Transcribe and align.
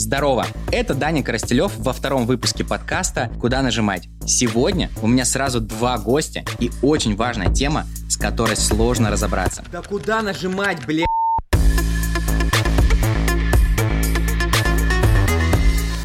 Здорово! 0.00 0.46
Это 0.72 0.94
Даня 0.94 1.22
Коростелев 1.22 1.72
во 1.76 1.92
втором 1.92 2.24
выпуске 2.24 2.64
подкаста 2.64 3.30
«Куда 3.38 3.60
нажимать?». 3.60 4.08
Сегодня 4.26 4.88
у 5.02 5.06
меня 5.06 5.26
сразу 5.26 5.60
два 5.60 5.98
гостя 5.98 6.42
и 6.58 6.70
очень 6.80 7.16
важная 7.16 7.52
тема, 7.52 7.84
с 8.08 8.16
которой 8.16 8.56
сложно 8.56 9.10
разобраться. 9.10 9.62
Да 9.70 9.82
куда 9.82 10.22
нажимать, 10.22 10.86
бля? 10.86 11.04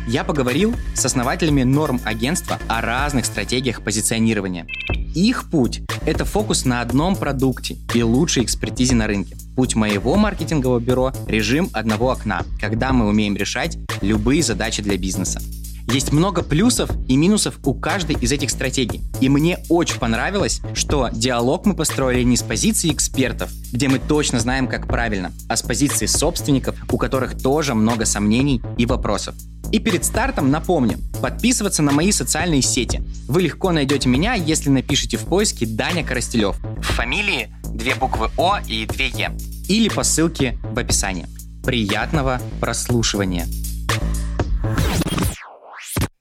Я 0.05 0.25
поговорил 0.25 0.75
с 0.93 1.05
основателями 1.05 1.63
норм 1.63 2.01
агентства 2.03 2.59
о 2.67 2.81
разных 2.81 3.25
стратегиях 3.25 3.81
позиционирования. 3.81 4.67
Их 5.15 5.49
путь– 5.49 5.83
это 6.05 6.25
фокус 6.25 6.65
на 6.65 6.81
одном 6.81 7.15
продукте 7.15 7.77
и 7.93 8.03
лучшей 8.03 8.43
экспертизе 8.43 8.93
на 8.93 9.07
рынке. 9.07 9.37
Путь 9.55 9.75
моего 9.75 10.15
маркетингового 10.15 10.79
бюро– 10.79 11.13
режим 11.27 11.69
одного 11.73 12.11
окна, 12.11 12.43
когда 12.59 12.91
мы 12.91 13.07
умеем 13.07 13.37
решать 13.37 13.77
любые 14.01 14.43
задачи 14.43 14.81
для 14.81 14.97
бизнеса. 14.97 15.41
Есть 15.87 16.11
много 16.11 16.41
плюсов 16.41 16.89
и 17.07 17.15
минусов 17.15 17.59
у 17.63 17.73
каждой 17.73 18.15
из 18.15 18.31
этих 18.31 18.49
стратегий. 18.49 19.01
И 19.21 19.29
мне 19.29 19.59
очень 19.69 19.99
понравилось, 19.99 20.61
что 20.73 21.09
диалог 21.13 21.65
мы 21.65 21.75
построили 21.75 22.23
не 22.23 22.37
с 22.37 22.41
позиции 22.41 22.91
экспертов, 22.91 23.51
где 23.71 23.87
мы 23.87 23.99
точно 23.99 24.39
знаем, 24.39 24.67
как 24.67 24.87
правильно, 24.87 25.31
а 25.47 25.55
с 25.55 25.61
позиции 25.61 26.07
собственников, 26.07 26.75
у 26.91 26.97
которых 26.97 27.41
тоже 27.41 27.75
много 27.75 28.05
сомнений 28.05 28.61
и 28.77 28.85
вопросов. 28.85 29.35
И 29.71 29.79
перед 29.79 30.05
стартом 30.05 30.51
напомню, 30.51 30.97
подписываться 31.21 31.81
на 31.81 31.91
мои 31.91 32.11
социальные 32.11 32.61
сети. 32.61 33.01
Вы 33.27 33.43
легко 33.43 33.71
найдете 33.71 34.09
меня, 34.09 34.33
если 34.33 34.69
напишите 34.69 35.17
в 35.17 35.25
поиске 35.25 35.65
Даня 35.65 36.03
Коростелев. 36.03 36.57
В 36.79 36.93
фамилии 36.93 37.53
две 37.63 37.95
буквы 37.95 38.29
О 38.37 38.59
и 38.67 38.85
две 38.85 39.07
Е. 39.09 39.31
Или 39.67 39.89
по 39.89 40.03
ссылке 40.03 40.59
в 40.63 40.77
описании. 40.77 41.25
Приятного 41.63 42.39
прослушивания. 42.59 43.47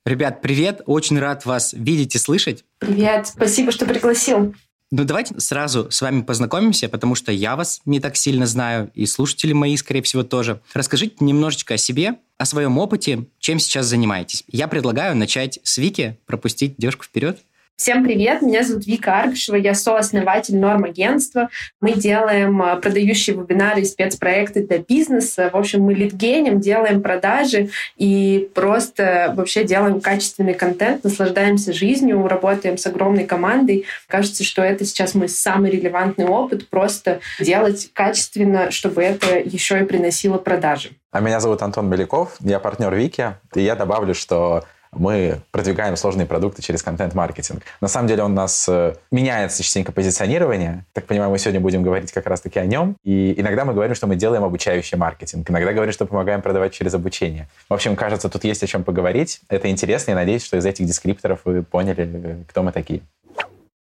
Ребят, 0.07 0.41
привет! 0.41 0.81
Очень 0.87 1.19
рад 1.19 1.45
вас 1.45 1.75
видеть 1.75 2.15
и 2.15 2.19
слышать. 2.19 2.65
Привет, 2.79 3.27
спасибо, 3.27 3.71
что 3.71 3.85
пригласил. 3.85 4.55
Ну, 4.91 5.05
давайте 5.05 5.39
сразу 5.41 5.91
с 5.91 6.01
вами 6.01 6.23
познакомимся, 6.23 6.89
потому 6.89 7.15
что 7.15 7.33
я 7.33 7.57
вас 7.57 7.83
не 7.85 8.01
так 8.01 8.17
сильно 8.17 8.47
знаю, 8.47 8.91
и 8.95 9.07
слушатели 9.07 9.53
мои, 9.53 9.77
скорее 9.77 10.03
всего, 10.03 10.23
тоже. 10.23 10.61
Расскажите 10.73 11.17
немножечко 11.21 11.75
о 11.75 11.79
себе, 11.79 12.17
о 12.39 12.47
своем 12.47 12.79
опыте, 12.79 13.27
чем 13.41 13.59
сейчас 13.59 13.87
занимаетесь. 13.87 14.45
Я 14.47 14.69
предлагаю 14.69 15.17
начать 15.17 15.59
с 15.65 15.79
Вики, 15.79 16.19
пропустить 16.27 16.77
девушку 16.79 17.05
вперед. 17.05 17.41
Всем 17.77 18.05
привет, 18.05 18.41
меня 18.41 18.63
зовут 18.63 18.87
Вика 18.87 19.19
Аргашева, 19.19 19.57
я 19.57 19.75
сооснователь 19.75 20.57
норм 20.57 20.85
агентства. 20.85 21.49
Мы 21.81 21.95
делаем 21.95 22.63
а, 22.63 22.77
продающие 22.77 23.35
вебинары 23.35 23.81
и 23.81 23.85
спецпроекты 23.85 24.65
для 24.65 24.79
бизнеса. 24.79 25.51
В 25.53 25.57
общем, 25.57 25.83
мы 25.83 25.93
лидгеним, 25.93 26.61
делаем 26.61 27.03
продажи 27.03 27.71
и 27.97 28.49
просто 28.55 29.35
вообще 29.37 29.65
делаем 29.65 30.01
качественный 30.01 30.55
контент, 30.55 31.03
наслаждаемся 31.03 31.73
жизнью, 31.73 32.25
работаем 32.29 32.79
с 32.79 32.87
огромной 32.87 33.27
командой. 33.27 33.87
Кажется, 34.07 34.45
что 34.45 34.63
это 34.63 34.85
сейчас 34.85 35.17
мой 35.17 35.29
самый 35.29 35.73
релевантный 35.73 36.27
опыт, 36.27 36.69
просто 36.69 37.19
делать 37.41 37.91
качественно, 37.93 38.71
чтобы 38.71 39.03
это 39.03 39.37
еще 39.37 39.81
и 39.81 39.85
приносило 39.85 40.39
продажи. 40.39 40.91
А 41.11 41.19
меня 41.19 41.41
зовут 41.41 41.61
Антон 41.61 41.91
Беляков, 41.91 42.37
я 42.39 42.61
партнер 42.61 42.95
Вики, 42.95 43.35
и 43.55 43.63
я 43.63 43.75
добавлю, 43.75 44.15
что 44.15 44.65
мы 44.97 45.41
продвигаем 45.51 45.97
сложные 45.97 46.27
продукты 46.27 46.63
через 46.63 46.83
контент-маркетинг. 46.83 47.63
На 47.81 47.89
самом 47.89 48.09
деле 48.09 48.25
у 48.25 48.29
нас 48.29 48.67
э, 48.69 48.95
меняется 49.11 49.63
частенько 49.63 49.93
позиционирование. 49.93 50.85
Так 50.93 51.07
понимаю, 51.07 51.31
мы 51.31 51.39
сегодня 51.39 51.61
будем 51.61 51.83
говорить 51.83 52.13
как 52.13 52.27
раз-таки 52.27 52.59
о 52.59 52.67
нем. 52.67 52.97
И 53.05 53.35
иногда 53.39 53.65
мы 53.65 53.75
говорим, 53.75 53.95
что 53.95 54.07
мы 54.07 54.17
делаем 54.17 54.45
обучающий 54.45 54.99
маркетинг. 54.99 55.51
Иногда 55.51 55.73
говорим, 55.73 55.93
что 55.93 56.07
помогаем 56.07 56.43
продавать 56.43 56.73
через 56.73 56.95
обучение. 56.95 57.49
В 57.69 57.75
общем, 57.75 57.97
кажется, 57.97 58.29
тут 58.29 58.45
есть 58.45 58.63
о 58.63 58.67
чем 58.67 58.85
поговорить. 58.85 59.41
Это 59.49 59.71
интересно, 59.71 60.13
и 60.13 60.15
надеюсь, 60.15 60.45
что 60.45 60.57
из 60.57 60.67
этих 60.67 60.87
дескрипторов 60.87 61.41
вы 61.45 61.63
поняли, 61.63 62.09
э, 62.13 62.37
кто 62.49 62.63
мы 62.63 62.73
такие. 62.73 63.03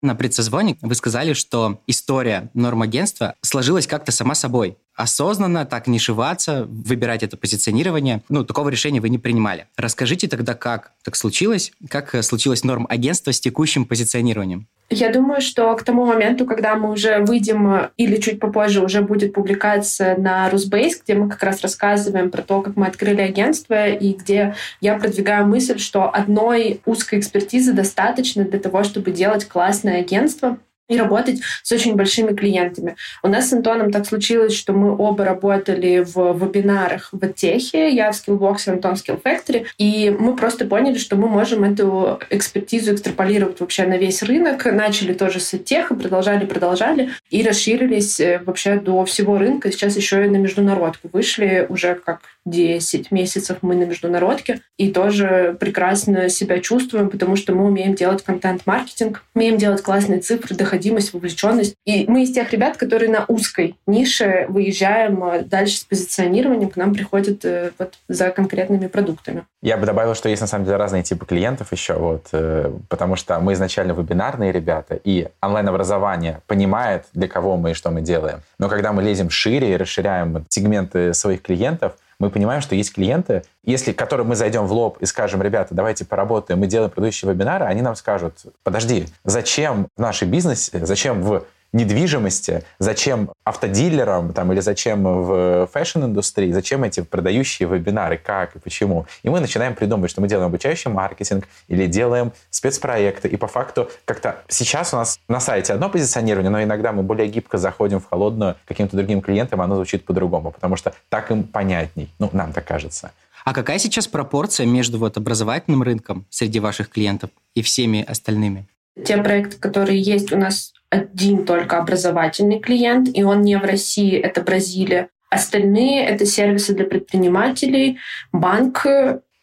На 0.05 0.15
предсозвоне 0.15 0.77
вы 0.83 0.95
сказали, 0.95 1.33
что 1.33 1.81
история 1.87 2.51
норм-агентства 2.53 3.37
сложилась 3.41 3.87
как-то 3.87 4.13
сама 4.13 4.35
собой 4.35 4.77
осознанно 4.95 5.67
так 5.67 5.87
нишеваться, 5.87 6.67
выбирать 6.69 7.23
это 7.23 7.37
позиционирование. 7.37 8.23
Ну, 8.29 8.45
такого 8.45 8.69
решения 8.69 9.01
вы 9.01 9.09
не 9.09 9.19
принимали. 9.19 9.67
Расскажите 9.77 10.29
тогда, 10.29 10.55
как 10.55 10.93
так 11.03 11.17
случилось, 11.17 11.73
как 11.89 12.25
случилось 12.25 12.65
норм 12.65 12.87
агентства 12.89 13.33
с 13.33 13.41
текущим 13.41 13.85
позиционированием? 13.85 14.67
Я 14.91 15.11
думаю, 15.11 15.41
что 15.41 15.75
к 15.75 15.83
тому 15.83 16.05
моменту, 16.05 16.45
когда 16.45 16.77
мы 16.77 16.91
уже 16.91 17.19
выйдем 17.21 17.89
или 17.97 18.17
чуть 18.17 18.39
попозже 18.39 18.85
уже 18.85 19.01
будет 19.01 19.33
публикация 19.33 20.17
на 20.19 20.51
Русбейс, 20.51 21.01
где 21.03 21.15
мы 21.15 21.31
как 21.31 21.43
раз 21.43 21.63
рассказываем 21.63 22.31
про 22.31 22.43
то, 22.43 22.61
как 22.61 22.77
мы 22.77 22.87
открыли 22.87 23.23
агентство 23.23 23.89
и 23.89 24.13
где 24.13 24.55
я 24.81 24.97
продвигаю 24.99 25.47
мысль, 25.47 25.79
что 25.79 26.15
одной 26.15 26.81
узкой 26.85 27.19
экспертизы 27.19 27.73
достаточно 27.73 28.45
для 28.45 28.59
того, 28.59 28.85
чтобы 28.85 29.11
делать 29.11 29.47
классное 29.47 30.01
агентство, 30.01 30.59
и 30.89 30.99
работать 30.99 31.41
с 31.63 31.73
очень 31.73 31.95
большими 31.95 32.35
клиентами. 32.35 32.97
У 33.23 33.29
нас 33.29 33.49
с 33.49 33.53
Антоном 33.53 33.91
так 33.91 34.07
случилось, 34.07 34.55
что 34.55 34.73
мы 34.73 34.97
оба 34.97 35.25
работали 35.25 36.05
в 36.07 36.39
вебинарах 36.39 37.09
в 37.13 37.33
Техе, 37.33 37.91
я 37.91 38.13
в 38.13 38.15
Skillbox, 38.15 38.69
Антон 38.69 38.97
в 38.97 38.99
Skill 38.99 39.21
Factory, 39.23 39.67
и 39.79 40.11
мы 40.11 40.37
просто 40.37 40.67
поняли, 40.67 40.99
что 40.99 41.17
мы 41.17 41.29
можем 41.29 41.65
эту 41.65 42.19
экспертизу 42.31 42.95
экстраполировать 42.95 43.61
вообще 43.61 43.87
на 43.87 43.97
весь 43.97 44.23
рынок. 44.23 44.65
Начали 44.67 45.15
тоже 45.15 45.41
с 45.41 45.57
Теха, 45.59 45.95
продолжали, 45.95 46.45
продолжали, 46.45 47.11
и 47.31 47.43
расширились 47.43 48.21
э, 48.21 48.43
вообще 48.45 48.77
до 48.77 49.05
всего 49.05 49.39
рынка. 49.39 49.73
Сейчас 49.73 49.97
еще 49.97 50.25
и 50.25 50.29
на 50.29 50.37
международку 50.37 51.09
вышли 51.13 51.67
уже 51.69 51.95
как 51.95 52.21
10 52.45 53.11
месяцев 53.11 53.59
мы 53.63 53.75
на 53.75 53.85
международке 53.85 54.61
и 54.77 54.91
тоже 54.91 55.57
прекрасно 55.59 56.29
себя 56.29 56.61
чувствуем, 56.61 57.11
потому 57.11 57.37
что 57.37 57.55
мы 57.55 57.65
умеем 57.65 57.95
делать 57.95 58.23
контент-маркетинг, 58.23 59.23
умеем 59.35 59.57
делать 59.57 59.83
классные 59.83 60.21
цифры, 60.21 60.55
доходимость, 60.55 61.13
вовлеченность. 61.13 61.75
И 61.85 62.05
мы 62.09 62.23
из 62.25 62.33
тех 62.33 62.51
ребят, 62.53 62.77
которые 62.77 63.11
на 63.11 63.25
узкой 63.29 63.77
нише 63.87 64.47
выезжаем 64.49 65.23
а 65.23 65.41
дальше 65.41 65.79
с 65.79 65.85
позиционированием, 65.85 66.71
к 66.71 66.77
нам 66.77 66.95
приходят 66.95 67.45
э, 67.45 67.71
вот 67.79 67.95
за 68.09 68.31
конкретными 68.31 68.87
продуктами. 68.87 69.45
Я 69.63 69.77
бы 69.77 69.87
добавил, 69.87 70.15
что 70.15 70.29
есть 70.29 70.43
на 70.43 70.49
самом 70.49 70.65
деле 70.65 70.77
разные 70.77 71.03
типы 71.03 71.27
клиентов 71.27 71.73
еще, 71.73 71.95
вот, 71.95 72.29
э, 72.33 72.73
потому 72.89 73.17
что 73.17 73.39
мы 73.41 73.55
изначально 73.55 73.93
вебинарные 73.93 74.53
ребята, 74.53 74.99
и 75.03 75.29
онлайн-образование 75.41 76.41
понимает, 76.47 77.07
для 77.13 77.29
кого 77.29 77.57
мы 77.57 77.73
и 77.73 77.75
что 77.75 77.91
мы 77.91 78.03
делаем. 78.03 78.41
Но 78.59 78.69
когда 78.69 78.93
мы 78.93 79.03
лезем 79.03 79.31
шире 79.31 79.73
и 79.73 79.77
расширяем 79.77 80.45
сегменты 80.49 81.15
своих 81.15 81.43
клиентов, 81.43 81.97
мы 82.19 82.31
понимаем, 82.31 82.61
что 82.61 82.75
есть 82.75 82.95
клиенты, 82.95 83.43
если 83.65 83.93
к 83.93 83.99
которым 83.99 84.29
мы 84.29 84.37
зайдем 84.37 84.67
в 84.67 84.73
лоб 84.73 84.99
и 85.01 85.07
скажем, 85.07 85.43
ребята, 85.43 85.75
давайте 85.75 86.05
поработаем, 86.05 86.61
мы 86.61 86.67
делаем 86.67 86.91
предыдущие 86.91 87.31
вебинары, 87.33 87.65
они 87.65 87.83
нам 87.83 87.97
скажут, 87.97 88.35
подожди, 88.63 89.07
зачем 89.25 89.89
в 89.97 90.01
нашей 90.01 90.29
бизнесе, 90.29 90.85
зачем 90.85 91.23
в 91.23 91.45
недвижимости, 91.75 92.63
зачем 92.79 93.31
автодилерам 93.45 94.33
там, 94.33 94.53
или 94.53 94.61
зачем 94.61 95.03
в 95.03 95.69
фэшн-индустрии, 95.73 96.53
зачем 96.53 96.85
эти 96.85 97.01
продающие 97.01 97.69
вебинары, 97.69 98.17
как 98.17 98.57
и 98.57 98.59
почему. 98.61 99.07
И 99.23 99.29
мы 99.29 99.41
начинаем 99.41 99.75
придумывать, 99.75 100.11
что 100.11 100.21
мы 100.21 100.29
делаем 100.29 100.47
обучающий 100.47 100.91
маркетинг 100.91 101.49
или 101.69 101.87
делаем 101.87 102.33
спецпроекты. 102.51 103.29
И 103.29 103.37
по 103.37 103.49
факту 103.49 103.91
как-то 104.05 104.37
сейчас 104.49 104.95
у 104.95 104.97
нас 104.97 105.19
на 105.29 105.41
сайте 105.41 105.73
одно 105.73 105.91
позиционирование, 105.91 106.51
но 106.51 106.63
иногда 106.63 106.93
мы 106.93 107.03
более 107.03 107.29
гибко 107.29 107.59
заходим 107.59 108.01
в 108.01 108.09
холодную 108.09 108.55
каким-то 108.67 108.97
другим 108.97 109.21
клиентам, 109.21 109.61
оно 109.61 109.75
звучит 109.75 110.05
по-другому, 110.05 110.53
потому 110.53 110.77
что 110.77 110.95
так 111.09 111.31
им 111.33 111.43
понятней. 111.43 112.09
Ну, 112.21 112.31
нам 112.33 112.53
так 112.53 112.65
кажется. 112.65 113.11
А 113.45 113.53
какая 113.53 113.79
сейчас 113.79 114.07
пропорция 114.07 114.65
между 114.65 114.99
вот 114.99 115.17
образовательным 115.17 115.83
рынком 115.83 116.25
среди 116.31 116.61
ваших 116.61 116.89
клиентов 116.89 117.31
и 117.55 117.63
всеми 117.63 118.03
остальными? 118.03 118.67
Те 119.05 119.17
проекты, 119.17 119.59
которые 119.59 120.01
есть 120.01 120.33
у 120.33 120.39
нас 120.39 120.73
один 120.95 121.45
только 121.45 121.79
образовательный 121.79 122.61
клиент, 122.61 123.09
и 123.13 123.23
он 123.23 123.43
не 123.43 123.57
в 123.57 123.65
России, 123.65 124.19
это 124.19 124.43
Бразилия. 124.43 125.09
Остальные— 125.31 126.07
это 126.07 126.27
сервисы 126.27 126.75
для 126.75 126.85
предпринимателей, 126.85 127.99
банк, 128.33 128.87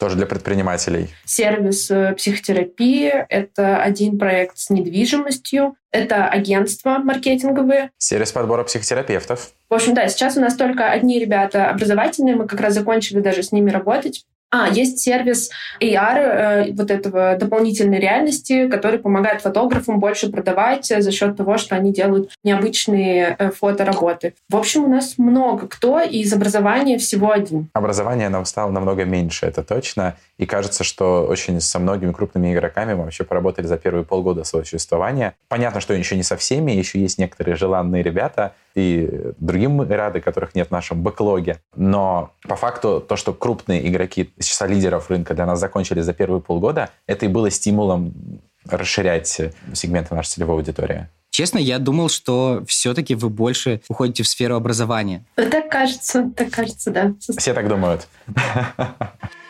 тоже 0.01 0.15
для 0.15 0.25
предпринимателей. 0.25 1.09
Сервис 1.25 1.91
э, 1.91 2.15
психотерапии— 2.17 3.13
это 3.29 3.83
один 3.83 4.17
проект 4.17 4.57
с 4.57 4.71
недвижимостью. 4.71 5.75
Это 5.91 6.27
агентства 6.27 6.97
маркетинговые. 6.97 7.91
Сервис 7.99 8.31
подбора 8.31 8.63
психотерапевтов. 8.63 9.51
В 9.69 9.75
общем, 9.75 9.93
да, 9.93 10.07
сейчас 10.07 10.37
у 10.37 10.41
нас 10.41 10.55
только 10.55 10.89
одни 10.89 11.19
ребята 11.19 11.69
образовательные. 11.69 12.35
Мы 12.35 12.47
как 12.47 12.59
раз 12.61 12.73
закончили 12.73 13.19
даже 13.19 13.43
с 13.43 13.51
ними 13.51 13.69
работать. 13.69 14.25
А, 14.51 14.67
есть 14.67 14.99
сервис 14.99 15.49
AR, 15.79 16.17
э, 16.17 16.71
вот 16.73 16.91
этого 16.91 17.37
дополнительной 17.37 17.99
реальности, 17.99 18.67
который 18.67 18.99
помогает 18.99 19.41
фотографам 19.41 19.99
больше 19.99 20.29
продавать 20.29 20.85
за 20.85 21.11
счет 21.11 21.37
того, 21.37 21.57
что 21.57 21.75
они 21.75 21.93
делают 21.93 22.31
необычные 22.43 23.35
э, 23.39 23.51
фотоработы. 23.51 24.33
В 24.49 24.57
общем, 24.57 24.83
у 24.83 24.87
нас 24.87 25.17
много 25.17 25.67
кто, 25.67 26.01
и 26.01 26.19
из 26.19 26.33
образования 26.33 26.97
всего 26.97 27.31
один. 27.31 27.69
Образование 27.73 28.27
нам 28.27 28.43
стало 28.43 28.71
намного 28.71 29.05
меньше, 29.05 29.45
это 29.45 29.63
точно. 29.63 30.17
И 30.41 30.47
кажется, 30.47 30.83
что 30.83 31.27
очень 31.27 31.61
со 31.61 31.77
многими 31.77 32.11
крупными 32.11 32.51
игроками 32.51 32.95
мы 32.95 33.03
вообще 33.03 33.23
поработали 33.23 33.67
за 33.67 33.77
первые 33.77 34.03
полгода 34.03 34.43
своего 34.43 34.65
существования. 34.65 35.35
Понятно, 35.47 35.81
что 35.81 35.93
еще 35.93 36.15
не 36.15 36.23
со 36.23 36.35
всеми, 36.35 36.71
еще 36.71 36.99
есть 36.99 37.19
некоторые 37.19 37.55
желанные 37.55 38.01
ребята, 38.01 38.55
и 38.73 39.07
другим 39.37 39.73
мы 39.73 39.85
рады, 39.85 40.19
которых 40.19 40.55
нет 40.55 40.69
в 40.69 40.71
нашем 40.71 41.03
бэклоге. 41.03 41.59
Но 41.75 42.31
по 42.47 42.55
факту 42.55 43.05
то, 43.07 43.17
что 43.17 43.33
крупные 43.33 43.87
игроки 43.87 44.33
из 44.35 44.47
числа 44.47 44.65
лидеров 44.65 45.11
рынка 45.11 45.35
для 45.35 45.45
нас 45.45 45.59
закончили 45.59 46.01
за 46.01 46.13
первые 46.13 46.41
полгода, 46.41 46.89
это 47.05 47.27
и 47.27 47.29
было 47.29 47.51
стимулом 47.51 48.41
расширять 48.67 49.41
сегменты 49.73 50.15
нашей 50.15 50.29
целевой 50.29 50.55
аудитории. 50.55 51.07
Честно, 51.29 51.59
я 51.59 51.77
думал, 51.77 52.09
что 52.09 52.63
все-таки 52.65 53.13
вы 53.13 53.29
больше 53.29 53.81
уходите 53.89 54.23
в 54.23 54.27
сферу 54.27 54.55
образования. 54.55 55.23
Так 55.35 55.69
кажется, 55.69 56.31
так 56.35 56.49
кажется, 56.49 56.89
да. 56.89 57.13
Все 57.37 57.53
так 57.53 57.67
думают. 57.67 58.07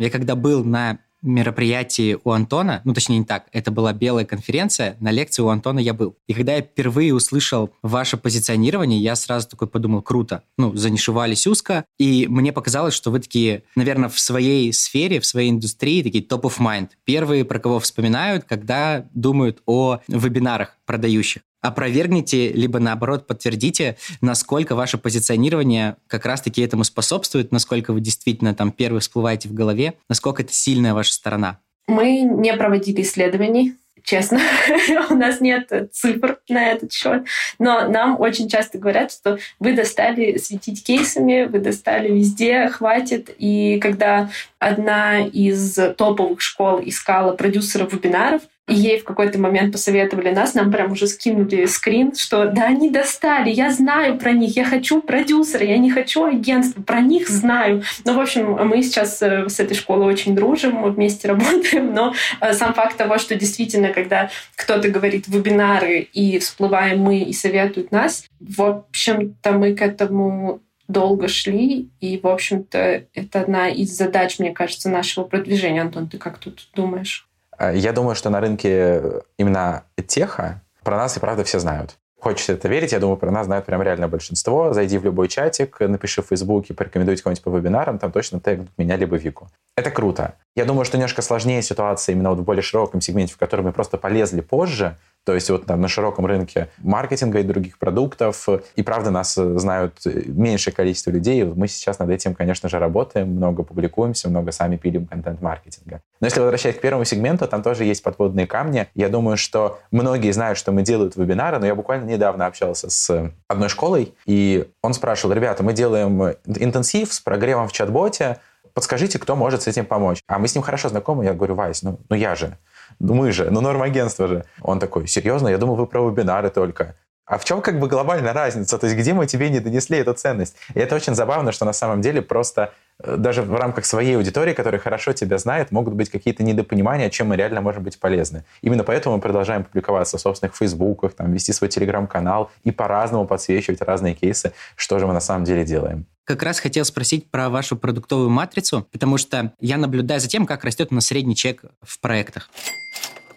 Я 0.00 0.08
когда 0.08 0.34
был 0.34 0.64
на 0.64 0.98
мероприятии 1.20 2.16
у 2.24 2.30
Антона, 2.30 2.80
ну, 2.84 2.94
точнее, 2.94 3.18
не 3.18 3.24
так, 3.26 3.48
это 3.52 3.70
была 3.70 3.92
белая 3.92 4.24
конференция, 4.24 4.96
на 4.98 5.10
лекции 5.10 5.42
у 5.42 5.48
Антона 5.48 5.78
я 5.78 5.92
был. 5.92 6.16
И 6.26 6.32
когда 6.32 6.54
я 6.54 6.62
впервые 6.62 7.14
услышал 7.14 7.70
ваше 7.82 8.16
позиционирование, 8.16 8.98
я 8.98 9.14
сразу 9.14 9.46
такой 9.46 9.68
подумал, 9.68 10.00
круто. 10.00 10.42
Ну, 10.56 10.74
занишевались 10.74 11.46
узко, 11.46 11.84
и 11.98 12.26
мне 12.28 12.50
показалось, 12.50 12.94
что 12.94 13.10
вы 13.10 13.20
такие, 13.20 13.64
наверное, 13.76 14.08
в 14.08 14.18
своей 14.18 14.72
сфере, 14.72 15.20
в 15.20 15.26
своей 15.26 15.50
индустрии 15.50 16.02
такие 16.02 16.24
top 16.24 16.44
of 16.44 16.58
mind. 16.58 16.92
Первые, 17.04 17.44
про 17.44 17.58
кого 17.58 17.78
вспоминают, 17.78 18.44
когда 18.44 19.06
думают 19.12 19.60
о 19.66 20.00
вебинарах 20.08 20.78
продающих 20.86 21.42
опровергните, 21.60 22.52
либо 22.52 22.78
наоборот 22.78 23.26
подтвердите, 23.26 23.96
насколько 24.20 24.74
ваше 24.74 24.98
позиционирование 24.98 25.96
как 26.06 26.26
раз-таки 26.26 26.62
этому 26.62 26.84
способствует, 26.84 27.52
насколько 27.52 27.92
вы 27.92 28.00
действительно 28.00 28.54
там 28.54 28.72
первый 28.72 29.00
всплываете 29.00 29.48
в 29.48 29.54
голове, 29.54 29.94
насколько 30.08 30.42
это 30.42 30.52
сильная 30.52 30.94
ваша 30.94 31.12
сторона. 31.12 31.58
Мы 31.86 32.20
не 32.20 32.54
проводили 32.54 33.02
исследований, 33.02 33.74
честно. 34.04 34.40
У 35.10 35.14
нас 35.14 35.40
нет 35.40 35.70
цифр 35.92 36.38
на 36.48 36.68
этот 36.68 36.92
счет. 36.92 37.24
Но 37.58 37.88
нам 37.88 38.20
очень 38.20 38.48
часто 38.48 38.78
говорят, 38.78 39.12
что 39.12 39.38
вы 39.58 39.74
достали 39.74 40.36
светить 40.38 40.84
кейсами, 40.84 41.44
вы 41.44 41.58
достали 41.58 42.12
везде, 42.12 42.68
хватит. 42.68 43.30
И 43.38 43.78
когда 43.80 44.30
одна 44.58 45.20
из 45.20 45.74
топовых 45.96 46.40
школ 46.40 46.80
искала 46.84 47.32
продюсеров 47.32 47.92
вебинаров, 47.92 48.42
и 48.70 48.74
ей 48.74 49.00
в 49.00 49.04
какой-то 49.04 49.38
момент 49.38 49.72
посоветовали 49.72 50.30
нас, 50.30 50.54
нам 50.54 50.70
прям 50.70 50.92
уже 50.92 51.06
скинули 51.08 51.66
скрин, 51.66 52.14
что 52.14 52.46
да, 52.46 52.66
они 52.66 52.88
достали, 52.88 53.50
я 53.50 53.70
знаю 53.70 54.16
про 54.16 54.32
них, 54.32 54.56
я 54.56 54.64
хочу 54.64 55.02
продюсера, 55.02 55.66
я 55.66 55.76
не 55.76 55.90
хочу 55.90 56.24
агентства, 56.24 56.80
про 56.80 57.00
них 57.00 57.28
знаю. 57.28 57.82
Ну, 58.04 58.14
в 58.14 58.20
общем, 58.20 58.52
мы 58.68 58.82
сейчас 58.82 59.20
э, 59.22 59.48
с 59.48 59.58
этой 59.58 59.74
школой 59.74 60.06
очень 60.06 60.36
дружим, 60.36 60.74
мы 60.76 60.90
вместе 60.90 61.28
работаем, 61.32 61.92
но 61.92 62.14
э, 62.40 62.52
сам 62.52 62.72
факт 62.74 62.96
того, 62.96 63.18
что 63.18 63.34
действительно, 63.34 63.88
когда 63.88 64.30
кто-то 64.54 64.88
говорит 64.88 65.26
вебинары, 65.26 66.00
и 66.12 66.38
всплываем 66.38 67.00
мы 67.00 67.18
и 67.18 67.32
советуют 67.32 67.90
нас, 67.90 68.24
в 68.38 68.62
общем-то, 68.62 69.52
мы 69.52 69.74
к 69.74 69.82
этому 69.82 70.60
долго 70.86 71.28
шли, 71.28 71.88
и, 72.00 72.18
в 72.18 72.26
общем-то, 72.26 73.04
это 73.14 73.40
одна 73.40 73.68
из 73.68 73.90
задач, 73.90 74.38
мне 74.38 74.52
кажется, 74.52 74.90
нашего 74.90 75.24
продвижения. 75.24 75.82
Антон, 75.82 76.08
ты 76.08 76.18
как 76.18 76.38
тут 76.38 76.68
думаешь? 76.74 77.29
Э, 77.60 77.76
я 77.76 77.92
думаю, 77.92 78.16
что 78.16 78.30
на 78.30 78.40
рынке 78.40 79.22
именно 79.38 79.84
теха 80.08 80.62
про 80.82 80.96
нас 80.96 81.16
и 81.16 81.20
правда 81.20 81.44
все 81.44 81.58
знают. 81.60 81.96
Хочется 82.18 82.52
это 82.52 82.68
верить, 82.68 82.92
я 82.92 83.00
думаю, 83.00 83.16
про 83.16 83.30
нас 83.30 83.46
знают 83.46 83.64
прям 83.64 83.82
реально 83.82 84.06
большинство. 84.06 84.74
Зайди 84.74 84.98
в 84.98 85.04
любой 85.04 85.28
чатик, 85.28 85.80
напиши 85.80 86.20
в 86.20 86.26
Фейсбуке, 86.26 86.74
порекомендуйте 86.74 87.22
кого-нибудь 87.22 87.42
по 87.42 87.48
вебинарам, 87.48 87.98
там 87.98 88.12
точно 88.12 88.40
тегнут 88.40 88.68
меня 88.76 88.96
либо 88.96 89.16
Вику. 89.16 89.48
Это 89.74 89.90
круто. 89.90 90.34
Я 90.56 90.64
думаю, 90.64 90.84
что 90.84 90.96
немножко 90.96 91.22
сложнее 91.22 91.62
ситуация 91.62 92.14
именно 92.14 92.30
вот 92.30 92.40
в 92.40 92.42
более 92.42 92.62
широком 92.62 93.00
сегменте, 93.00 93.34
в 93.34 93.38
который 93.38 93.62
мы 93.62 93.72
просто 93.72 93.96
полезли 93.96 94.40
позже, 94.40 94.96
то 95.24 95.34
есть 95.34 95.50
вот 95.50 95.66
там 95.66 95.80
на 95.80 95.88
широком 95.88 96.24
рынке 96.24 96.70
маркетинга 96.78 97.40
и 97.40 97.42
других 97.42 97.78
продуктов. 97.78 98.48
И 98.74 98.82
правда 98.82 99.10
нас 99.10 99.34
знают 99.34 99.98
меньшее 100.04 100.74
количество 100.74 101.10
людей. 101.10 101.44
Мы 101.44 101.68
сейчас 101.68 101.98
над 101.98 102.08
этим, 102.10 102.34
конечно 102.34 102.68
же, 102.68 102.78
работаем, 102.78 103.28
много 103.28 103.62
публикуемся, 103.62 104.30
много 104.30 104.50
сами 104.50 104.76
пилим 104.76 105.06
контент 105.06 105.42
маркетинга. 105.42 106.00
Но 106.20 106.26
если 106.26 106.40
возвращаясь 106.40 106.76
к 106.76 106.80
первому 106.80 107.04
сегменту, 107.04 107.46
там 107.46 107.62
тоже 107.62 107.84
есть 107.84 108.02
подводные 108.02 108.46
камни. 108.46 108.88
Я 108.94 109.10
думаю, 109.10 109.36
что 109.36 109.78
многие 109.90 110.32
знают, 110.32 110.58
что 110.58 110.72
мы 110.72 110.82
делают 110.82 111.16
вебинары, 111.16 111.58
но 111.58 111.66
я 111.66 111.74
буквально 111.74 112.06
недавно 112.06 112.46
общался 112.46 112.88
с 112.88 113.32
одной 113.46 113.68
школой, 113.68 114.14
и 114.24 114.68
он 114.82 114.94
спрашивал, 114.94 115.34
ребята, 115.34 115.62
мы 115.62 115.74
делаем 115.74 116.34
интенсив 116.46 117.12
с 117.12 117.20
прогревом 117.20 117.68
в 117.68 117.72
чат-боте, 117.72 118.38
подскажите, 118.74 119.18
кто 119.18 119.36
может 119.36 119.62
с 119.62 119.66
этим 119.66 119.86
помочь. 119.86 120.22
А 120.26 120.38
мы 120.38 120.48
с 120.48 120.54
ним 120.54 120.62
хорошо 120.62 120.88
знакомы, 120.88 121.24
я 121.24 121.34
говорю, 121.34 121.54
Вась, 121.54 121.82
ну, 121.82 121.98
ну 122.08 122.16
я 122.16 122.34
же. 122.34 122.58
Ну 122.98 123.14
мы 123.14 123.32
же, 123.32 123.50
ну 123.50 123.60
норм 123.60 123.82
агентство 123.82 124.26
же. 124.26 124.44
Он 124.62 124.78
такой, 124.78 125.06
серьезно? 125.06 125.48
Я 125.48 125.58
думал, 125.58 125.76
вы 125.76 125.86
про 125.86 126.08
вебинары 126.08 126.50
только. 126.50 126.96
А 127.30 127.38
в 127.38 127.44
чем 127.44 127.62
как 127.62 127.78
бы 127.78 127.86
глобальная 127.86 128.32
разница? 128.32 128.76
То 128.76 128.86
есть 128.86 128.98
где 128.98 129.14
мы 129.14 129.24
тебе 129.24 129.50
не 129.50 129.60
донесли 129.60 129.98
эту 129.98 130.14
ценность? 130.14 130.56
И 130.74 130.80
это 130.80 130.96
очень 130.96 131.14
забавно, 131.14 131.52
что 131.52 131.64
на 131.64 131.72
самом 131.72 132.00
деле 132.00 132.22
просто 132.22 132.72
э, 132.98 133.14
даже 133.16 133.42
в 133.42 133.54
рамках 133.54 133.84
своей 133.84 134.16
аудитории, 134.16 134.52
которая 134.52 134.80
хорошо 134.80 135.12
тебя 135.12 135.38
знает, 135.38 135.70
могут 135.70 135.94
быть 135.94 136.10
какие-то 136.10 136.42
недопонимания, 136.42 137.08
чем 137.08 137.28
мы 137.28 137.36
реально 137.36 137.60
можем 137.60 137.84
быть 137.84 138.00
полезны. 138.00 138.42
Именно 138.62 138.82
поэтому 138.82 139.14
мы 139.14 139.22
продолжаем 139.22 139.62
публиковаться 139.62 140.18
в 140.18 140.20
собственных 140.20 140.56
фейсбуках, 140.56 141.12
там, 141.12 141.32
вести 141.32 141.52
свой 141.52 141.70
телеграм-канал 141.70 142.50
и 142.64 142.72
по-разному 142.72 143.28
подсвечивать 143.28 143.80
разные 143.80 144.14
кейсы, 144.14 144.52
что 144.74 144.98
же 144.98 145.06
мы 145.06 145.12
на 145.12 145.20
самом 145.20 145.44
деле 145.44 145.64
делаем. 145.64 146.06
Как 146.24 146.42
раз 146.42 146.60
хотел 146.60 146.84
спросить 146.84 147.30
про 147.30 147.48
вашу 147.48 147.76
продуктовую 147.76 148.30
матрицу, 148.30 148.86
потому 148.92 149.18
что 149.18 149.52
я 149.60 149.78
наблюдаю 149.78 150.20
за 150.20 150.28
тем, 150.28 150.46
как 150.46 150.64
растет 150.64 150.88
у 150.90 150.94
нас 150.94 151.06
средний 151.06 151.36
чек 151.36 151.64
в 151.82 152.00
проектах 152.00 152.50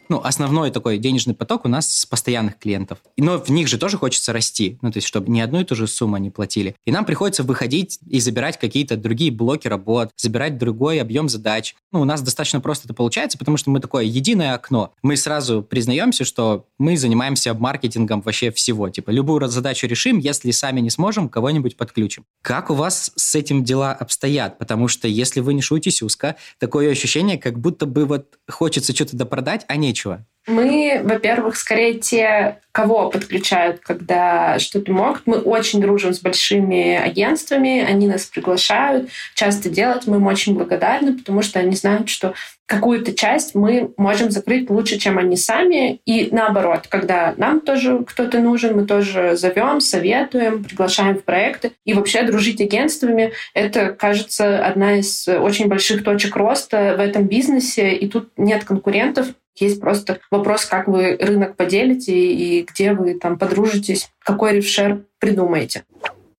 ну, 0.10 0.22
основной 0.24 0.72
такой 0.72 0.98
денежный 0.98 1.34
поток 1.34 1.66
у 1.66 1.68
нас 1.68 1.92
с 1.92 2.06
постоянных 2.06 2.58
клиентов. 2.60 3.00
Но 3.18 3.40
в 3.40 3.50
них 3.50 3.68
же 3.68 3.78
тоже 3.78 3.98
хочется 3.98 4.34
расти, 4.34 4.78
ну, 4.82 4.92
то 4.92 4.98
есть, 4.98 5.08
чтобы 5.08 5.32
не 5.32 5.42
одну 5.42 5.62
и 5.62 5.64
ту 5.64 5.76
же 5.76 5.88
сумму 5.88 6.16
они 6.16 6.30
платили. 6.30 6.76
И 6.86 6.92
нам 6.92 7.06
приходится 7.06 7.44
выходить 7.44 8.00
и 8.08 8.20
забирать 8.20 8.60
какие-то 8.60 8.98
другие 8.98 9.32
блоки 9.32 9.68
работ, 9.68 10.10
забирать 10.18 10.58
другой 10.58 11.00
объем 11.00 11.30
задач. 11.30 11.76
Ну, 11.92 12.02
у 12.02 12.06
нас 12.06 12.22
достаточно 12.22 12.60
просто 12.62 12.88
это 12.88 12.94
получается, 12.94 13.38
потому 13.38 13.58
что 13.58 13.70
мы 13.70 13.80
такое 13.80 14.04
единое 14.04 14.54
окно. 14.54 14.94
Мы 15.02 15.18
сразу 15.18 15.62
признаемся, 15.62 16.26
что 16.26 16.66
мы 16.78 16.98
занимаемся 16.98 17.54
маркетингом 17.54 18.22
вообще 18.22 18.52
всего. 18.52 18.90
Типа, 18.90 19.10
любую 19.10 19.48
задачу 19.48 19.88
решим, 19.88 20.20
если 20.20 20.52
сами 20.52 20.80
не 20.80 20.90
сможем, 20.90 21.30
кого-нибудь 21.30 21.78
подключим. 21.78 22.26
Как 22.42 22.70
у 22.70 22.74
вас 22.74 23.12
с 23.16 23.36
этим 23.36 23.64
дела 23.64 23.94
обстоят? 23.94 24.58
Потому 24.58 24.88
что 24.88 25.08
если 25.08 25.40
вы 25.40 25.54
не 25.54 25.62
шутите 25.62 26.06
узко, 26.06 26.36
такое 26.60 26.92
ощущение, 26.92 27.38
как 27.38 27.60
будто 27.60 27.86
бы 27.86 28.06
вот 28.06 28.38
хочется 28.50 28.94
что-то 28.94 29.18
допродать, 29.18 29.66
а 29.68 29.76
нечего 29.76 30.03
нечего? 30.04 30.26
Мы, 30.46 31.00
во-первых, 31.02 31.56
скорее 31.56 31.94
те, 32.00 32.60
кого 32.74 33.10
подключают, 33.10 33.80
когда 33.80 34.60
что-то 34.60 34.92
могут. 34.92 35.22
Мы 35.26 35.38
очень 35.38 35.80
дружим 35.80 36.14
с 36.14 36.20
большими 36.20 36.98
агентствами, 36.98 37.80
они 37.80 38.08
нас 38.08 38.26
приглашают 38.26 39.10
часто 39.36 39.70
делать. 39.70 40.06
Мы 40.06 40.18
им 40.18 40.28
очень 40.28 40.56
благодарны, 40.56 41.18
потому 41.18 41.44
что 41.44 41.60
они 41.60 41.78
знают, 41.78 42.10
что 42.10 42.34
какую-то 42.66 43.14
часть 43.14 43.56
мы 43.56 43.92
можем 43.98 44.32
закрыть 44.32 44.70
лучше, 44.70 44.98
чем 44.98 45.18
они 45.18 45.36
сами. 45.36 46.00
И 46.06 46.30
наоборот, 46.32 46.88
когда 46.90 47.34
нам 47.38 47.60
тоже 47.62 48.04
кто-то 48.06 48.40
нужен, 48.40 48.76
мы 48.76 48.86
тоже 48.86 49.36
зовем, 49.36 49.82
советуем, 49.82 50.64
приглашаем 50.64 51.18
в 51.18 51.24
проекты. 51.24 51.72
И 51.86 51.94
вообще 51.94 52.24
дружить 52.24 52.62
агентствами— 52.62 53.34
это, 53.54 53.90
кажется, 53.90 54.66
одна 54.66 54.98
из 54.98 55.28
очень 55.28 55.68
больших 55.68 56.04
точек 56.04 56.36
роста 56.36 56.96
в 56.98 57.02
этом 57.02 57.28
бизнесе. 57.28 57.94
И 57.94 58.08
тут 58.08 58.32
нет 58.38 58.64
конкурентов. 58.64 59.28
Есть 59.56 59.80
просто 59.80 60.20
вопрос, 60.32 60.66
как 60.66 60.88
вы 60.88 61.16
рынок 61.20 61.56
поделите 61.56 62.14
и 62.14 62.64
где 62.64 62.94
вы 62.94 63.14
там 63.14 63.38
подружитесь, 63.38 64.10
какой 64.20 64.54
рефшер 64.54 65.04
придумаете. 65.20 65.84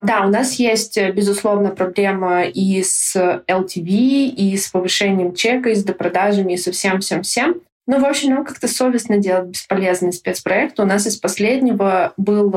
Да, 0.05 0.27
у 0.27 0.29
нас 0.29 0.57
есть, 0.57 1.01
безусловно, 1.15 1.71
проблема 1.71 2.45
и 2.45 2.83
с 2.83 3.17
LTV, 3.17 4.27
и 4.27 4.55
с 4.55 4.69
повышением 4.69 5.35
чека, 5.35 5.71
и 5.71 5.75
с 5.75 5.83
допродажами, 5.83 6.53
и 6.53 6.59
со 6.59 6.73
всем-всем-всем. 6.73 7.63
Ну, 7.87 8.01
в 8.01 8.05
общем, 8.05 8.35
нам 8.35 8.45
как-то 8.45 8.69
совестно 8.69 9.17
делать 9.17 9.47
бесполезный 9.47 10.13
спецпроект. 10.13 10.79
У 10.79 10.85
нас 10.85 11.07
из 11.07 11.17
последнего 11.17 12.13
был 12.19 12.55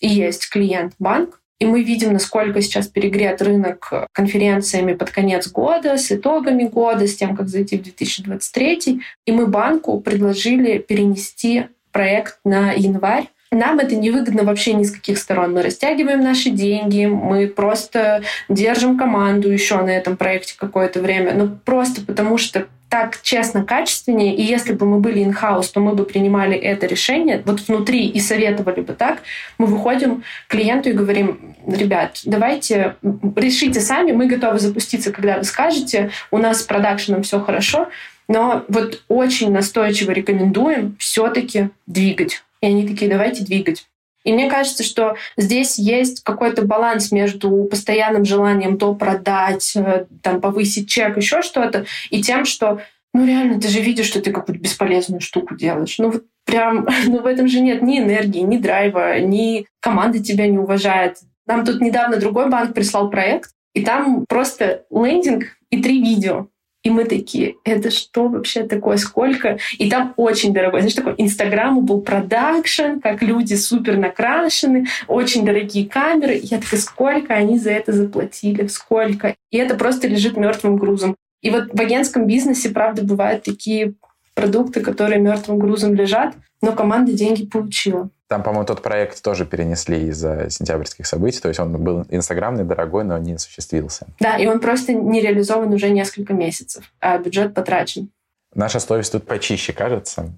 и 0.00 0.08
есть 0.08 0.50
клиент-банк, 0.50 1.40
и 1.60 1.66
мы 1.66 1.84
видим, 1.84 2.12
насколько 2.12 2.60
сейчас 2.62 2.88
перегрет 2.88 3.42
рынок 3.42 3.92
конференциями 4.10 4.94
под 4.94 5.10
конец 5.10 5.48
года, 5.48 5.98
с 5.98 6.10
итогами 6.10 6.64
года, 6.64 7.06
с 7.06 7.14
тем, 7.14 7.36
как 7.36 7.48
зайти 7.48 7.78
в 7.78 7.82
2023. 7.84 9.00
И 9.24 9.32
мы 9.32 9.46
банку 9.46 10.00
предложили 10.00 10.78
перенести 10.78 11.66
проект 11.92 12.40
на 12.44 12.72
январь, 12.72 13.28
нам 13.50 13.78
это 13.78 13.96
невыгодно 13.96 14.44
вообще 14.44 14.74
ни 14.74 14.84
с 14.84 14.90
каких 14.90 15.18
сторон. 15.18 15.52
Мы 15.54 15.62
растягиваем 15.62 16.20
наши 16.20 16.50
деньги, 16.50 17.06
мы 17.06 17.46
просто 17.46 18.22
держим 18.48 18.98
команду 18.98 19.50
еще 19.50 19.80
на 19.80 19.90
этом 19.90 20.16
проекте 20.16 20.54
какое-то 20.56 21.00
время. 21.00 21.34
Ну, 21.34 21.58
просто 21.64 22.02
потому 22.02 22.38
что 22.38 22.66
так 22.88 23.20
честно, 23.22 23.64
качественнее, 23.64 24.34
и 24.34 24.42
если 24.42 24.72
бы 24.72 24.86
мы 24.86 24.98
были 25.00 25.22
in-house, 25.22 25.70
то 25.72 25.80
мы 25.80 25.94
бы 25.94 26.04
принимали 26.04 26.56
это 26.56 26.86
решение 26.86 27.42
вот 27.44 27.60
внутри 27.68 28.06
и 28.06 28.18
советовали 28.18 28.80
бы 28.80 28.94
так, 28.94 29.18
мы 29.58 29.66
выходим 29.66 30.22
к 30.46 30.50
клиенту 30.50 30.88
и 30.88 30.94
говорим, 30.94 31.54
ребят, 31.66 32.20
давайте 32.24 32.96
решите 33.36 33.80
сами, 33.80 34.12
мы 34.12 34.26
готовы 34.26 34.58
запуститься, 34.58 35.12
когда 35.12 35.36
вы 35.36 35.44
скажете, 35.44 36.10
у 36.30 36.38
нас 36.38 36.60
с 36.60 36.62
продакшеном 36.62 37.22
все 37.22 37.40
хорошо, 37.40 37.88
но 38.26 38.64
вот 38.68 39.02
очень 39.08 39.52
настойчиво 39.52 40.12
рекомендуем 40.12 40.96
все-таки 40.98 41.68
двигать 41.86 42.42
И 42.60 42.66
они 42.66 42.86
такие, 42.86 43.10
давайте 43.10 43.44
двигать. 43.44 43.86
И 44.24 44.32
мне 44.32 44.50
кажется, 44.50 44.82
что 44.82 45.16
здесь 45.36 45.78
есть 45.78 46.22
какой-то 46.22 46.62
баланс 46.62 47.12
между 47.12 47.64
постоянным 47.64 48.24
желанием 48.24 48.76
то 48.76 48.94
продать, 48.94 49.74
э, 49.76 50.06
там, 50.22 50.40
повысить 50.40 50.88
чек, 50.88 51.16
еще 51.16 51.40
что-то, 51.40 51.86
и 52.10 52.20
тем, 52.20 52.44
что 52.44 52.80
ну 53.14 53.26
реально, 53.26 53.60
ты 53.60 53.68
же 53.68 53.80
видишь, 53.80 54.06
что 54.06 54.20
ты 54.20 54.32
какую-то 54.32 54.60
бесполезную 54.60 55.20
штуку 55.20 55.56
делаешь. 55.56 55.98
Ну 55.98 56.10
вот 56.10 56.24
прям, 56.44 56.86
ну 57.06 57.22
в 57.22 57.26
этом 57.26 57.48
же 57.48 57.60
нет 57.60 57.82
ни 57.82 57.98
энергии, 57.98 58.40
ни 58.40 58.58
драйва, 58.58 59.18
ни 59.20 59.66
команда 59.80 60.22
тебя 60.22 60.46
не 60.46 60.58
уважает. 60.58 61.18
Нам 61.46 61.64
тут 61.64 61.80
недавно 61.80 62.18
другой 62.18 62.50
банк 62.50 62.74
прислал 62.74 63.10
проект, 63.10 63.50
и 63.74 63.82
там 63.82 64.24
просто 64.28 64.84
лендинг 64.90 65.44
и 65.70 65.82
три 65.82 66.02
видео. 66.02 66.48
И 66.88 66.90
мы 66.90 67.04
такие, 67.04 67.56
это 67.64 67.90
что 67.90 68.28
вообще 68.28 68.62
такое, 68.62 68.96
сколько? 68.96 69.58
И 69.76 69.90
там 69.90 70.14
очень 70.16 70.54
дорогой, 70.54 70.80
знаешь, 70.80 70.94
такой 70.94 71.14
Инстаграму 71.18 71.82
был 71.82 72.00
продакшн, 72.00 72.98
как 73.02 73.20
люди 73.20 73.52
супер 73.56 73.98
накрашены, 73.98 74.86
очень 75.06 75.44
дорогие 75.44 75.86
камеры. 75.86 76.36
И 76.36 76.46
я 76.46 76.56
такая, 76.58 76.80
сколько 76.80 77.34
они 77.34 77.58
за 77.58 77.72
это 77.72 77.92
заплатили, 77.92 78.68
сколько? 78.68 79.34
И 79.50 79.58
это 79.58 79.74
просто 79.74 80.08
лежит 80.08 80.38
мертвым 80.38 80.78
грузом. 80.78 81.14
И 81.42 81.50
вот 81.50 81.64
в 81.74 81.78
агентском 81.78 82.26
бизнесе, 82.26 82.70
правда, 82.70 83.02
бывают 83.02 83.42
такие 83.42 83.92
продукты, 84.32 84.80
которые 84.80 85.20
мертвым 85.20 85.58
грузом 85.58 85.92
лежат, 85.94 86.36
но 86.62 86.72
команда 86.72 87.12
деньги 87.12 87.44
получила. 87.44 88.08
Там, 88.28 88.42
по-моему, 88.42 88.66
тот 88.66 88.82
проект 88.82 89.22
тоже 89.22 89.46
перенесли 89.46 90.08
из-за 90.08 90.50
сентябрьских 90.50 91.06
событий. 91.06 91.40
То 91.40 91.48
есть 91.48 91.58
он 91.58 91.72
был 91.82 92.04
инстаграмный, 92.10 92.64
дорогой, 92.64 93.04
но 93.04 93.16
не 93.16 93.32
осуществился. 93.34 94.06
Да, 94.20 94.36
и 94.36 94.46
он 94.46 94.60
просто 94.60 94.92
не 94.92 95.22
реализован 95.22 95.72
уже 95.72 95.88
несколько 95.88 96.34
месяцев, 96.34 96.92
а 97.00 97.16
бюджет 97.16 97.54
потрачен. 97.54 98.10
Наша 98.54 98.80
совесть 98.80 99.12
тут 99.12 99.26
почище, 99.26 99.72
кажется. 99.72 100.30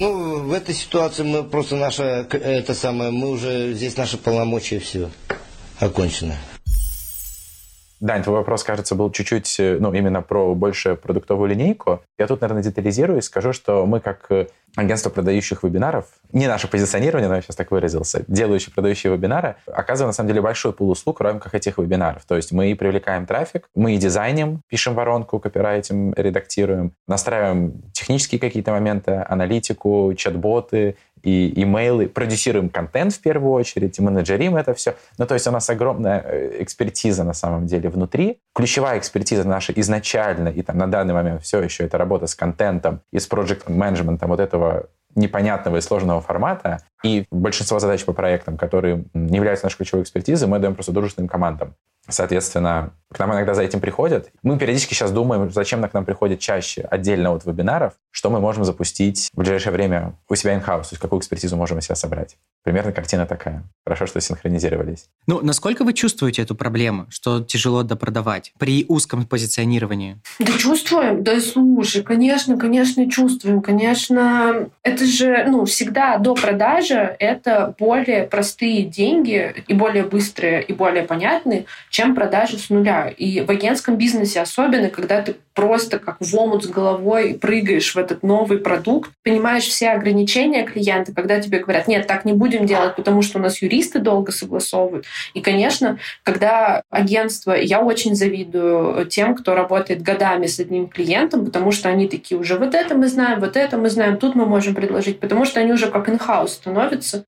Ну, 0.00 0.42
в 0.42 0.52
этой 0.52 0.74
ситуации 0.74 1.22
мы 1.22 1.44
просто 1.44 1.76
наша, 1.76 2.26
это 2.30 2.74
самое, 2.74 3.10
мы 3.10 3.30
уже, 3.30 3.72
здесь 3.72 3.96
наши 3.96 4.18
полномочия 4.18 4.78
все 4.78 5.08
окончено. 5.78 6.34
Дань, 8.04 8.22
твой 8.22 8.36
вопрос, 8.36 8.64
кажется, 8.64 8.94
был 8.94 9.10
чуть-чуть, 9.10 9.58
э, 9.58 9.78
ну, 9.80 9.90
именно 9.94 10.20
про 10.20 10.54
больше 10.54 10.94
продуктовую 10.94 11.48
линейку. 11.48 12.02
Я 12.18 12.26
тут, 12.26 12.42
наверное, 12.42 12.62
детализирую 12.62 13.20
и 13.20 13.22
скажу, 13.22 13.54
что 13.54 13.86
мы 13.86 13.98
как 13.98 14.26
э, 14.28 14.48
агентство 14.76 15.08
продающих 15.08 15.62
вебинаров, 15.62 16.04
не 16.30 16.46
наше 16.46 16.68
позиционирование, 16.68 17.30
но 17.30 17.36
я 17.36 17.40
сейчас 17.40 17.56
так 17.56 17.70
выразился, 17.70 18.22
делающие 18.28 18.74
продающие 18.74 19.10
вебинары, 19.10 19.56
оказываем, 19.66 20.10
на 20.10 20.12
самом 20.12 20.28
деле, 20.28 20.42
большой 20.42 20.74
пул 20.74 20.90
услуг 20.90 21.20
в 21.20 21.22
рамках 21.22 21.54
этих 21.54 21.78
вебинаров. 21.78 22.26
То 22.26 22.36
есть 22.36 22.52
мы 22.52 22.70
и 22.70 22.74
привлекаем 22.74 23.24
трафик, 23.24 23.70
мы 23.74 23.94
и 23.94 23.96
дизайним, 23.96 24.60
пишем 24.68 24.94
воронку, 24.94 25.38
копирайтим, 25.38 26.12
редактируем, 26.12 26.92
настраиваем 27.08 27.84
технические 27.94 28.38
какие-то 28.38 28.72
моменты, 28.72 29.24
аналитику, 29.26 30.12
чат-боты, 30.14 30.96
и 31.24 31.62
имейлы, 31.62 32.06
продюсируем 32.08 32.68
контент 32.68 33.14
в 33.14 33.20
первую 33.20 33.52
очередь, 33.52 33.98
и 33.98 34.02
менеджерим 34.02 34.56
это 34.56 34.74
все. 34.74 34.94
Ну, 35.18 35.26
то 35.26 35.34
есть 35.34 35.46
у 35.46 35.50
нас 35.50 35.68
огромная 35.70 36.20
э, 36.20 36.62
экспертиза 36.62 37.24
на 37.24 37.32
самом 37.32 37.66
деле 37.66 37.88
внутри. 37.88 38.38
Ключевая 38.54 38.98
экспертиза 38.98 39.48
наша 39.48 39.72
изначально, 39.72 40.48
и 40.48 40.62
там 40.62 40.78
на 40.78 40.86
данный 40.86 41.14
момент 41.14 41.42
все 41.42 41.60
еще 41.60 41.84
это 41.84 41.98
работа 41.98 42.26
с 42.26 42.34
контентом 42.34 43.00
и 43.12 43.18
с 43.18 43.26
проект 43.26 43.68
менеджментом 43.68 44.28
вот 44.28 44.40
этого 44.40 44.86
непонятного 45.14 45.78
и 45.78 45.80
сложного 45.80 46.20
формата. 46.20 46.80
И 47.04 47.26
большинство 47.30 47.78
задач 47.78 48.04
по 48.04 48.12
проектам, 48.12 48.56
которые 48.56 49.04
не 49.14 49.36
являются 49.36 49.66
нашей 49.66 49.76
ключевой 49.76 50.02
экспертизой, 50.02 50.48
мы 50.48 50.58
даем 50.58 50.74
просто 50.74 50.90
дружественным 50.90 51.28
командам. 51.28 51.74
Соответственно, 52.08 52.92
к 53.10 53.18
нам 53.18 53.32
иногда 53.32 53.54
за 53.54 53.62
этим 53.62 53.80
приходят. 53.80 54.30
Мы 54.42 54.58
периодически 54.58 54.92
сейчас 54.92 55.10
думаем, 55.10 55.50
зачем 55.50 55.82
к 55.82 55.94
нам 55.94 56.04
приходит 56.04 56.40
чаще 56.40 56.82
отдельно 56.82 57.32
от 57.32 57.46
вебинаров, 57.46 57.94
что 58.10 58.28
мы 58.30 58.40
можем 58.40 58.64
запустить 58.64 59.30
в 59.32 59.38
ближайшее 59.38 59.72
время 59.72 60.14
у 60.28 60.34
себя 60.34 60.54
in-house, 60.54 60.82
то 60.82 60.88
есть 60.92 60.98
какую 60.98 61.20
экспертизу 61.20 61.56
можем 61.56 61.78
у 61.78 61.80
себя 61.80 61.94
собрать. 61.94 62.36
Примерно 62.62 62.92
картина 62.92 63.26
такая. 63.26 63.62
Хорошо, 63.84 64.06
что 64.06 64.20
синхронизировались. 64.20 65.06
Ну, 65.26 65.40
насколько 65.42 65.84
вы 65.84 65.92
чувствуете 65.92 66.42
эту 66.42 66.54
проблему, 66.54 67.06
что 67.10 67.40
тяжело 67.40 67.82
допродавать 67.82 68.52
при 68.58 68.84
узком 68.88 69.26
позиционировании? 69.26 70.20
Да 70.38 70.52
чувствуем. 70.58 71.22
Да 71.22 71.40
слушай, 71.40 72.02
конечно, 72.02 72.58
конечно, 72.58 73.10
чувствуем. 73.10 73.62
Конечно, 73.62 74.68
это 74.82 75.06
же, 75.06 75.44
ну, 75.46 75.64
всегда 75.64 76.18
до 76.18 76.34
продажи 76.34 76.93
это 76.96 77.74
более 77.78 78.24
простые 78.24 78.82
деньги 78.82 79.64
и 79.66 79.74
более 79.74 80.04
быстрые, 80.04 80.62
и 80.62 80.72
более 80.72 81.04
понятные, 81.04 81.66
чем 81.90 82.14
продажи 82.14 82.58
с 82.58 82.70
нуля. 82.70 83.08
И 83.08 83.40
в 83.40 83.50
агентском 83.50 83.96
бизнесе 83.96 84.40
особенно, 84.40 84.88
когда 84.88 85.22
ты 85.22 85.36
просто 85.54 85.98
как 85.98 86.16
в 86.20 86.36
омут 86.36 86.64
с 86.64 86.66
головой 86.66 87.38
прыгаешь 87.40 87.94
в 87.94 87.98
этот 87.98 88.22
новый 88.22 88.58
продукт, 88.58 89.12
понимаешь 89.22 89.64
все 89.64 89.90
ограничения 89.90 90.64
клиента, 90.64 91.12
когда 91.14 91.40
тебе 91.40 91.60
говорят, 91.60 91.86
нет, 91.86 92.06
так 92.06 92.24
не 92.24 92.32
будем 92.32 92.66
делать, 92.66 92.96
потому 92.96 93.22
что 93.22 93.38
у 93.38 93.42
нас 93.42 93.62
юристы 93.62 94.00
долго 94.00 94.32
согласовывают. 94.32 95.06
И, 95.32 95.40
конечно, 95.40 95.98
когда 96.24 96.82
агентство, 96.90 97.52
я 97.52 97.80
очень 97.80 98.16
завидую 98.16 99.06
тем, 99.06 99.36
кто 99.36 99.54
работает 99.54 100.02
годами 100.02 100.46
с 100.46 100.58
одним 100.58 100.88
клиентом, 100.88 101.44
потому 101.44 101.70
что 101.70 101.88
они 101.88 102.08
такие 102.08 102.38
уже, 102.38 102.58
вот 102.58 102.74
это 102.74 102.94
мы 102.96 103.06
знаем, 103.06 103.40
вот 103.40 103.56
это 103.56 103.76
мы 103.78 103.88
знаем, 103.90 104.16
тут 104.16 104.34
мы 104.34 104.46
можем 104.46 104.74
предложить, 104.74 105.20
потому 105.20 105.44
что 105.44 105.60
они 105.60 105.72
уже 105.72 105.88
как 105.88 106.08
инхаус 106.08 106.54
становятся, 106.54 106.83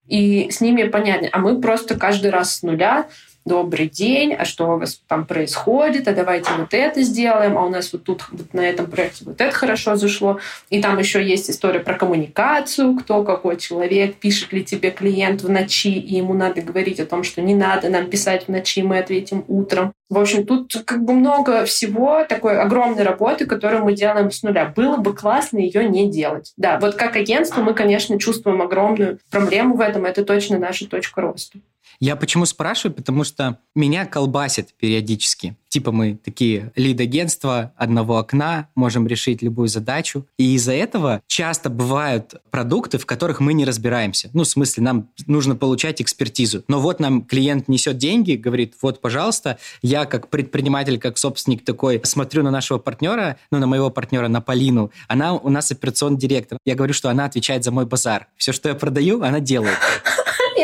и 0.07 0.51
с 0.51 0.61
ними 0.61 0.85
понятно. 0.85 1.29
А 1.33 1.39
мы 1.39 1.61
просто 1.61 1.97
каждый 1.97 2.31
раз 2.31 2.57
с 2.57 2.63
нуля 2.63 3.07
добрый 3.47 3.89
день, 3.89 4.35
а 4.35 4.45
что 4.45 4.75
у 4.75 4.79
вас 4.79 5.01
там 5.07 5.25
происходит, 5.25 6.09
а 6.09 6.13
давайте 6.13 6.51
вот 6.59 6.75
это 6.75 7.03
сделаем, 7.03 7.57
а 7.57 7.65
у 7.65 7.71
нас 7.71 7.93
вот 7.93 8.03
тут 8.03 8.25
вот 8.31 8.53
на 8.53 8.61
этом 8.61 8.91
проекте 8.91 9.25
вот 9.25 9.41
это 9.41 9.55
хорошо 9.55 9.97
зашло. 9.97 10.41
И 10.69 10.83
там 10.83 10.99
еще 10.99 11.25
есть 11.25 11.49
история 11.49 11.81
про 11.81 11.95
коммуникацию, 11.95 12.97
кто 12.97 13.23
какой 13.23 13.57
человек, 13.57 14.17
пишет 14.17 14.53
ли 14.53 14.65
тебе 14.65 14.91
клиент 14.91 15.43
в 15.43 15.49
ночи, 15.49 15.93
и 15.93 16.17
ему 16.17 16.35
надо 16.35 16.61
говорить 16.61 17.01
о 17.01 17.07
том, 17.07 17.23
что 17.23 17.41
не 17.41 17.55
надо 17.55 17.89
нам 17.89 18.11
писать 18.11 18.47
в 18.47 18.49
ночи, 18.49 18.83
мы 18.83 18.99
ответим 18.99 19.45
утром. 19.47 19.93
В 20.09 20.19
общем, 20.19 20.47
тут 20.47 20.73
как 20.85 21.05
бы 21.05 21.15
много 21.15 21.65
всего, 21.65 22.25
такой 22.29 22.61
огромной 22.61 23.03
работы, 23.03 23.47
которую 23.47 23.85
мы 23.85 23.95
делаем 23.95 24.31
с 24.31 24.43
нуля. 24.43 24.73
Было 24.75 24.97
бы 24.97 25.15
классно 25.15 25.59
ее 25.59 25.89
не 25.89 26.11
делать. 26.11 26.53
Да, 26.57 26.79
вот 26.79 26.95
как 26.95 27.17
агентство 27.17 27.61
мы, 27.61 27.75
конечно, 27.75 28.19
чувствуем 28.19 28.63
огромную 28.63 29.19
проблему 29.31 29.77
в 29.77 29.81
этом. 29.81 30.05
Это 30.05 30.25
точно 30.25 30.59
наша 30.59 30.89
точка 30.89 31.21
роста. 31.23 31.59
Я 32.01 32.17
почему 32.17 32.47
спрашиваю? 32.47 32.95
Потому 32.95 33.25
что 33.25 33.59
меня 33.75 34.07
колбасит 34.07 34.75
периодически. 34.79 35.57
Типа 35.69 35.93
мы 35.93 36.15
такие 36.15 36.73
лид-агентства 36.75 37.73
одного 37.77 38.19
окна, 38.19 38.69
можем 38.75 39.07
решить 39.07 39.43
любую 39.43 39.69
задачу. 39.69 40.27
И 40.39 40.55
из-за 40.55 40.73
этого 40.73 41.23
часто 41.27 41.69
бывают 41.69 42.35
продукты, 42.51 42.99
в 42.99 43.07
которых 43.07 43.41
мы 43.41 43.53
не 43.53 43.65
разбираемся. 43.65 44.31
Ну, 44.33 44.45
в 44.45 44.49
смысле, 44.49 44.83
нам 44.85 45.11
нужно 45.27 45.55
получать 45.57 46.01
экспертизу. 46.01 46.65
Но 46.69 46.81
вот 46.81 47.01
нам 47.01 47.23
клиент 47.23 47.69
несет 47.69 47.99
деньги, 47.99 48.33
говорит, 48.37 48.75
вот, 48.81 49.01
пожалуйста, 49.01 49.59
я 49.83 50.07
как 50.07 50.29
предприниматель, 50.29 50.99
как 50.99 51.19
собственник 51.19 51.65
такой, 51.65 52.01
смотрю 52.05 52.43
на 52.43 52.51
нашего 52.51 52.79
партнера, 52.79 53.37
ну, 53.51 53.59
на 53.59 53.67
моего 53.67 53.91
партнера, 53.91 54.29
на 54.29 54.41
Полину. 54.41 54.91
Она 55.09 55.35
у 55.35 55.51
нас 55.51 55.71
операционный 55.71 56.19
директор. 56.19 56.59
Я 56.65 56.75
говорю, 56.75 56.95
что 56.95 57.11
она 57.11 57.27
отвечает 57.27 57.65
за 57.65 57.71
мой 57.71 57.85
базар. 57.87 58.29
Все, 58.37 58.53
что 58.53 58.69
я 58.69 58.75
продаю, 58.75 59.23
она 59.23 59.41
делает. 59.41 59.77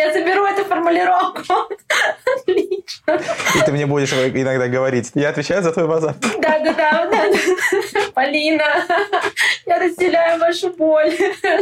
Я 0.02 0.12
заберу 0.12 0.44
эту 0.44 0.64
формулировку. 0.64 1.54
И 3.06 3.64
ты 3.66 3.72
мне 3.72 3.86
будешь 3.86 4.12
иногда 4.12 4.68
говорить, 4.68 5.10
я 5.14 5.30
отвечаю 5.30 5.60
за 5.62 5.72
твой 5.72 5.88
базар. 5.88 6.14
Да, 6.40 6.60
да, 6.60 6.72
да. 6.72 7.24
Полина, 8.14 8.64
я 9.66 9.78
разделяю 9.80 10.38
вашу 10.38 10.70
боль. 10.70 11.12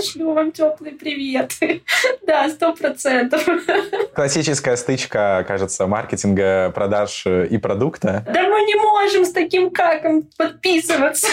Шлю 0.04 0.34
вам 0.34 0.52
теплый 0.52 0.92
привет. 0.92 1.52
Да, 2.26 2.48
сто 2.50 2.74
процентов. 2.74 3.46
Классическая 4.14 4.76
стычка, 4.76 5.44
кажется, 5.48 5.86
маркетинга, 5.86 6.70
продаж 6.74 7.26
и 7.26 7.56
продукта. 7.56 8.22
Да 8.26 8.42
мы 8.42 8.60
не 8.62 8.74
можем 8.74 9.24
с 9.24 9.32
таким 9.32 9.70
каком 9.70 10.24
подписываться. 10.36 11.28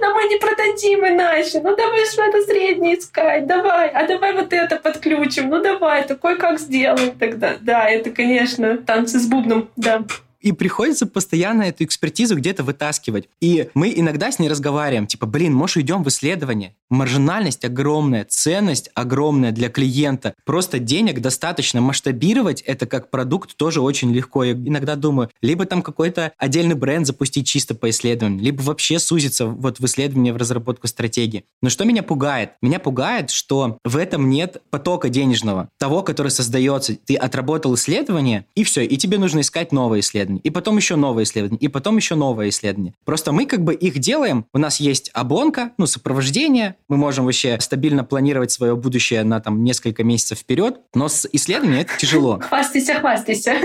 Да 0.00 0.12
мы 0.12 0.24
не 0.24 0.36
продадим 0.38 1.06
иначе. 1.06 1.60
Ну 1.62 1.74
давай 1.74 2.04
что-то 2.04 2.42
среднее 2.42 2.98
искать. 2.98 3.46
Давай. 3.46 3.88
А 3.88 4.06
давай 4.06 4.34
вот 4.34 4.52
это 4.52 4.76
подключим. 4.76 5.48
Ну 5.48 5.62
давай, 5.62 6.04
такой 6.04 6.36
как 6.36 6.60
сделаем 6.60 7.18
тогда. 7.18 7.54
Да, 7.60 7.88
это, 7.88 8.10
конечно, 8.10 8.76
танцы 8.76 9.18
с 9.18 9.24
бубном. 9.24 9.37
Да 9.76 10.04
и 10.40 10.52
приходится 10.52 11.06
постоянно 11.06 11.62
эту 11.62 11.84
экспертизу 11.84 12.36
где-то 12.36 12.62
вытаскивать. 12.62 13.28
И 13.40 13.68
мы 13.74 13.92
иногда 13.94 14.30
с 14.30 14.38
ней 14.38 14.48
разговариваем, 14.48 15.06
типа, 15.06 15.26
блин, 15.26 15.52
может, 15.52 15.78
идем 15.78 16.04
в 16.04 16.08
исследование? 16.08 16.74
Маржинальность 16.90 17.64
огромная, 17.64 18.24
ценность 18.24 18.90
огромная 18.94 19.52
для 19.52 19.68
клиента. 19.68 20.34
Просто 20.44 20.78
денег 20.78 21.20
достаточно. 21.20 21.80
Масштабировать 21.80 22.62
это 22.62 22.86
как 22.86 23.10
продукт 23.10 23.56
тоже 23.56 23.80
очень 23.80 24.12
легко. 24.14 24.44
Я 24.44 24.52
иногда 24.52 24.96
думаю, 24.96 25.30
либо 25.42 25.64
там 25.66 25.82
какой-то 25.82 26.32
отдельный 26.38 26.74
бренд 26.74 27.06
запустить 27.06 27.46
чисто 27.46 27.74
по 27.74 27.90
исследованию, 27.90 28.42
либо 28.42 28.62
вообще 28.62 28.98
сузиться 28.98 29.46
вот 29.46 29.80
в 29.80 29.84
исследование, 29.84 30.32
в 30.32 30.36
разработку 30.36 30.86
стратегии. 30.86 31.44
Но 31.62 31.68
что 31.68 31.84
меня 31.84 32.02
пугает? 32.02 32.52
Меня 32.62 32.78
пугает, 32.78 33.30
что 33.30 33.78
в 33.84 33.96
этом 33.96 34.30
нет 34.30 34.62
потока 34.70 35.08
денежного, 35.08 35.68
того, 35.78 36.02
который 36.02 36.30
создается. 36.30 36.96
Ты 36.96 37.16
отработал 37.16 37.74
исследование, 37.74 38.46
и 38.54 38.64
все, 38.64 38.84
и 38.84 38.96
тебе 38.96 39.18
нужно 39.18 39.40
искать 39.40 39.72
новое 39.72 40.00
исследование 40.00 40.27
исследование, 40.28 40.40
и 40.42 40.50
потом 40.50 40.76
еще 40.76 40.96
новое 40.96 41.24
исследование, 41.24 41.58
и 41.58 41.68
потом 41.68 41.96
еще 41.96 42.14
новое 42.14 42.48
исследование. 42.48 42.94
Просто 43.04 43.32
мы 43.32 43.46
как 43.46 43.64
бы 43.64 43.74
их 43.74 43.98
делаем, 43.98 44.46
у 44.52 44.58
нас 44.58 44.80
есть 44.80 45.10
обонка, 45.14 45.72
ну, 45.78 45.86
сопровождение, 45.86 46.76
мы 46.88 46.96
можем 46.96 47.24
вообще 47.24 47.58
стабильно 47.60 48.04
планировать 48.04 48.50
свое 48.50 48.76
будущее 48.76 49.24
на 49.24 49.40
там 49.40 49.64
несколько 49.64 50.04
месяцев 50.04 50.38
вперед, 50.38 50.80
но 50.94 51.08
с 51.08 51.28
исследованием 51.32 51.80
это 51.80 51.96
тяжело. 51.98 52.40
Хвастайся, 52.48 52.94
хвастайся. 52.94 53.54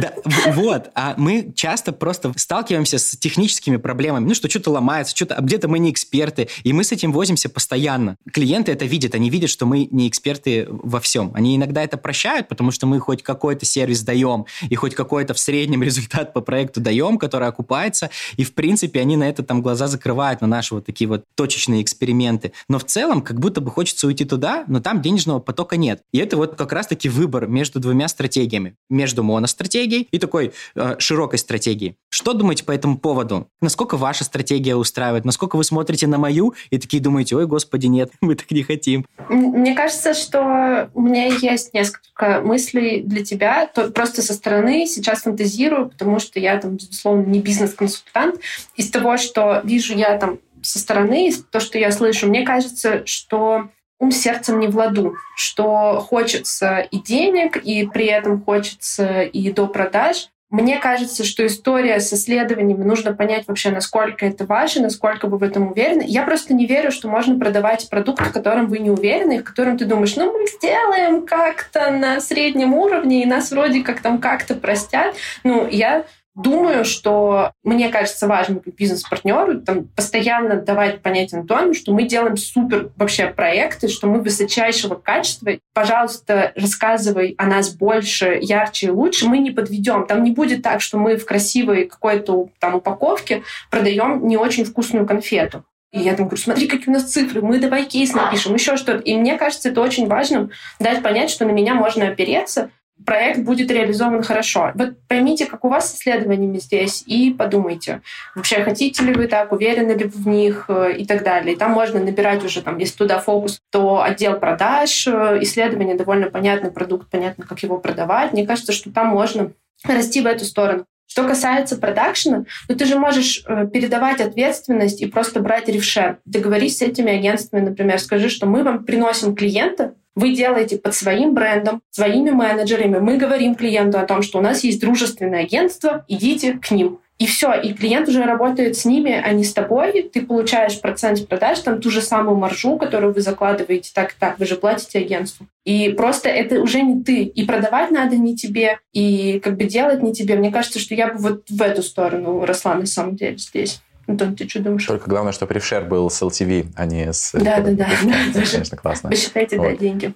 Да, 0.00 0.12
вот, 0.52 0.90
а 0.94 1.14
мы 1.16 1.52
часто 1.54 1.92
просто 1.92 2.32
сталкиваемся 2.36 2.98
с 2.98 3.16
техническими 3.16 3.76
проблемами, 3.76 4.26
ну, 4.26 4.34
что 4.34 4.48
что-то 4.48 4.70
ломается, 4.70 5.16
что-то, 5.16 5.34
а 5.34 5.40
где-то 5.40 5.68
мы 5.68 5.78
не 5.78 5.90
эксперты, 5.90 6.48
и 6.64 6.72
мы 6.72 6.84
с 6.84 6.92
этим 6.92 7.12
возимся 7.12 7.48
постоянно. 7.48 8.16
Клиенты 8.32 8.72
это 8.72 8.84
видят, 8.84 9.14
они 9.14 9.30
видят, 9.30 9.50
что 9.50 9.66
мы 9.66 9.88
не 9.90 10.08
эксперты 10.08 10.66
во 10.68 11.00
всем. 11.00 11.32
Они 11.34 11.56
иногда 11.56 11.82
это 11.82 11.96
прощают, 11.96 12.48
потому 12.48 12.70
что 12.70 12.86
мы 12.86 13.00
хоть 13.00 13.22
какой-то 13.22 13.64
сервис 13.64 14.02
даем, 14.02 14.46
и 14.68 14.74
хоть 14.74 14.94
какой-то 14.94 15.34
в 15.34 15.38
среднем 15.38 15.82
результат 15.82 15.95
по 16.32 16.40
проекту 16.40 16.80
даем, 16.80 17.18
который 17.18 17.48
окупается, 17.48 18.10
и, 18.36 18.44
в 18.44 18.54
принципе, 18.54 19.00
они 19.00 19.16
на 19.16 19.28
это 19.28 19.42
там 19.42 19.62
глаза 19.62 19.86
закрывают, 19.86 20.40
на 20.40 20.46
наши 20.46 20.74
вот 20.74 20.86
такие 20.86 21.08
вот 21.08 21.24
точечные 21.34 21.82
эксперименты. 21.82 22.52
Но 22.68 22.78
в 22.78 22.84
целом, 22.84 23.22
как 23.22 23.40
будто 23.40 23.60
бы 23.60 23.70
хочется 23.70 24.06
уйти 24.06 24.24
туда, 24.24 24.64
но 24.68 24.80
там 24.80 25.02
денежного 25.02 25.40
потока 25.40 25.76
нет. 25.76 26.02
И 26.12 26.18
это 26.18 26.36
вот 26.36 26.56
как 26.56 26.72
раз-таки 26.72 27.08
выбор 27.08 27.46
между 27.46 27.80
двумя 27.80 28.08
стратегиями. 28.08 28.74
Между 28.90 29.22
моностратегией 29.22 30.08
и 30.10 30.18
такой 30.18 30.52
э, 30.74 30.96
широкой 30.98 31.38
стратегией. 31.38 31.96
Что 32.16 32.32
думаете 32.32 32.64
по 32.64 32.72
этому 32.72 32.96
поводу? 32.96 33.46
Насколько 33.60 33.98
ваша 33.98 34.24
стратегия 34.24 34.74
устраивает? 34.74 35.26
Насколько 35.26 35.56
вы 35.56 35.64
смотрите 35.64 36.06
на 36.06 36.16
мою 36.16 36.54
и 36.70 36.78
такие 36.78 37.02
думаете, 37.02 37.36
ой, 37.36 37.46
господи, 37.46 37.88
нет, 37.88 38.10
мы 38.22 38.36
так 38.36 38.50
не 38.52 38.62
хотим? 38.62 39.04
Мне 39.28 39.74
кажется, 39.74 40.14
что 40.14 40.88
у 40.94 41.02
меня 41.02 41.26
есть 41.26 41.74
несколько 41.74 42.40
мыслей 42.40 43.02
для 43.02 43.22
тебя. 43.22 43.66
То 43.66 43.90
просто 43.90 44.22
со 44.22 44.32
стороны 44.32 44.86
сейчас 44.86 45.24
фантазирую, 45.24 45.90
потому 45.90 46.18
что 46.18 46.40
я 46.40 46.56
там, 46.56 46.76
безусловно, 46.76 47.26
не 47.26 47.40
бизнес-консультант. 47.40 48.36
Из 48.76 48.90
того, 48.90 49.18
что 49.18 49.60
вижу 49.62 49.94
я 49.94 50.16
там 50.16 50.38
со 50.62 50.78
стороны, 50.78 51.30
то, 51.50 51.60
что 51.60 51.76
я 51.76 51.92
слышу, 51.92 52.28
мне 52.28 52.46
кажется, 52.46 53.04
что 53.04 53.68
ум 53.98 54.10
сердцем 54.10 54.58
не 54.58 54.68
в 54.68 54.76
ладу, 54.76 55.16
что 55.36 56.00
хочется 56.00 56.78
и 56.78 56.98
денег, 56.98 57.58
и 57.58 57.86
при 57.86 58.06
этом 58.06 58.42
хочется 58.42 59.20
и 59.20 59.52
до 59.52 59.66
продаж. 59.66 60.30
Мне 60.48 60.78
кажется, 60.78 61.24
что 61.24 61.44
история 61.44 61.98
с 61.98 62.12
исследованиями 62.12 62.84
нужно 62.84 63.12
понять 63.12 63.48
вообще, 63.48 63.70
насколько 63.70 64.24
это 64.24 64.46
важно, 64.46 64.82
насколько 64.82 65.26
вы 65.26 65.38
в 65.38 65.42
этом 65.42 65.72
уверены. 65.72 66.04
Я 66.06 66.22
просто 66.22 66.54
не 66.54 66.66
верю, 66.66 66.92
что 66.92 67.08
можно 67.08 67.36
продавать 67.36 67.90
продукт, 67.90 68.20
в 68.20 68.32
котором 68.32 68.68
вы 68.68 68.78
не 68.78 68.90
уверены, 68.90 69.40
в 69.40 69.44
котором 69.44 69.76
ты 69.76 69.86
думаешь, 69.86 70.14
ну 70.14 70.32
мы 70.32 70.46
сделаем 70.46 71.26
как-то 71.26 71.90
на 71.90 72.20
среднем 72.20 72.74
уровне, 72.74 73.22
и 73.22 73.26
нас 73.26 73.50
вроде 73.50 73.82
как 73.82 74.00
там 74.00 74.18
как-то 74.18 74.54
простят. 74.54 75.16
Ну, 75.42 75.66
я 75.68 76.04
Думаю, 76.36 76.84
что 76.84 77.52
мне 77.64 77.88
кажется 77.88 78.26
важным 78.26 78.60
бизнес-партнеру 78.64 79.62
там, 79.62 79.84
постоянно 79.84 80.56
давать 80.56 81.00
понять 81.00 81.32
Антону, 81.32 81.72
что 81.72 81.94
мы 81.94 82.02
делаем 82.02 82.36
супер 82.36 82.90
вообще 82.96 83.28
проекты, 83.28 83.88
что 83.88 84.06
мы 84.06 84.20
высочайшего 84.20 84.96
качества. 84.96 85.52
Пожалуйста, 85.72 86.52
рассказывай 86.54 87.34
о 87.38 87.46
нас 87.46 87.70
больше, 87.70 88.38
ярче 88.38 88.88
и 88.88 88.90
лучше. 88.90 89.26
Мы 89.26 89.38
не 89.38 89.50
подведем. 89.50 90.06
Там 90.06 90.24
не 90.24 90.30
будет 90.30 90.60
так, 90.60 90.82
что 90.82 90.98
мы 90.98 91.16
в 91.16 91.24
красивой 91.24 91.86
какой-то 91.86 92.50
там 92.58 92.74
упаковке 92.74 93.42
продаем 93.70 94.28
не 94.28 94.36
очень 94.36 94.66
вкусную 94.66 95.06
конфету. 95.06 95.64
И 95.90 96.00
я 96.00 96.14
там 96.14 96.26
говорю, 96.26 96.42
смотри, 96.42 96.66
какие 96.66 96.90
у 96.90 96.92
нас 96.92 97.04
цифры, 97.04 97.40
мы 97.40 97.58
давай 97.58 97.86
кейс 97.86 98.12
напишем, 98.12 98.52
еще 98.52 98.76
что-то. 98.76 98.98
И 98.98 99.16
мне 99.16 99.38
кажется, 99.38 99.70
это 99.70 99.80
очень 99.80 100.06
важно 100.06 100.50
дать 100.78 101.02
понять, 101.02 101.30
что 101.30 101.46
на 101.46 101.52
меня 101.52 101.74
можно 101.74 102.08
опереться, 102.08 102.70
проект 103.04 103.40
будет 103.40 103.70
реализован 103.70 104.22
хорошо. 104.22 104.72
Вот 104.74 104.94
поймите, 105.08 105.46
как 105.46 105.64
у 105.64 105.68
вас 105.68 105.90
с 105.90 105.96
исследованиями 105.96 106.58
здесь, 106.58 107.04
и 107.06 107.30
подумайте, 107.30 108.02
вообще 108.34 108.62
хотите 108.62 109.04
ли 109.04 109.12
вы 109.12 109.26
так, 109.28 109.52
уверены 109.52 109.92
ли 109.92 110.04
вы 110.04 110.22
в 110.22 110.28
них 110.28 110.64
э, 110.68 110.94
и 110.98 111.04
так 111.04 111.22
далее. 111.22 111.54
И 111.54 111.58
там 111.58 111.72
можно 111.72 112.00
набирать 112.00 112.44
уже, 112.44 112.62
там, 112.62 112.78
если 112.78 112.96
туда 112.96 113.18
фокус, 113.18 113.60
то 113.70 114.02
отдел 114.02 114.38
продаж, 114.38 115.06
э, 115.06 115.38
исследование 115.42 115.96
довольно 115.96 116.30
понятный 116.30 116.70
продукт, 116.70 117.10
понятно, 117.10 117.44
как 117.46 117.62
его 117.62 117.78
продавать. 117.78 118.32
Мне 118.32 118.46
кажется, 118.46 118.72
что 118.72 118.90
там 118.90 119.08
можно 119.08 119.52
расти 119.84 120.20
в 120.20 120.26
эту 120.26 120.44
сторону. 120.44 120.84
Что 121.06 121.26
касается 121.26 121.76
продакшена, 121.76 122.44
ну 122.68 122.74
ты 122.74 122.84
же 122.84 122.98
можешь 122.98 123.44
э, 123.46 123.66
передавать 123.72 124.20
ответственность 124.20 125.00
и 125.00 125.06
просто 125.06 125.40
брать 125.40 125.68
ревшер. 125.68 126.18
Договорись 126.24 126.78
с 126.78 126.82
этими 126.82 127.12
агентствами, 127.12 127.60
например, 127.60 128.00
скажи, 128.00 128.28
что 128.28 128.46
мы 128.46 128.64
вам 128.64 128.84
приносим 128.84 129.36
клиента, 129.36 129.94
вы 130.16 130.34
делаете 130.34 130.78
под 130.78 130.94
своим 130.94 131.34
брендом, 131.34 131.82
своими 131.90 132.30
менеджерами. 132.30 132.98
Мы 132.98 133.18
говорим 133.18 133.54
клиенту 133.54 133.98
о 133.98 134.06
том, 134.06 134.22
что 134.22 134.38
у 134.38 134.42
нас 134.42 134.64
есть 134.64 134.80
дружественное 134.80 135.42
агентство, 135.42 136.04
идите 136.08 136.54
к 136.54 136.70
ним. 136.70 136.98
И 137.18 137.26
все, 137.26 137.54
и 137.54 137.72
клиент 137.72 138.08
уже 138.08 138.24
работает 138.24 138.76
с 138.76 138.84
ними, 138.84 139.12
а 139.12 139.32
не 139.32 139.44
с 139.44 139.54
тобой. 139.54 140.10
Ты 140.12 140.20
получаешь 140.20 140.78
процент 140.80 141.18
с 141.18 141.22
продаж, 141.22 141.60
там 141.60 141.80
ту 141.80 141.90
же 141.90 142.02
самую 142.02 142.36
маржу, 142.36 142.76
которую 142.76 143.14
вы 143.14 143.22
закладываете, 143.22 143.90
так 143.94 144.12
так, 144.12 144.38
вы 144.38 144.44
же 144.44 144.56
платите 144.56 144.98
агентству. 144.98 145.46
И 145.64 145.90
просто 145.90 146.28
это 146.28 146.60
уже 146.60 146.82
не 146.82 147.02
ты. 147.02 147.22
И 147.22 147.46
продавать 147.46 147.90
надо 147.90 148.16
не 148.16 148.36
тебе, 148.36 148.80
и 148.92 149.40
как 149.42 149.56
бы 149.56 149.64
делать 149.64 150.02
не 150.02 150.12
тебе. 150.12 150.36
Мне 150.36 150.52
кажется, 150.52 150.78
что 150.78 150.94
я 150.94 151.12
бы 151.12 151.18
вот 151.18 151.44
в 151.48 151.62
эту 151.62 151.82
сторону 151.82 152.44
росла 152.44 152.74
на 152.74 152.86
самом 152.86 153.16
деле 153.16 153.38
здесь. 153.38 153.80
Антон, 154.06 154.36
ты 154.36 154.48
что 154.48 154.60
думаешь? 154.60 154.86
Только 154.86 155.08
главное, 155.08 155.32
чтобы 155.32 155.54
рефшер 155.54 155.84
был 155.84 156.10
с 156.10 156.22
LTV, 156.22 156.72
а 156.76 156.86
не 156.86 157.12
с... 157.12 157.32
Да, 157.32 157.60
да, 157.60 157.72
да. 157.72 157.88
Конечно, 158.32 158.76
классно. 158.76 159.10
Вы 159.10 159.16
считаете, 159.16 159.58
да, 159.58 159.74
деньги. 159.74 160.12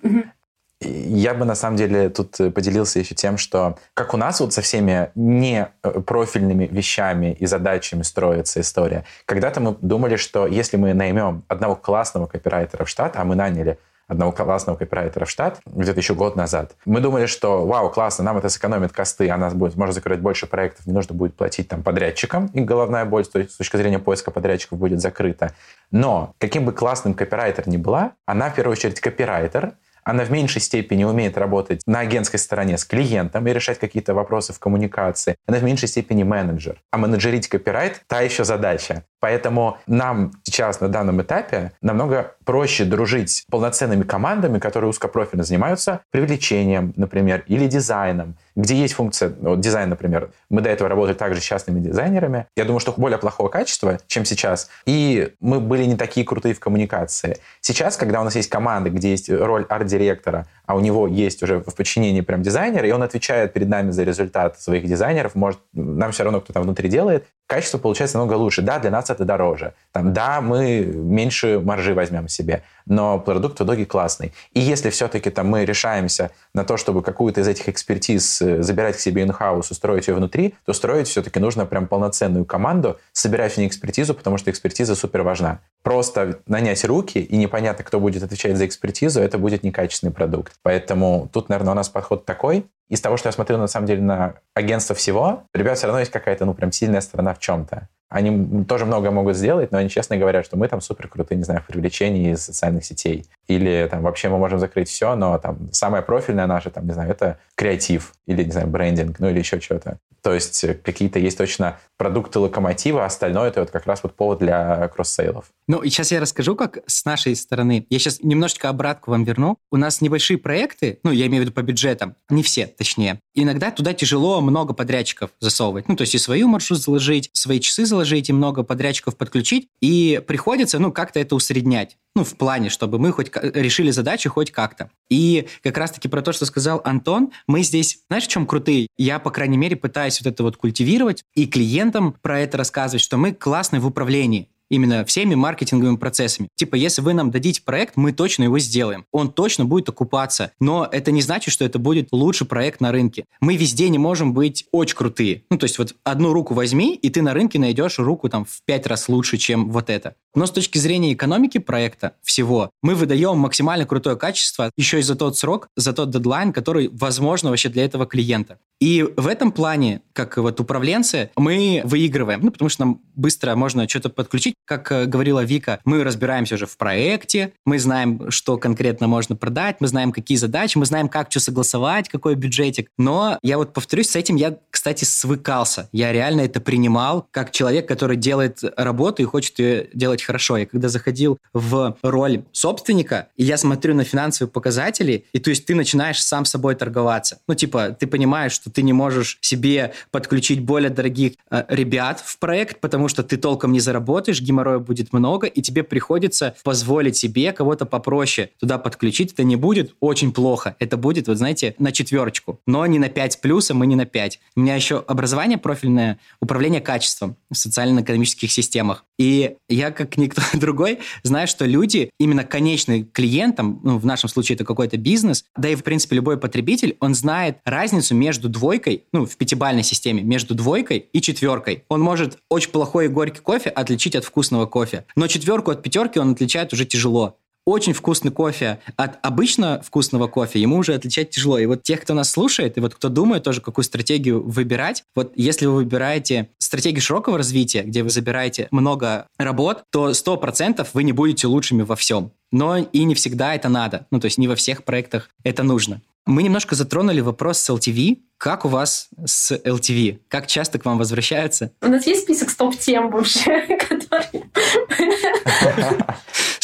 Я 0.83 1.35
бы 1.35 1.45
на 1.45 1.55
самом 1.55 1.77
деле 1.77 2.09
тут 2.09 2.37
поделился 2.55 3.01
еще 3.01 3.15
тем, 3.15 3.37
что 3.37 3.79
как 3.93 4.15
у 4.15 4.17
нас 4.17 4.41
вот 4.41 4.55
со 4.55 4.63
всеми 4.63 5.11
не 5.15 5.69
э, 5.83 6.01
профильными 6.01 6.67
вещами 6.67 7.37
и 7.39 7.45
задачами 7.45 8.01
строится 8.01 8.63
история. 8.63 9.05
Когда-то 9.27 9.61
мы 9.61 9.77
думали, 9.83 10.17
что 10.17 10.47
если 10.47 10.79
мы 10.79 10.95
наймем 10.95 11.45
одного 11.49 11.77
классного 11.77 12.27
копирайтера 12.27 12.87
в 12.87 12.89
штат, 12.89 13.17
а 13.17 13.25
мы 13.25 13.35
наняли 13.35 13.79
одного 14.11 14.33
классного 14.33 14.77
копирайтера 14.77 15.25
в 15.25 15.31
штат 15.31 15.61
где-то 15.67 16.01
еще 16.01 16.15
год 16.15 16.37
назад. 16.37 16.73
Мы 16.85 17.01
думали, 17.01 17.27
что 17.27 17.65
вау, 17.65 17.91
классно, 17.91 18.25
нам 18.25 18.39
это 18.39 18.49
сэкономит 18.49 18.93
косты, 18.93 19.31
а 19.31 19.37
нас 19.37 19.55
будет, 19.55 19.77
можно 19.77 19.93
закрыть 19.93 20.21
больше 20.21 20.47
проектов, 20.47 20.87
не 20.87 20.93
нужно 20.93 21.15
будет 21.15 21.37
платить 21.37 21.69
там 21.69 21.83
подрядчикам, 21.83 22.47
и 22.49 22.61
головная 22.61 23.05
боль 23.05 23.25
с 23.25 23.29
точки 23.29 23.77
зрения 23.77 23.99
поиска 23.99 24.31
подрядчиков 24.31 24.79
будет 24.79 25.01
закрыта. 25.01 25.55
Но 25.91 26.35
каким 26.39 26.65
бы 26.65 26.73
классным 26.73 27.15
копирайтер 27.15 27.69
ни 27.69 27.77
была, 27.77 28.13
она 28.27 28.51
в 28.51 28.55
первую 28.55 28.73
очередь 28.73 29.01
копирайтер, 29.01 29.75
она 30.05 30.25
в 30.25 30.31
меньшей 30.31 30.61
степени 30.61 31.05
умеет 31.05 31.39
работать 31.39 31.83
на 31.87 32.01
агентской 32.01 32.39
стороне 32.39 32.79
с 32.79 32.85
клиентом 32.85 33.47
и 33.47 33.53
решать 33.53 33.79
какие-то 33.79 34.15
вопросы 34.15 34.53
в 34.53 34.59
коммуникации. 34.59 35.37
Она 35.47 35.59
в 35.59 35.63
меньшей 35.63 35.89
степени 35.89 36.23
менеджер. 36.23 36.83
А 36.91 36.99
менеджерить 36.99 37.49
копирайт— 37.49 38.03
та 38.07 38.21
еще 38.21 38.45
задача. 38.45 39.05
Поэтому 39.21 39.79
нам 39.87 40.33
сейчас 40.43 40.81
на 40.81 40.89
данном 40.89 41.21
этапе 41.23 41.73
намного 41.83 42.35
проще 42.51 42.85
дружить 42.85 43.31
с 43.31 43.43
полноценными 43.49 44.03
командами, 44.03 44.59
которые 44.59 44.91
узкопрофильно 44.91 45.45
занимаются 45.45 46.01
привлечением, 46.11 46.93
например, 46.97 47.45
или 47.47 47.69
дизайном, 47.69 48.35
где 48.57 48.75
есть 48.75 48.95
функция, 48.95 49.33
ну, 49.41 49.51
вот 49.51 49.61
дизайн, 49.61 49.89
например. 49.89 50.33
Мы 50.49 50.61
до 50.61 50.69
этого 50.69 50.91
работали 50.91 51.15
также 51.17 51.41
с 51.41 51.45
частными 51.45 51.79
дизайнерами. 51.79 52.47
Я 52.57 52.65
думаю, 52.65 52.81
что 52.81 52.93
более 52.97 53.19
плохого 53.19 53.49
качества, 53.49 54.01
чем 54.09 54.25
сейчас. 54.25 54.69
И 54.85 55.33
мы 55.39 55.61
были 55.61 55.85
не 55.85 55.97
такие 55.97 56.27
крутые 56.27 56.55
в 56.57 56.59
коммуникации. 56.59 57.37
Сейчас, 57.61 57.97
когда 57.97 58.21
у 58.21 58.25
нас 58.25 58.35
есть 58.35 58.51
команда, 58.51 58.91
где 58.91 59.13
есть 59.13 59.31
роль 59.31 59.65
арт-директора, 59.69 60.49
а 60.67 60.75
у 60.75 60.81
него 60.81 61.07
есть 61.07 61.45
уже 61.45 61.61
в 61.61 61.75
подчинении 61.77 62.21
прям 62.21 62.43
дизайнер, 62.43 62.85
и 62.85 62.91
он 62.91 63.05
отвечает 63.05 63.53
перед 63.53 63.69
нами 63.69 63.93
за 63.93 64.03
результат 64.03 64.61
своих 64.61 64.87
дизайнеров, 64.87 65.37
может, 65.37 65.61
нам 65.73 66.11
все 66.11 66.25
равно 66.25 66.41
кто 66.41 66.53
там 66.53 66.65
внутри 66.65 66.89
делает, 66.89 67.27
качество 67.47 67.79
получается 67.79 68.19
намного 68.19 68.37
лучше. 68.39 68.63
Да, 68.63 68.79
для 68.79 68.91
нас 68.91 69.11
это 69.11 69.25
дороже. 69.25 69.75
Там, 69.93 70.13
да, 70.13 70.41
мы 70.41 70.81
меньше 70.85 71.61
маржи 71.61 71.95
возьмем 71.95 72.29
себе, 72.29 72.40
но 72.87 73.19
продукт 73.19 73.61
в 73.61 73.65
итоге 73.65 73.87
классный. 73.87 74.33
И 74.53 74.61
если 74.61 74.91
все-таки 74.91 75.31
там 75.31 75.49
мы 75.49 75.65
решаемся 75.65 76.31
на 76.55 76.65
то, 76.65 76.77
чтобы 76.77 77.03
какую-то 77.03 77.41
из 77.41 77.49
этих 77.49 77.69
экспертиз 77.69 78.43
э, 78.43 78.63
забирать 78.63 78.97
к 78.97 79.01
себе 79.01 79.23
in-house, 79.25 79.67
устроить 79.71 80.09
ее 80.09 80.15
внутри, 80.15 80.55
то 80.67 80.73
строить 80.73 81.09
все-таки 81.09 81.39
нужно 81.39 81.67
прям 81.67 81.87
полноценную 81.87 82.45
команду, 82.45 82.99
собирать 83.13 83.55
в 83.55 83.59
ней 83.59 83.69
экспертизу, 83.69 84.15
потому 84.15 84.39
что 84.39 84.51
экспертиза 84.51 84.95
супер 84.95 85.23
важна. 85.23 85.61
Просто 85.83 86.41
нанять 86.47 86.85
руки 86.85 87.19
и 87.19 87.37
непонятно, 87.37 87.85
кто 87.85 88.01
будет 88.01 88.23
отвечать 88.23 88.57
за 88.57 88.67
экспертизу, 88.67 89.21
это 89.21 89.39
будет 89.39 89.63
некачественный 89.63 90.13
продукт. 90.13 90.55
Поэтому 90.63 91.29
тут, 91.33 91.49
наверное, 91.49 91.73
у 91.73 91.77
нас 91.77 91.89
подход 91.89 92.25
такой. 92.27 92.67
Из 92.89 93.01
того, 93.01 93.17
что 93.17 93.29
я 93.29 93.33
смотрю, 93.33 93.57
на 93.57 93.69
самом 93.69 93.87
деле, 93.87 94.03
на 94.03 94.35
агентство 94.55 94.97
всего, 94.97 95.45
ребят 95.55 95.79
все 95.79 95.87
равно 95.87 96.01
есть 96.01 96.11
какая-то, 96.11 96.45
ну, 96.45 96.55
прям 96.55 96.73
сильная 96.73 97.01
сторона 97.01 97.35
в 97.35 97.39
чем-то. 97.39 97.89
Они 98.11 98.65
тоже 98.65 98.87
много 98.87 99.13
могут 99.13 99.37
сделать, 99.37 99.71
но 99.71 99.79
они 99.79 99.89
честно 99.89 100.17
говорят, 100.17 100.45
что 100.45 100.57
мы 100.57 100.67
там 100.67 100.81
супер 100.81 101.07
крутые, 101.07 101.39
не 101.39 101.45
знаю, 101.45 101.63
в 101.63 101.67
привлечении 101.67 102.33
из 102.33 102.45
социальных 102.45 102.85
сетей. 102.85 103.25
Или 103.47 103.87
там 103.89 104.03
вообще 104.03 104.29
мы 104.29 104.37
можем 104.37 104.59
закрыть 104.59 104.89
все, 104.89 105.15
но 105.15 105.39
там 105.39 105.73
самое 105.73 106.03
профильное 106.03 106.49
наше, 106.49 106.71
там, 106.71 106.87
не 106.87 106.93
знаю, 106.93 107.09
это 107.09 107.39
креатив 107.61 108.15
или, 108.27 108.43
не 108.43 108.53
знаю, 108.53 108.69
брендинг, 108.69 109.19
ну 109.19 109.29
или 109.29 109.41
еще 109.41 109.61
что-то. 109.61 109.99
То 110.23 110.33
есть 110.33 110.65
какие-то 110.83 111.19
есть 111.19 111.37
точно 111.37 111.79
продукты 111.99 112.39
локомотива, 112.39 113.05
остальное 113.05 113.49
это 113.49 113.61
вот 113.61 113.71
как 113.71 113.87
раз 113.87 114.03
вот 114.03 114.15
повод 114.15 114.39
для 114.39 114.89
кросс-сейлов. 114.89 115.47
Ну, 115.67 115.79
и 115.83 115.91
сейчас 115.91 116.11
я 116.11 116.21
расскажу, 116.21 116.57
как 116.57 116.79
с 116.87 117.05
нашей 117.05 117.37
стороны. 117.37 117.87
Я 117.91 117.99
сейчас 117.99 118.21
немножечко 118.23 118.71
обратку 118.71 119.11
вам 119.11 119.25
верну. 119.25 119.59
У 119.71 119.77
нас 119.77 120.01
небольшие 120.01 120.39
проекты, 120.39 121.01
ну, 121.03 121.11
я 121.11 121.27
имею 121.27 121.43
в 121.43 121.47
виду 121.47 121.55
по 121.55 121.63
бюджетам, 121.63 122.17
не 122.31 122.43
все, 122.43 122.67
точнее. 122.67 123.21
Иногда 123.35 123.71
туда 123.71 123.93
тяжело 123.93 124.41
много 124.41 124.73
подрядчиков 124.73 125.31
засовывать. 125.39 125.89
Ну, 125.89 125.97
то 125.97 126.03
есть 126.03 126.15
и 126.15 126.19
свою 126.19 126.49
маршрут 126.49 126.81
заложить, 126.81 127.29
свои 127.35 127.61
часы 127.61 127.85
заложить, 127.85 128.31
и 128.31 128.33
много 128.33 128.63
подрядчиков 128.63 129.17
подключить. 129.17 129.69
И 129.83 130.23
приходится, 130.27 130.79
ну, 130.79 130.93
как-то 130.93 131.21
это 131.21 131.35
усреднять. 131.35 131.99
Ну, 132.17 132.25
в 132.25 132.37
плане, 132.37 132.71
чтобы 132.71 132.99
мы 132.99 133.13
хоть 133.13 133.31
решили 133.37 133.91
задачу 133.93 134.31
хоть 134.31 134.51
как-то. 134.51 134.91
И 135.09 135.47
как 135.63 135.79
раз-таки 135.79 136.09
про 136.09 136.23
то, 136.23 136.33
что 136.33 136.45
сказал 136.45 136.81
Антон, 136.85 137.31
мы 137.47 137.63
здесь, 137.63 138.01
знаешь, 138.09 138.25
в 138.25 138.29
чем 138.29 138.47
крутые? 138.47 138.89
Я, 138.99 139.21
по 139.21 139.31
крайней 139.31 139.57
мере, 139.57 139.77
пытаюсь 139.77 140.21
вот 140.21 140.33
это 140.33 140.43
вот 140.43 140.57
культивировать 140.57 141.23
и 141.35 141.47
клиентам 141.47 142.17
про 142.21 142.41
это 142.41 142.59
рассказывать, 142.59 143.03
что 143.03 143.17
мы 143.17 143.33
классные 143.33 143.81
в 143.81 143.87
управлении 143.87 144.49
именно 144.71 145.05
всеми 145.05 145.35
маркетинговыми 145.35 145.97
процессами. 145.97 146.49
Типа, 146.55 146.77
если 146.77 147.03
вы 147.03 147.13
нам 147.13 147.31
дадите 147.31 147.63
проект, 147.63 147.97
мы 147.97 148.13
точно 148.13 148.45
его 148.45 148.59
сделаем. 148.59 149.05
Он 149.13 149.31
точно 149.31 149.65
будет 149.65 149.89
окупаться. 149.89 150.53
Но 150.61 150.89
это 150.91 151.11
не 151.11 151.23
значит, 151.23 151.53
что 151.53 151.65
это 151.65 151.79
будет 151.79 152.09
лучший 152.13 152.47
проект 152.47 152.81
на 152.81 152.93
рынке. 152.93 153.25
Мы 153.41 153.57
везде 153.57 153.89
не 153.89 153.99
можем 153.99 154.33
быть 154.33 154.67
очень 154.73 154.97
крутые. 154.97 155.45
Ну, 155.51 155.59
то 155.59 155.65
есть 155.65 155.79
вот 155.79 155.95
одну 156.05 156.33
руку 156.33 156.55
возьми, 156.55 156.95
и 156.95 157.11
ты 157.11 157.23
на 157.23 157.35
рынке 157.35 157.59
найдешь 157.59 157.99
руку 157.99 158.29
там 158.29 158.45
в 158.45 158.63
пять 158.65 158.87
раз 158.87 159.09
лучше, 159.09 159.37
чем 159.37 159.71
вот 159.71 159.91
это. 159.91 160.15
Но 160.35 160.47
с 160.47 160.51
точки 160.53 160.79
зрения 160.79 161.13
экономики 161.13 161.59
проекта 161.59 162.15
всего, 162.23 162.71
мы 162.83 162.95
выдаем 162.95 163.37
максимально 163.39 163.85
крутое 163.85 164.17
качество 164.17 164.71
еще 164.77 165.01
и 165.01 165.03
за 165.03 165.17
тот 165.17 165.37
срок, 165.37 165.69
за 165.77 165.93
тот 165.93 166.11
дедлайн, 166.11 166.53
который 166.53 166.89
возможно 166.93 167.51
вообще 167.51 167.69
для 167.69 167.85
этого 167.85 168.07
клиента. 168.07 168.59
И 168.81 169.07
в 169.17 169.27
этом 169.27 169.53
плане, 169.53 170.03
как 170.13 170.37
вот 170.39 170.59
управленцы, 170.61 171.31
мы 171.37 171.83
выигрываем, 171.85 172.41
ну, 172.43 172.51
потому 172.51 172.69
что 172.69 172.87
нам 172.87 173.01
быстро 173.15 173.55
можно 173.55 173.87
что-то 173.89 174.09
подключить. 174.09 174.55
Как 174.65 174.91
э, 174.93 175.07
говорила 175.07 175.43
Вика, 175.45 175.81
мы 175.85 176.05
разбираемся 176.05 176.55
уже 176.55 176.67
в 176.67 176.77
проекте, 176.77 177.53
мы 177.65 177.79
знаем, 177.79 178.31
что 178.31 178.57
конкретно 178.57 179.09
можно 179.09 179.37
продать, 179.37 179.77
мы 179.81 179.89
знаем, 179.89 180.13
какие 180.13 180.37
задачи, 180.37 180.79
мы 180.79 180.87
знаем, 180.87 181.09
как 181.09 181.31
что 181.31 181.41
согласовать, 181.41 182.09
какой 182.09 182.35
бюджетик. 182.35 182.91
Но 182.99 183.39
я 183.43 183.59
вот 183.59 183.73
повторюсь, 183.73 184.11
с 184.11 184.17
этим 184.17 184.37
я, 184.37 184.59
кстати, 184.71 185.05
свыкался. 185.05 185.89
Я 185.93 186.13
реально 186.13 186.43
это 186.43 186.61
принимал 186.61 187.27
как 187.31 187.51
человек, 187.51 187.89
который 187.89 188.17
делает 188.17 188.61
работу 188.77 189.23
и 189.23 189.25
хочет 189.25 189.59
ее 189.59 189.89
делать 189.93 190.23
хорошо. 190.23 190.57
Я 190.57 190.67
когда 190.67 190.89
заходил 190.89 191.39
в 191.53 191.97
роль 192.03 192.45
собственника, 192.53 193.29
и 193.37 193.45
я 193.45 193.57
смотрю 193.57 193.95
на 193.95 194.05
финансовые 194.05 194.51
показатели, 194.51 195.25
и 195.33 195.39
то 195.39 195.51
есть 195.51 195.67
ты 195.67 195.75
начинаешь 195.75 196.23
сам 196.23 196.45
собой 196.45 196.75
торговаться. 196.75 197.41
Ну, 197.49 197.55
типа, 197.55 197.91
ты 197.91 198.07
понимаешь, 198.07 198.53
что 198.53 198.71
ты 198.71 198.83
не 198.83 198.93
можешь 198.93 199.39
себе 199.41 199.93
подключить 200.11 200.61
более 200.61 200.91
дорогих 200.91 201.33
э, 201.51 201.65
ребят 201.69 202.21
в 202.25 202.39
проект, 202.39 202.81
потому 202.81 203.09
что 203.09 203.23
ты 203.23 203.37
толком 203.37 203.73
не 203.73 203.81
заработаешь, 203.81 204.41
геморроя 204.51 204.79
будет 204.79 205.13
много, 205.13 205.47
и 205.47 205.63
тебе 205.63 205.83
приходится 205.83 206.55
позволить 206.65 207.17
себе 207.17 207.53
кого-то 207.53 207.87
попроще 207.87 208.51
туда 208.59 208.79
подключить. 208.79 209.33
Это 209.33 209.45
не 209.45 209.57
будет 209.57 209.95
очень 210.01 210.33
плохо. 210.33 210.77
Это 210.79 210.97
будет, 210.97 211.29
вот 211.29 211.39
знаете, 211.39 211.75
на 211.79 211.93
четверочку. 211.93 212.61
Но 212.67 212.85
не 212.87 212.99
на 212.99 213.09
5 213.09 213.41
плюсом 213.41 213.83
и 213.85 213.87
не 213.87 213.97
на 213.97 214.07
5. 214.07 214.41
У 214.57 214.61
меня 214.61 214.75
еще 214.75 215.05
образование 215.07 215.59
профильное, 215.59 216.19
управление 216.41 216.81
качеством 216.81 217.37
в 217.51 217.57
социально-экономических 217.57 218.51
системах. 218.51 219.05
И 219.19 219.57
я, 219.69 219.91
как 219.91 220.17
никто 220.17 220.43
другой, 220.55 220.99
знаю, 221.23 221.47
что 221.47 221.65
люди, 221.65 222.11
именно 222.19 222.45
конечный 222.45 223.05
клиентам, 223.05 223.81
ну, 223.85 223.99
в 223.99 224.07
нашем 224.07 224.29
случае 224.29 224.57
это 224.57 224.65
какой-то 224.65 224.97
бизнес, 224.97 225.45
да 225.57 225.69
и, 225.69 225.75
в 225.75 225.85
принципе, 225.85 226.17
любой 226.17 226.39
потребитель, 226.39 226.97
он 227.01 227.15
знает 227.15 227.59
разницу 227.65 228.15
между 228.15 228.49
двойкой, 228.49 229.05
ну, 229.13 229.27
в 229.27 229.37
пятибалльной 229.37 229.83
системе, 229.83 230.23
между 230.23 230.55
двойкой 230.55 230.99
и 230.99 231.21
четверкой. 231.21 231.85
Он 231.89 232.01
может 232.01 232.39
очень 232.49 232.71
плохой 232.71 233.07
и 233.07 233.09
горький 233.09 233.41
кофе 233.41 233.71
отличить 233.71 234.17
от 234.17 234.25
вкусного 234.41 234.67
кофе. 234.67 235.05
Но 235.17 235.27
четверку 235.27 235.71
от 235.71 235.83
пятерки 235.83 236.19
он 236.19 236.33
отличает 236.33 236.73
уже 236.73 236.87
тяжело 236.87 237.37
очень 237.67 237.93
вкусный 237.93 238.33
кофе 238.33 238.81
от 238.97 239.19
обычно 239.23 239.83
вкусного 239.83 240.29
кофе 240.29 240.61
ему 240.61 240.79
уже 240.79 240.95
отличать 240.95 241.31
тяжело. 241.31 241.59
И 241.59 241.67
вот 241.67 241.83
тех, 241.83 242.01
кто 242.01 242.15
нас 242.15 242.31
слушает, 242.31 242.77
и 242.77 242.81
вот 242.81 242.95
кто 242.95 243.09
думает 243.09 243.45
тоже, 243.45 243.61
какую 243.61 243.85
стратегию 243.85 244.43
выбирать, 244.43 245.05
вот 245.15 245.33
если 245.37 245.67
вы 245.67 245.75
выбираете 245.75 246.49
стратегию 246.59 247.03
широкого 247.03 247.37
развития, 247.37 247.83
где 247.83 248.03
вы 248.03 248.11
забираете 248.11 248.69
много 248.71 249.27
работ, 249.39 249.83
то 249.91 250.11
100% 250.11 250.87
вы 250.93 251.03
не 251.05 251.13
будете 251.13 251.47
лучшими 251.47 251.83
во 251.83 251.97
всем. 251.97 252.33
Но 252.51 252.79
и 252.79 253.05
не 253.05 253.15
всегда 253.15 253.55
это 253.55 253.69
надо. 253.69 254.07
Ну, 254.11 254.19
то 254.19 254.25
есть 254.25 254.39
не 254.39 254.49
во 254.49 254.57
всех 254.57 254.85
проектах 254.85 255.31
это 255.45 255.63
нужно. 255.63 256.01
Мы 256.27 256.43
немножко 256.43 256.75
затронули 256.75 257.21
вопрос 257.21 257.59
с 257.59 257.71
LTV. 257.71 258.19
Как 258.37 258.65
у 258.65 258.69
вас 258.69 259.09
с 259.25 259.53
LTV? 259.53 260.21
Как 260.29 260.47
часто 260.47 260.79
к 260.79 260.85
вам 260.85 260.99
возвращаются? 260.99 261.73
У 261.83 261.89
нас 261.89 262.07
есть 262.07 262.23
список 262.23 262.51
стоп-тем 262.51 263.11
вообще, 263.11 263.79
которые... 263.89 264.45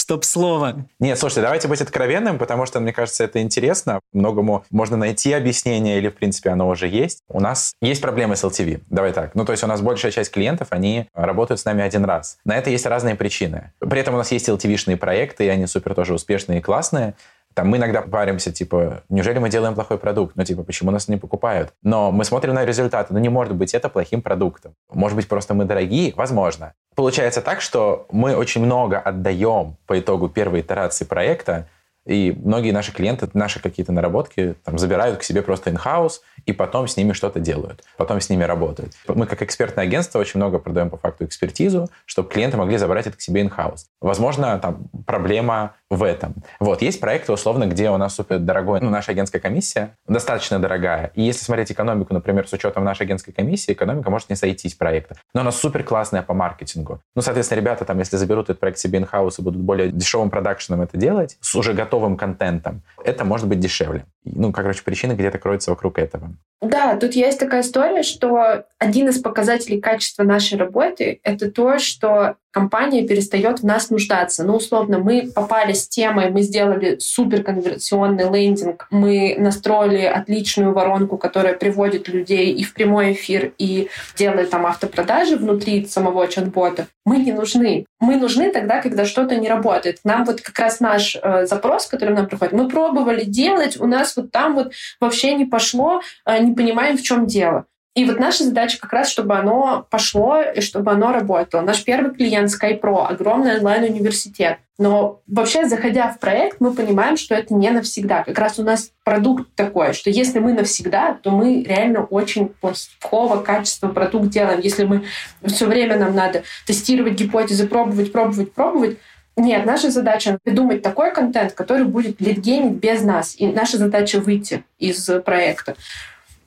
Стоп-слово. 0.07 0.87
Нет, 1.01 1.19
слушайте, 1.19 1.43
давайте 1.43 1.67
быть 1.67 1.81
откровенным, 1.81 2.39
потому 2.39 2.65
что, 2.65 2.79
мне 2.79 2.93
кажется, 2.93 3.25
это 3.25 3.43
интересно. 3.43 3.99
Многому 4.13 4.65
можно 4.71 4.97
найти 4.97 5.33
объяснение, 5.33 5.99
или, 5.99 6.11
в 6.11 6.15
принципе, 6.15 6.51
оно 6.51 6.69
уже 6.69 6.87
есть. 6.87 7.23
У 7.29 7.41
нас 7.41 7.73
есть 7.81 8.01
проблемы 8.01 8.37
с 8.37 8.45
LTV. 8.45 8.83
Давай 8.89 9.13
так. 9.13 9.35
Ну, 9.35 9.45
то 9.45 9.51
есть 9.51 9.65
у 9.65 9.67
нас 9.67 9.81
большая 9.81 10.13
часть 10.13 10.31
клиентов, 10.31 10.69
они 10.71 11.09
работают 11.13 11.59
с 11.59 11.65
нами 11.65 11.83
один 11.83 12.05
раз. 12.05 12.39
На 12.45 12.57
это 12.57 12.71
есть 12.71 12.87
разные 12.87 13.17
причины. 13.17 13.73
При 13.81 13.99
этом 13.99 14.15
у 14.15 14.19
нас 14.19 14.31
есть 14.31 14.49
LTV-шные 14.49 14.97
проекты, 14.97 15.47
и 15.47 15.49
они 15.49 15.67
супер 15.67 15.97
тоже 15.97 16.15
успешные 16.15 16.61
и 16.61 16.63
классные. 16.63 17.17
Там 17.57 17.69
мы 17.69 17.79
иногда 17.79 18.03
паримся, 18.03 18.53
типа, 18.53 19.03
неужели 19.09 19.39
мы 19.39 19.49
делаем 19.49 19.75
плохой 19.75 19.97
продукт? 19.97 20.37
Ну, 20.37 20.45
типа, 20.45 20.63
почему 20.63 20.91
нас 20.91 21.09
не 21.09 21.17
покупают? 21.17 21.73
Но 21.83 22.13
мы 22.13 22.27
смотрим 22.27 22.53
на 22.53 22.67
результаты. 22.67 23.15
Ну, 23.15 23.19
не 23.19 23.31
может 23.31 23.55
быть 23.55 23.73
это 23.73 23.89
плохим 23.89 24.21
продуктом. 24.21 24.75
Может 24.93 25.17
быть, 25.17 25.27
просто 25.27 25.55
мы 25.55 25.65
дорогие? 25.65 26.13
Возможно. 26.17 26.75
Получается 26.95 27.41
так, 27.41 27.63
что 27.63 28.07
мы 28.13 28.37
очень 28.37 28.63
много 28.63 28.99
отдаем 28.99 29.79
по 29.87 29.99
итогу 29.99 30.29
первой 30.29 30.61
итерации 30.61 31.07
проекта, 31.07 31.67
и 32.05 32.39
многие 32.45 32.73
наши 32.73 32.93
клиенты 32.93 33.27
наши 33.33 33.59
какие-то 33.59 33.91
наработки 33.91 34.55
там, 34.63 34.77
забирают 34.77 35.19
к 35.19 35.23
себе 35.23 35.41
просто 35.41 35.71
in-house, 35.71 36.21
и 36.47 36.53
потом 36.53 36.89
с 36.89 36.97
ними 36.97 37.13
что-то 37.13 37.41
делают, 37.41 37.83
потом 37.97 38.21
с 38.21 38.31
ними 38.31 38.45
работают. 38.45 38.93
Мы 39.09 39.27
как 39.27 39.43
экспертное 39.43 39.85
агентство 39.85 40.19
очень 40.19 40.39
много 40.39 40.59
продаем 40.59 40.91
по 40.91 40.97
факту 40.97 41.25
экспертизу, 41.25 41.91
чтобы 42.07 42.31
клиенты 42.31 42.57
могли 42.57 42.79
забрать 42.79 43.07
это 43.07 43.17
к 43.17 43.21
себе 43.21 43.43
in-house. 43.43 43.87
Возможно, 44.01 44.59
там 44.59 44.89
проблема 45.07 45.75
в 45.91 46.03
этом. 46.03 46.35
Вот, 46.61 46.83
есть 46.83 47.01
проекты, 47.01 47.33
условно, 47.33 47.67
где 47.67 47.91
у 47.91 47.97
нас 47.97 48.15
супер 48.15 48.39
дорогой, 48.39 48.81
ну, 48.81 48.91
наша 48.91 49.13
агентская 49.13 49.41
комиссия 49.41 49.97
достаточно 50.09 50.59
дорогая. 50.59 51.11
И 51.15 51.23
если 51.23 51.45
смотреть 51.45 51.73
экономику, 51.73 52.15
например, 52.15 52.49
с 52.49 52.53
учетом 52.53 52.85
нашей 52.85 53.03
агентской 53.03 53.35
комиссии, 53.35 53.73
экономика 53.73 54.11
может 54.11 54.31
не 54.31 54.37
сойтись 54.37 54.75
проекта. 54.75 55.17
Но 55.35 55.43
она 55.43 55.53
супер 55.53 55.83
классная 55.85 56.23
по 56.23 56.35
маркетингу. 56.35 57.01
Ну, 57.15 57.23
соответственно, 57.23 57.61
ребята 57.61 57.85
там, 57.85 57.99
если 57.99 58.17
заберут 58.17 58.47
этот 58.51 58.61
проект 58.61 58.79
себе 58.79 59.01
in-house 59.01 59.35
и 59.39 59.43
будут 59.43 59.61
более 59.61 59.91
дешевым 59.91 60.31
продакшеном 60.31 60.81
это 60.81 60.97
делать, 60.97 61.37
с 61.41 61.55
уже 61.55 61.73
готовым 61.73 62.17
контентом, 62.17 62.83
это 63.05 63.25
может 63.25 63.49
быть 63.49 63.61
дешевле. 63.61 64.05
Ну, 64.35 64.53
короче, 64.53 64.83
причины 64.83 65.13
где-то 65.13 65.39
кроются 65.39 65.71
вокруг 65.71 65.99
этого. 65.99 66.33
Да, 66.61 66.97
тут 66.97 67.15
есть 67.15 67.39
такая 67.39 67.61
история, 67.61 68.03
что 68.03 68.65
один 68.79 69.09
из 69.09 69.21
показателей 69.21 69.81
качества 69.81 70.25
нашей 70.25 70.59
работы— 70.59 71.21
это 71.23 71.51
то, 71.51 71.79
что 71.79 72.37
компания 72.57 73.07
перестает 73.07 73.61
в 73.61 73.67
нас 73.67 73.91
нуждаться. 73.91 74.43
Ну, 74.43 74.57
условно, 74.57 74.99
мы 74.99 75.31
попали 75.35 75.75
с 75.75 75.87
темой, 75.87 76.31
мы 76.31 76.41
сделали 76.41 76.97
суперконверсионный 76.99 78.31
лендинг, 78.33 78.87
мы 78.91 79.37
настроили 79.39 80.05
отличную 80.07 80.73
воронку, 80.73 81.19
которая 81.19 81.53
приводит 81.53 82.09
людей 82.09 82.55
и 82.55 82.65
в 82.65 82.73
прямой 82.73 83.13
эфир, 83.13 83.53
и 83.59 83.91
делает 84.17 84.49
там 84.49 84.65
автопродажи 84.65 85.37
внутри 85.37 85.85
самого 85.85 86.27
чат-бота. 86.29 86.87
Мы 87.05 87.19
не 87.19 87.33
нужны. 87.33 87.85
Мы 88.01 88.17
нужны 88.17 88.51
тогда, 88.51 88.81
когда 88.81 89.05
что-то 89.05 89.37
не 89.37 89.51
работает. 89.51 89.99
Нам 90.05 90.25
вот 90.25 90.41
как 90.41 90.59
раз 90.59 90.81
наш 90.81 91.15
э, 91.23 91.45
запрос, 91.45 91.87
который 91.87 92.15
нам 92.15 92.27
приходит, 92.27 92.55
мы 92.55 92.71
пробовали 92.71 93.25
делать, 93.25 93.79
у 93.79 93.87
нас 93.87 94.17
вот 94.17 94.33
там 94.33 94.55
вот 94.55 94.73
вообще 94.99 95.35
не 95.35 95.45
пошло, 95.45 96.01
э, 96.25 96.43
не 96.43 96.55
понимаем, 96.55 96.97
в 96.97 97.03
чем 97.03 97.27
дело. 97.27 97.67
И 97.97 98.05
вот 98.05 98.21
наша 98.21 98.45
задача 98.45 98.79
как 98.79 98.93
раз, 98.93 99.09
чтобы 99.09 99.37
оно 99.37 99.87
пошло 99.89 100.43
и 100.43 100.61
чтобы 100.61 100.91
оно 100.93 101.13
работало. 101.13 101.63
Наш 101.63 101.83
первый 101.83 102.15
клиент 102.15 102.51
SkyPro, 102.51 103.07
огромный 103.07 103.57
онлайн-университет. 103.57 104.59
Но 104.79 105.23
вообще, 105.27 105.67
заходя 105.67 106.13
в 106.13 106.19
проект, 106.19 106.61
мы 106.61 106.75
понимаем, 106.75 107.17
что 107.17 107.35
это 107.35 107.55
не 107.55 107.71
навсегда. 107.71 108.23
Как 108.23 108.39
раз 108.39 108.59
у 108.59 108.63
нас 108.63 108.91
продукт 109.03 109.49
такой, 109.55 109.95
что 109.95 110.11
если 110.11 110.41
мы 110.41 110.53
навсегда, 110.53 111.15
то 111.23 111.31
мы 111.31 111.63
реально 111.63 112.05
очень 112.05 112.49
плохого 112.49 113.43
качества 113.43 113.89
продукт 113.89 114.29
делаем. 114.29 114.61
Если 114.61 114.85
мы 114.85 115.05
все 115.47 115.65
время 115.65 115.99
нам 115.99 116.15
надо 116.15 116.43
тестировать 116.67 117.15
гипотезы, 117.15 117.67
пробовать, 117.67 118.13
пробовать, 118.13 118.53
пробовать, 118.53 118.99
нет, 119.39 119.65
наша 119.65 119.91
задача 119.91 120.39
придумать 120.43 120.83
такой 120.83 121.15
контент, 121.15 121.55
который 121.55 121.87
будет 121.87 122.21
лидгейнить 122.21 122.75
без 122.75 123.03
нас. 123.03 123.35
И 123.39 123.47
наша 123.47 123.79
задача 123.79 124.21
выйти 124.21 124.65
из 124.79 125.11
проекта. 125.25 125.77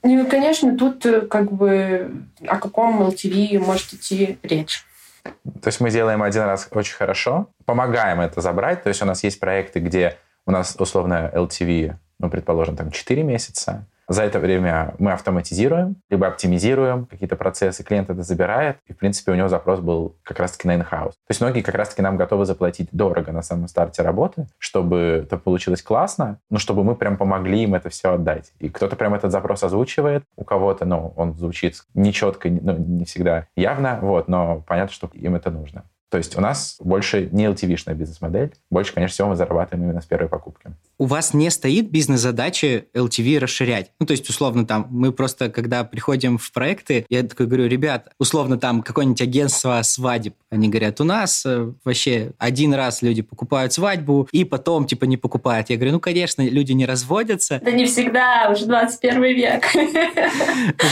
Ну 0.03 0.25
конечно, 0.27 0.77
тут 0.77 1.05
э, 1.05 1.21
как 1.21 1.51
бы 1.51 2.11
о 2.47 2.57
каком 2.57 3.01
LTV 3.03 3.59
может 3.59 3.93
идти 3.93 4.37
речь. 4.43 4.85
То 5.23 5.67
есть 5.67 5.81
мы 5.81 5.91
делаем 5.91 6.23
один 6.23 6.43
раз 6.43 6.67
очень 6.71 6.95
хорошо, 6.95 7.49
помогаем 7.65 8.21
это 8.21 8.41
забрать. 8.41 8.83
То 8.83 8.89
есть 8.89 9.01
у 9.01 9.05
нас 9.05 9.23
есть 9.23 9.39
проекты, 9.39 9.79
где 9.79 10.17
у 10.45 10.51
нас 10.51 10.75
условно 10.79 11.29
LTV, 11.33 11.95
ну, 12.19 12.29
предположим, 12.29 12.75
там 12.75 12.91
4 12.91 13.23
месяца, 13.23 13.85
За 14.09 14.23
это 14.23 14.39
время 14.39 14.95
мы 14.97 15.11
автоматизируем, 15.11 15.97
либо 16.09 16.25
оптимизируем 16.25 17.05
какие-то 17.05 17.35
процессы, 17.35 17.83
клиент 17.83 18.09
это 18.09 18.23
забирает, 18.23 18.77
и, 18.87 18.93
в 18.93 18.97
принципе, 18.97 19.31
у 19.31 19.35
него 19.35 19.49
запрос 19.49 19.81
был 19.81 20.15
как 20.23 20.39
раз-таки 20.39 20.67
на 20.67 20.77
in-house. 20.77 21.11
То 21.11 21.29
есть 21.29 21.41
многие 21.41 21.61
как 21.61 21.75
раз-таки 21.75 22.01
нам 22.01 22.17
готовы 22.17 22.45
заплатить 22.45 22.89
дорого 22.91 23.31
на 23.31 23.43
самом 23.43 23.67
старте 23.67 24.01
работы, 24.01 24.47
чтобы 24.57 25.21
это 25.25 25.37
получилось 25.37 25.83
классно, 25.83 26.39
но 26.49 26.57
чтобы 26.57 26.83
мы 26.83 26.95
прям 26.95 27.17
помогли 27.17 27.61
им 27.61 27.75
это 27.75 27.89
все 27.89 28.13
отдать. 28.13 28.51
И 28.57 28.69
кто-то 28.69 28.95
прям 28.95 29.13
этот 29.13 29.31
запрос 29.31 29.63
озвучивает, 29.63 30.23
у 30.35 30.43
кого-то, 30.43 30.85
ну, 30.85 31.13
он 31.15 31.35
звучит 31.35 31.75
нечетко, 31.93 32.49
ну, 32.49 32.75
не 32.77 33.05
всегда 33.05 33.45
явно, 33.55 33.99
вот, 34.01 34.27
но 34.27 34.63
понятно, 34.67 34.91
что 34.91 35.07
им 35.13 35.35
это 35.35 35.51
нужно. 35.51 35.83
То 36.09 36.17
есть 36.17 36.35
у 36.35 36.41
нас 36.41 36.77
больше 36.79 37.29
не 37.31 37.45
LTV-шная 37.45 37.93
бизнес-модель, 37.93 38.53
больше, 38.71 38.93
конечно, 38.93 39.13
всего 39.13 39.29
мы 39.29 39.35
зарабатываем 39.35 39.85
именно 39.85 40.01
с 40.01 40.05
первой 40.05 40.27
покупки. 40.27 40.71
У 40.97 41.05
вас 41.05 41.33
не 41.33 41.49
стоит 41.51 41.91
бизнес-задачи 41.91 42.85
LTV 42.95 43.37
расширять? 43.37 43.91
Ну, 43.99 44.07
то 44.07 44.11
есть, 44.11 44.27
условно, 44.27 44.65
там, 44.65 44.87
мы 44.89 45.11
просто, 45.11 45.49
когда 45.49 45.83
приходим 45.83 46.37
в 46.37 46.51
проекты, 46.51 47.05
я 47.09 47.23
такой 47.23 47.45
говорю, 47.45 47.67
ребят, 47.67 48.09
условно, 48.17 48.57
там, 48.57 48.81
какое-нибудь 48.81 49.21
агентство 49.21 49.79
свадеб, 49.83 50.33
они 50.49 50.67
говорят, 50.67 50.99
у 50.99 51.03
нас 51.03 51.45
э, 51.45 51.71
вообще 51.85 52.31
один 52.39 52.73
раз 52.73 53.03
люди 53.03 53.21
покупают 53.21 53.71
свадьбу, 53.71 54.27
и 54.31 54.43
потом, 54.43 54.87
типа, 54.87 55.05
не 55.05 55.15
покупают. 55.15 55.69
Я 55.69 55.75
говорю, 55.75 55.93
ну, 55.93 55.99
конечно, 55.99 56.41
люди 56.41 56.71
не 56.71 56.87
разводятся. 56.87 57.61
Да 57.63 57.71
не 57.71 57.85
всегда, 57.85 58.49
уже 58.51 58.65
21 58.65 59.21
век. 59.23 59.63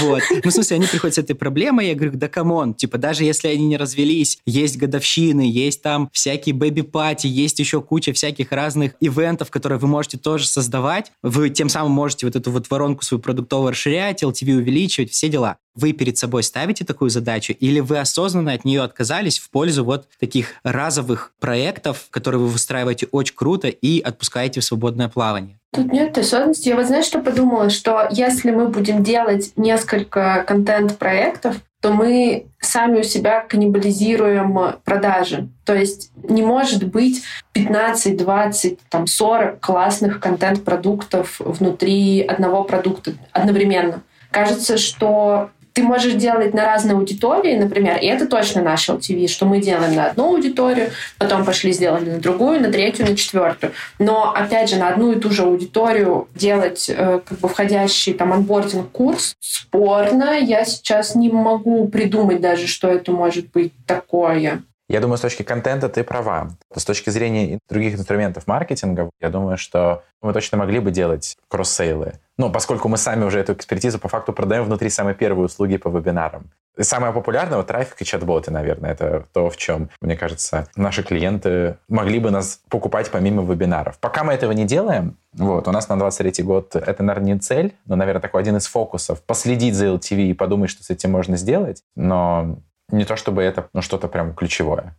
Вот. 0.04 0.22
Ну, 0.44 0.50
в 0.50 0.54
смысле, 0.54 0.78
они 0.78 0.86
приходят 0.86 1.16
с 1.16 1.18
этой 1.18 1.36
проблемой, 1.36 1.88
я 1.88 1.96
говорю, 1.96 2.12
да 2.14 2.28
come 2.28 2.55
on, 2.55 2.76
типа, 2.76 2.98
даже 2.98 3.24
если 3.24 3.48
они 3.48 3.66
не 3.66 3.78
развелись, 3.78 4.40
есть 4.46 4.78
годовщина 4.78 5.07
годовщины, 5.08 5.42
есть 5.42 5.82
там 5.82 6.10
всякие 6.12 6.54
baby-party, 6.54 7.28
есть 7.28 7.60
еще 7.60 7.82
куча 7.82 8.14
всяких 8.14 8.52
разных 8.52 8.94
ивентов, 9.00 9.50
которые 9.50 9.80
вы 9.80 9.88
можете 9.88 10.18
тоже 10.18 10.48
создавать. 10.48 11.12
Вы 11.24 11.50
тем 11.50 11.70
самым 11.70 11.92
можете 11.92 12.26
вот 12.26 12.36
эту 12.36 12.52
вот 12.52 12.70
воронку 12.70 13.04
свою 13.04 13.22
продуктовую 13.22 13.72
расширять, 13.72 14.24
LTV 14.24 14.58
увеличивать, 14.58 15.12
все 15.12 15.30
дела. 15.30 15.58
Вы 15.76 15.94
перед 15.94 16.18
собой 16.18 16.44
ставите 16.44 16.84
такую 16.86 17.10
задачу 17.10 17.54
или 17.54 17.80
вы 17.80 18.00
осознанно 18.00 18.54
от 18.54 18.66
нее 18.66 18.82
отказались 18.82 19.38
в 19.38 19.50
пользу 19.50 19.84
вот 19.84 20.08
таких 20.20 20.54
разовых 20.64 21.32
проектов, 21.40 22.08
которые 22.10 22.42
вы 22.42 22.48
выстраиваете 22.48 23.08
очень 23.12 23.36
круто 23.36 23.68
и 23.68 24.00
отпускаете 24.00 24.60
в 24.60 24.64
свободное 24.64 25.08
плавание? 25.08 25.60
Тут 25.74 25.92
нет 25.92 26.18
осознанности. 26.18 26.70
Я 26.70 26.76
вот 26.76 26.88
знаешь, 26.88 27.06
что 27.06 27.20
подумала? 27.20 27.70
Что 27.70 28.08
если 28.10 28.52
мы 28.52 28.68
будем 28.70 29.04
делать 29.04 29.52
несколько 29.56 30.44
контент-проектов, 30.48 31.58
то 31.82 31.92
мы 31.92 32.48
сами 32.60 33.00
у 33.00 33.04
себя 33.04 33.42
каннибализируем 33.42 34.58
продажи. 34.84 35.48
То 35.64 35.76
есть 35.76 36.12
не 36.16 36.42
может 36.42 36.84
быть 36.84 37.24
15, 37.54 38.18
20, 38.18 38.80
там 38.90 39.08
40 39.08 39.60
классных 39.60 40.20
контент-продуктов 40.20 41.40
внутри 41.40 42.22
одного 42.22 42.64
продукта 42.64 43.14
одновременно. 43.32 44.02
Кажется, 44.32 44.78
что 44.78 45.52
ты 45.78 45.84
можешь 45.84 46.16
делать 46.16 46.56
на 46.56 46.66
разные 46.66 46.96
аудитории, 46.96 47.56
например, 47.56 48.00
и 48.02 48.08
это 48.08 48.26
точно 48.26 48.64
наш 48.64 48.90
LTV, 48.90 49.28
что 49.28 49.46
мы 49.46 49.62
делаем 49.62 49.94
на 49.94 50.08
одну 50.08 50.34
аудиторию, 50.34 50.90
потом 51.20 51.46
пошли 51.46 51.72
сделали 51.72 52.10
на 52.10 52.18
другую, 52.18 52.60
на 52.62 52.72
третью, 52.72 53.06
на 53.06 53.16
четвертую. 53.16 53.74
Но, 54.00 54.34
опять 54.34 54.72
же, 54.72 54.78
на 54.78 54.88
одну 54.88 55.12
и 55.12 55.20
ту 55.20 55.30
же 55.30 55.44
аудиторию 55.44 56.30
делать 56.34 56.90
э, 56.90 57.20
как 57.24 57.38
бы 57.38 57.48
входящий 57.48 58.16
там 58.16 58.34
анбординг 58.34 58.90
курс 58.90 59.36
спорно. 59.40 60.40
Я 60.40 60.66
сейчас 60.66 61.14
не 61.14 61.30
могу 61.30 61.88
придумать 61.90 62.42
даже, 62.42 62.66
что 62.66 62.88
это 62.88 63.12
может 63.12 63.52
быть 63.52 63.72
такое. 63.86 64.64
Я 64.90 65.02
думаю, 65.02 65.18
с 65.18 65.22
точки 65.22 65.44
контента 65.44 65.90
ты 65.90 66.04
права. 66.04 66.50
С 66.74 66.86
точки 66.86 67.10
зрения 67.10 67.60
других 67.70 67.96
инструментов 67.96 68.48
маркетинга, 68.48 69.10
я 69.20 69.30
думаю, 69.30 69.58
что 69.58 70.04
мы 70.22 70.32
точно 70.34 70.58
могли 70.58 70.80
бы 70.80 70.92
делать 70.92 71.36
кросс-сейлы. 71.50 72.14
Ну, 72.38 72.52
поскольку 72.52 72.88
мы 72.88 72.98
сами 72.98 73.26
уже 73.26 73.40
эту 73.40 73.54
экспертизу 73.54 74.00
по 74.00 74.08
факту 74.08 74.32
продаем 74.32 74.64
внутри 74.64 74.90
самой 74.90 75.14
первой 75.14 75.46
услуги 75.46 75.78
по 75.78 75.90
вебинарам. 75.90 76.52
И 76.78 76.84
самое 76.84 77.12
популярное 77.12 77.58
вот 77.58 77.68
трафик 77.68 78.02
и 78.02 78.06
чат-боты, 78.06 78.52
наверное, 78.52 78.92
это 78.92 79.26
то, 79.34 79.50
в 79.50 79.58
чем, 79.58 79.90
мне 80.00 80.16
кажется, 80.16 80.68
наши 80.76 81.02
клиенты 81.02 81.78
могли 81.90 82.20
бы 82.20 82.30
нас 82.30 82.62
покупать 82.70 83.10
помимо 83.10 83.44
вебинаров. 83.44 83.98
Пока 84.00 84.24
мы 84.24 84.34
этого 84.34 84.52
не 84.52 84.66
делаем, 84.66 85.18
вот, 85.34 85.68
у 85.68 85.72
нас 85.72 85.90
на 85.90 85.98
23 85.98 86.44
год 86.44 86.76
это, 86.76 87.04
наверное, 87.04 87.34
не 87.34 87.40
цель, 87.40 87.74
но, 87.86 87.96
наверное, 87.96 88.22
такой 88.22 88.42
один 88.42 88.58
из 88.58 88.68
фокусов. 88.68 89.24
Последить 89.24 89.74
за 89.74 89.88
LTV 89.88 90.28
и 90.28 90.34
подумать, 90.34 90.70
что 90.70 90.84
с 90.84 90.92
этим 90.92 91.12
можно 91.12 91.36
сделать. 91.36 91.82
Но 91.96 92.60
не 92.92 93.06
то 93.06 93.16
чтобы 93.16 93.44
это 93.44 93.70
ну, 93.74 93.82
что-то 93.82 94.08
прям 94.08 94.34
ключевое. 94.34 94.96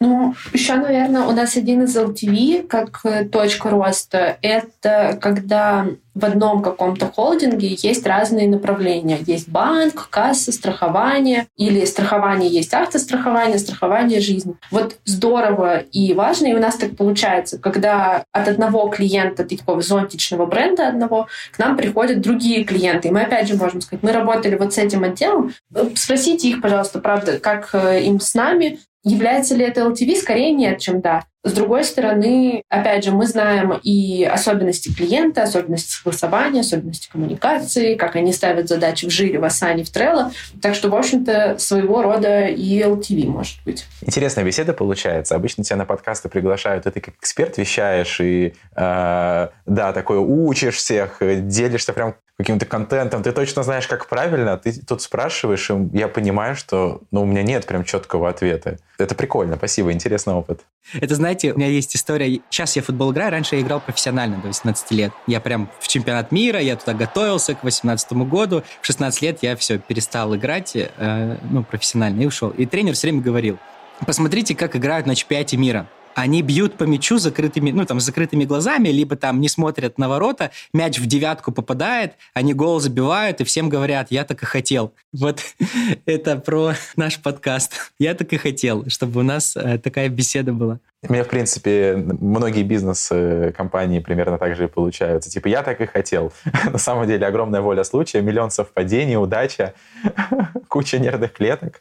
Ну, 0.00 0.34
еще, 0.52 0.74
наверное, 0.74 1.22
у 1.22 1.32
нас 1.32 1.56
один 1.56 1.82
из 1.82 1.96
LTV, 1.96 2.68
как 2.68 3.00
э, 3.02 3.24
точка 3.24 3.70
роста, 3.70 4.38
это 4.42 5.18
когда 5.20 5.86
в 6.18 6.24
одном 6.24 6.62
каком-то 6.62 7.06
холдинге 7.06 7.76
есть 7.80 8.06
разные 8.06 8.48
направления. 8.48 9.18
Есть 9.24 9.48
банк, 9.48 10.08
касса, 10.10 10.50
страхование, 10.50 11.46
или 11.56 11.84
страхование 11.84 12.50
есть 12.50 12.74
автострахование, 12.74 13.58
страхование 13.58 14.20
жизни. 14.20 14.54
Вот 14.70 14.96
здорово 15.04 15.78
и 15.78 16.14
важно, 16.14 16.46
и 16.46 16.54
у 16.54 16.58
нас 16.58 16.76
так 16.76 16.96
получается, 16.96 17.58
когда 17.58 18.24
от 18.32 18.48
одного 18.48 18.88
клиента, 18.88 19.44
такого 19.44 19.80
зонтичного 19.80 20.46
бренда 20.46 20.88
одного, 20.88 21.28
к 21.52 21.58
нам 21.58 21.76
приходят 21.76 22.20
другие 22.20 22.64
клиенты. 22.64 23.08
И 23.08 23.10
мы 23.12 23.22
опять 23.22 23.46
же 23.46 23.56
можем 23.56 23.80
сказать, 23.80 24.02
мы 24.02 24.12
работали 24.12 24.56
вот 24.56 24.74
с 24.74 24.78
этим 24.78 25.04
отделом, 25.04 25.54
спросите 25.94 26.48
их, 26.48 26.60
пожалуйста, 26.60 26.98
правда, 26.98 27.38
как 27.38 27.70
э, 27.72 28.02
им 28.02 28.18
с 28.18 28.34
нами, 28.34 28.80
Является 29.04 29.54
ли 29.54 29.64
это 29.64 29.82
LTV? 29.82 30.16
Скорее 30.16 30.52
нет, 30.52 30.78
чем 30.78 31.00
да. 31.00 31.24
С 31.44 31.52
другой 31.52 31.84
стороны, 31.84 32.62
опять 32.68 33.04
же, 33.04 33.12
мы 33.12 33.26
знаем 33.26 33.78
и 33.82 34.24
особенности 34.24 34.92
клиента, 34.92 35.44
особенности 35.44 35.92
согласования, 35.92 36.60
особенности 36.60 37.08
коммуникации, 37.08 37.94
как 37.94 38.16
они 38.16 38.32
ставят 38.32 38.68
задачи 38.68 39.06
в 39.06 39.10
жире, 39.10 39.38
в 39.38 39.44
Asana, 39.44 39.84
в 39.84 39.90
Trello. 39.90 40.32
Так 40.60 40.74
что, 40.74 40.90
в 40.90 40.94
общем-то, 40.96 41.56
своего 41.58 42.02
рода 42.02 42.46
и 42.48 42.80
LTV 42.80 43.26
может 43.28 43.58
быть. 43.64 43.86
Интересная 44.02 44.44
беседа 44.44 44.72
получается. 44.72 45.36
Обычно 45.36 45.62
тебя 45.62 45.76
на 45.76 45.86
подкасты 45.86 46.28
приглашают, 46.28 46.86
и 46.86 46.90
ты 46.90 47.00
как 47.00 47.14
эксперт 47.14 47.56
вещаешь, 47.56 48.20
и 48.20 48.54
э, 48.76 49.48
да, 49.64 49.92
такое 49.92 50.18
учишь 50.18 50.76
всех, 50.76 51.18
делишься 51.20 51.92
прям 51.92 52.16
каким-то 52.38 52.66
контентом, 52.66 53.24
ты 53.24 53.32
точно 53.32 53.64
знаешь, 53.64 53.88
как 53.88 54.06
правильно, 54.06 54.56
ты 54.56 54.72
тут 54.80 55.02
спрашиваешь, 55.02 55.70
и 55.70 55.74
я 55.92 56.06
понимаю, 56.06 56.54
что 56.54 57.02
ну, 57.10 57.22
у 57.22 57.26
меня 57.26 57.42
нет 57.42 57.66
прям 57.66 57.82
четкого 57.82 58.28
ответа. 58.28 58.78
Это 58.96 59.16
прикольно, 59.16 59.56
спасибо, 59.56 59.90
интересный 59.90 60.34
опыт. 60.34 60.60
Это, 60.94 61.16
знаете, 61.16 61.52
у 61.52 61.56
меня 61.56 61.66
есть 61.66 61.96
история. 61.96 62.40
Сейчас 62.48 62.76
я 62.76 62.82
футбол 62.82 63.12
играю, 63.12 63.32
раньше 63.32 63.56
я 63.56 63.62
играл 63.62 63.80
профессионально 63.80 64.36
до 64.36 64.48
18 64.48 64.90
лет. 64.92 65.12
Я 65.26 65.40
прям 65.40 65.68
в 65.80 65.88
чемпионат 65.88 66.30
мира, 66.30 66.60
я 66.60 66.76
туда 66.76 66.94
готовился 66.94 67.56
к 67.56 67.64
18 67.64 68.12
году. 68.12 68.62
В 68.82 68.86
16 68.86 69.22
лет 69.22 69.38
я 69.42 69.56
все 69.56 69.78
перестал 69.78 70.36
играть, 70.36 70.76
э, 70.76 71.36
ну, 71.50 71.64
профессионально, 71.64 72.22
и 72.22 72.26
ушел. 72.26 72.50
И 72.50 72.66
тренер 72.66 72.94
все 72.94 73.08
время 73.08 73.20
говорил, 73.20 73.58
посмотрите, 74.06 74.54
как 74.54 74.76
играют 74.76 75.06
на 75.06 75.16
чемпионате 75.16 75.56
мира 75.56 75.88
они 76.14 76.42
бьют 76.42 76.76
по 76.76 76.84
мячу 76.84 77.18
закрытыми, 77.18 77.70
ну, 77.70 77.84
там, 77.84 78.00
закрытыми 78.00 78.44
глазами, 78.44 78.88
либо 78.88 79.16
там 79.16 79.40
не 79.40 79.48
смотрят 79.48 79.98
на 79.98 80.08
ворота, 80.08 80.50
мяч 80.72 80.98
в 80.98 81.06
девятку 81.06 81.52
попадает, 81.52 82.14
они 82.34 82.54
гол 82.54 82.80
забивают, 82.80 83.40
и 83.40 83.44
всем 83.44 83.68
говорят, 83.68 84.08
я 84.10 84.24
так 84.24 84.42
и 84.42 84.46
хотел. 84.46 84.92
Вот 85.12 85.40
это 86.06 86.36
про 86.36 86.74
наш 86.96 87.18
подкаст. 87.20 87.92
Я 87.98 88.14
так 88.14 88.32
и 88.32 88.36
хотел, 88.36 88.88
чтобы 88.88 89.20
у 89.20 89.22
нас 89.22 89.56
э, 89.56 89.78
такая 89.78 90.08
беседа 90.08 90.52
была. 90.52 90.80
У 91.08 91.12
меня, 91.12 91.22
в 91.22 91.28
принципе, 91.28 91.94
многие 91.96 92.64
бизнес-компании 92.64 94.00
примерно 94.00 94.36
так 94.36 94.56
же 94.56 94.64
и 94.64 94.66
получаются. 94.66 95.30
Типа, 95.30 95.46
я 95.46 95.62
так 95.62 95.80
и 95.80 95.86
хотел. 95.86 96.32
На 96.72 96.78
самом 96.78 97.06
деле, 97.06 97.24
огромная 97.24 97.60
воля 97.60 97.84
случая, 97.84 98.20
миллион 98.20 98.50
совпадений, 98.50 99.16
удача, 99.16 99.74
куча 100.68 100.98
нервных 100.98 101.32
клеток. 101.32 101.80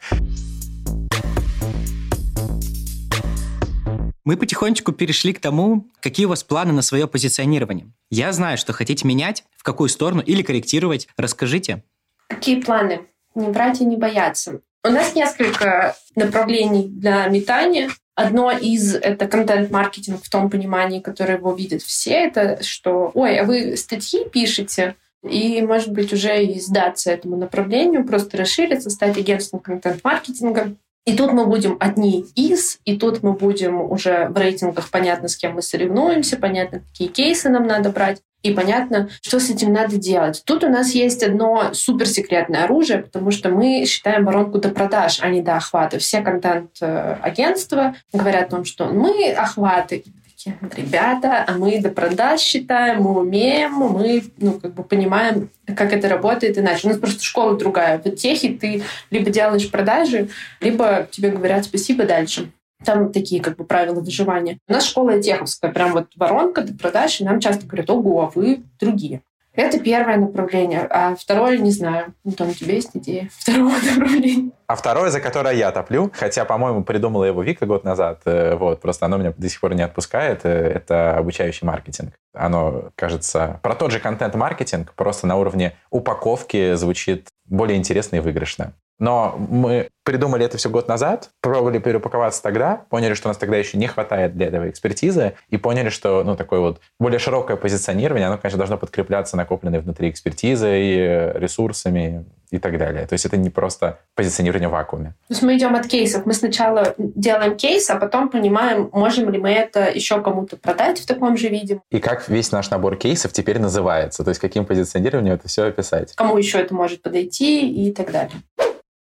Мы 4.27 4.35
потихонечку 4.35 4.91
перешли 4.91 5.31
к 5.31 5.39
тому, 5.39 5.87
какие 6.01 6.25
у 6.25 6.29
вас 6.29 6.43
планы 6.43 6.73
на 6.73 6.81
свое 6.81 7.07
позиционирование. 7.07 7.93
Я 8.09 8.33
знаю, 8.33 8.57
что 8.57 8.73
хотите 8.73 9.07
менять, 9.07 9.45
в 9.55 9.63
какую 9.63 9.87
сторону 9.87 10.21
или 10.21 10.41
корректировать. 10.41 11.07
Расскажите. 11.15 11.81
Какие 12.27 12.59
планы? 12.59 13.07
Не 13.35 13.47
брать 13.47 13.79
и 13.79 13.85
не 13.85 13.95
бояться. 13.95 14.59
У 14.83 14.89
нас 14.89 15.15
несколько 15.15 15.95
направлений 16.17 16.89
для 16.89 17.25
метания. 17.27 17.89
Одно 18.15 18.51
из— 18.51 18.95
это 18.95 19.29
контент-маркетинг 19.29 20.21
в 20.21 20.29
том 20.29 20.49
понимании, 20.49 20.99
которое 20.99 21.37
его 21.37 21.53
видят 21.53 21.81
все. 21.81 22.11
Это 22.11 22.61
что, 22.63 23.11
ой, 23.13 23.39
а 23.39 23.45
вы 23.45 23.77
статьи 23.77 24.27
пишете, 24.27 24.97
и, 25.23 25.61
может 25.61 25.93
быть, 25.93 26.11
уже 26.11 26.43
и 26.43 26.59
сдаться 26.59 27.11
этому 27.11 27.37
направлению, 27.37 28.05
просто 28.05 28.35
расшириться, 28.35 28.89
стать 28.89 29.17
агентством 29.17 29.61
контент-маркетинга. 29.61 30.75
И 31.07 31.15
тут 31.15 31.31
мы 31.31 31.45
будем 31.45 31.77
одни 31.79 32.25
из, 32.35 32.79
и 32.83 32.97
тут 32.97 33.23
мы 33.23 33.31
будем 33.31 33.79
уже 33.79 34.27
в 34.27 34.37
рейтингах 34.37 34.91
понятно, 34.91 35.29
с 35.29 35.37
кем 35.37 35.53
мы 35.53 35.61
соревнуемся, 35.61 36.35
понятно, 36.35 36.81
какие 36.81 37.07
кейсы 37.07 37.47
нам 37.47 37.65
надо 37.65 37.91
брать, 37.91 38.19
и 38.43 38.51
понятно, 38.51 39.09
что 39.21 39.39
с 39.39 39.49
этим 39.49 39.71
надо 39.71 39.95
делать. 39.95 40.43
Тут 40.45 40.65
у 40.65 40.69
нас 40.69 40.91
есть 40.91 41.23
одно 41.23 41.73
суперсекретное 41.73 42.65
оружие, 42.65 42.99
потому 42.99 43.31
что 43.31 43.49
мы 43.49 43.85
считаем 43.85 44.25
воронку 44.25 44.59
до 44.59 44.67
продаж, 44.69 45.19
а 45.21 45.29
не 45.29 45.41
до 45.41 45.55
охвата. 45.55 45.97
Все 45.97 46.19
контент-агентства 46.19 47.95
говорят 48.11 48.47
о 48.47 48.57
том, 48.57 48.65
что 48.65 48.87
мы 48.87 49.31
охваты, 49.31 50.03
такие, 50.37 50.57
ребята, 50.75 51.43
а 51.47 51.53
мы 51.53 51.81
до 51.81 51.89
продаж 51.89 52.39
считаем, 52.39 53.03
мы 53.03 53.19
умеем, 53.19 53.73
мы, 53.73 54.23
ну, 54.37 54.53
как 54.53 54.73
бы 54.73 54.83
понимаем, 54.83 55.49
как 55.65 55.93
это 55.93 56.07
работает 56.07 56.57
иначе. 56.57 56.87
У 56.87 56.89
нас 56.91 56.99
просто 56.99 57.23
школа 57.23 57.57
другая. 57.57 57.99
В 57.99 58.09
техе 58.11 58.49
ты 58.49 58.83
либо 59.09 59.29
делаешь 59.29 59.69
продажи, 59.69 60.29
либо 60.61 61.07
тебе 61.11 61.29
говорят 61.29 61.65
спасибо 61.65 62.05
дальше. 62.05 62.51
Там 62.85 63.11
такие 63.11 63.41
как 63.41 63.57
бы 63.57 63.65
правила 63.65 63.99
выживания. 63.99 64.59
У 64.67 64.73
нас 64.73 64.85
школа 64.85 65.19
теховская, 65.21 65.71
прям 65.71 65.93
вот 65.93 66.07
воронка 66.15 66.61
до 66.61 66.73
продаж, 66.73 67.19
и 67.19 67.23
нам 67.25 67.39
часто 67.39 67.65
говорят, 67.65 67.89
ого, 67.89 68.21
а 68.21 68.31
вы 68.33 68.61
другие. 68.79 69.21
Это 69.53 69.79
первое 69.79 70.17
направление. 70.17 70.81
А 70.81 71.15
второе, 71.15 71.57
не 71.57 71.71
знаю. 71.71 72.13
Антон, 72.23 72.49
у 72.49 72.53
тебя 72.53 72.75
есть 72.75 72.91
идея 72.93 73.29
второго 73.33 73.73
направления? 73.95 74.51
А 74.67 74.75
второе, 74.75 75.09
за 75.11 75.21
которое 75.21 75.55
я 75.55 75.71
топлю, 75.71 76.11
хотя, 76.13 76.43
по-моему, 76.43 76.83
придумала 76.83 77.23
его 77.23 77.41
Вика 77.41 77.65
год 77.65 77.85
назад, 77.85 78.19
э, 78.25 78.53
вот, 78.55 78.81
просто 78.81 79.05
оно 79.05 79.15
меня 79.15 79.33
до 79.37 79.47
сих 79.47 79.61
пор 79.61 79.73
не 79.75 79.81
отпускает, 79.81 80.41
э, 80.43 80.49
это 80.49 81.17
обучающий 81.17 81.65
маркетинг. 81.65 82.13
Оно, 82.33 82.89
кажется, 82.95 83.61
про 83.63 83.75
тот 83.75 83.91
же 83.91 84.01
контент-маркетинг, 84.01 84.91
просто 84.93 85.25
на 85.25 85.37
уровне 85.37 85.77
упаковки 85.89 86.73
звучит 86.73 87.29
более 87.45 87.77
интересно 87.77 88.17
и 88.17 88.19
выигрышно. 88.19 88.73
Но 88.99 89.37
мы 89.37 89.87
придумали 90.03 90.45
это 90.45 90.57
все 90.57 90.69
год 90.69 90.89
назад, 90.89 91.29
пробовали 91.41 91.79
переупаковаться 91.79 92.43
тогда, 92.43 92.81
поняли, 92.89 93.13
что 93.13 93.29
у 93.29 93.29
нас 93.29 93.37
тогда 93.37 93.55
еще 93.55 93.77
не 93.77 93.87
хватает 93.87 94.35
для 94.35 94.47
этого 94.47 94.69
экспертизы, 94.69 95.35
и 95.47 95.55
поняли, 95.55 95.87
что 95.87 96.23
ну, 96.25 96.35
такое 96.35 96.59
вот 96.59 96.81
более 96.99 97.19
широкое 97.19 97.55
позиционирование, 97.55 98.27
оно, 98.27 98.37
конечно, 98.37 98.57
должно 98.57 98.77
подкрепляться 98.77 99.37
накопленной 99.37 99.79
внутри 99.79 100.09
экспертизой, 100.09 101.31
ресурсами 101.39 102.25
и 102.51 102.59
так 102.59 102.77
далее. 102.77 103.05
То 103.05 103.13
есть 103.13 103.25
это 103.25 103.37
не 103.37 103.49
просто 103.49 103.99
позиционирование 104.15 104.69
в 104.69 104.71
вакууме. 104.71 105.15
То 105.27 105.33
есть 105.33 105.41
мы 105.41 105.57
идем 105.57 105.75
от 105.75 105.87
кейсов. 105.87 106.25
Мы 106.25 106.33
сначала 106.33 106.95
делаем 106.97 107.57
кейс, 107.57 107.89
а 107.89 107.97
потом 107.97 108.29
понимаем, 108.29 108.89
можем 108.93 109.29
ли 109.29 109.37
мы 109.37 109.51
это 109.51 109.89
еще 109.89 110.21
кому-то 110.21 110.57
продать 110.57 110.99
в 110.99 111.05
таком 111.05 111.37
же 111.37 111.49
виде. 111.49 111.81
И 111.91 111.99
как 111.99 112.29
весь 112.29 112.51
наш 112.51 112.69
набор 112.69 112.95
кейсов 112.97 113.33
теперь 113.33 113.59
называется, 113.59 114.23
то 114.23 114.29
есть 114.29 114.39
каким 114.39 114.65
позиционированием 114.65 115.35
это 115.35 115.47
все 115.47 115.63
описать. 115.63 116.13
Кому 116.15 116.37
еще 116.37 116.59
это 116.59 116.73
может 116.73 117.01
подойти 117.01 117.69
и 117.69 117.91
так 117.91 118.11
далее. 118.11 118.33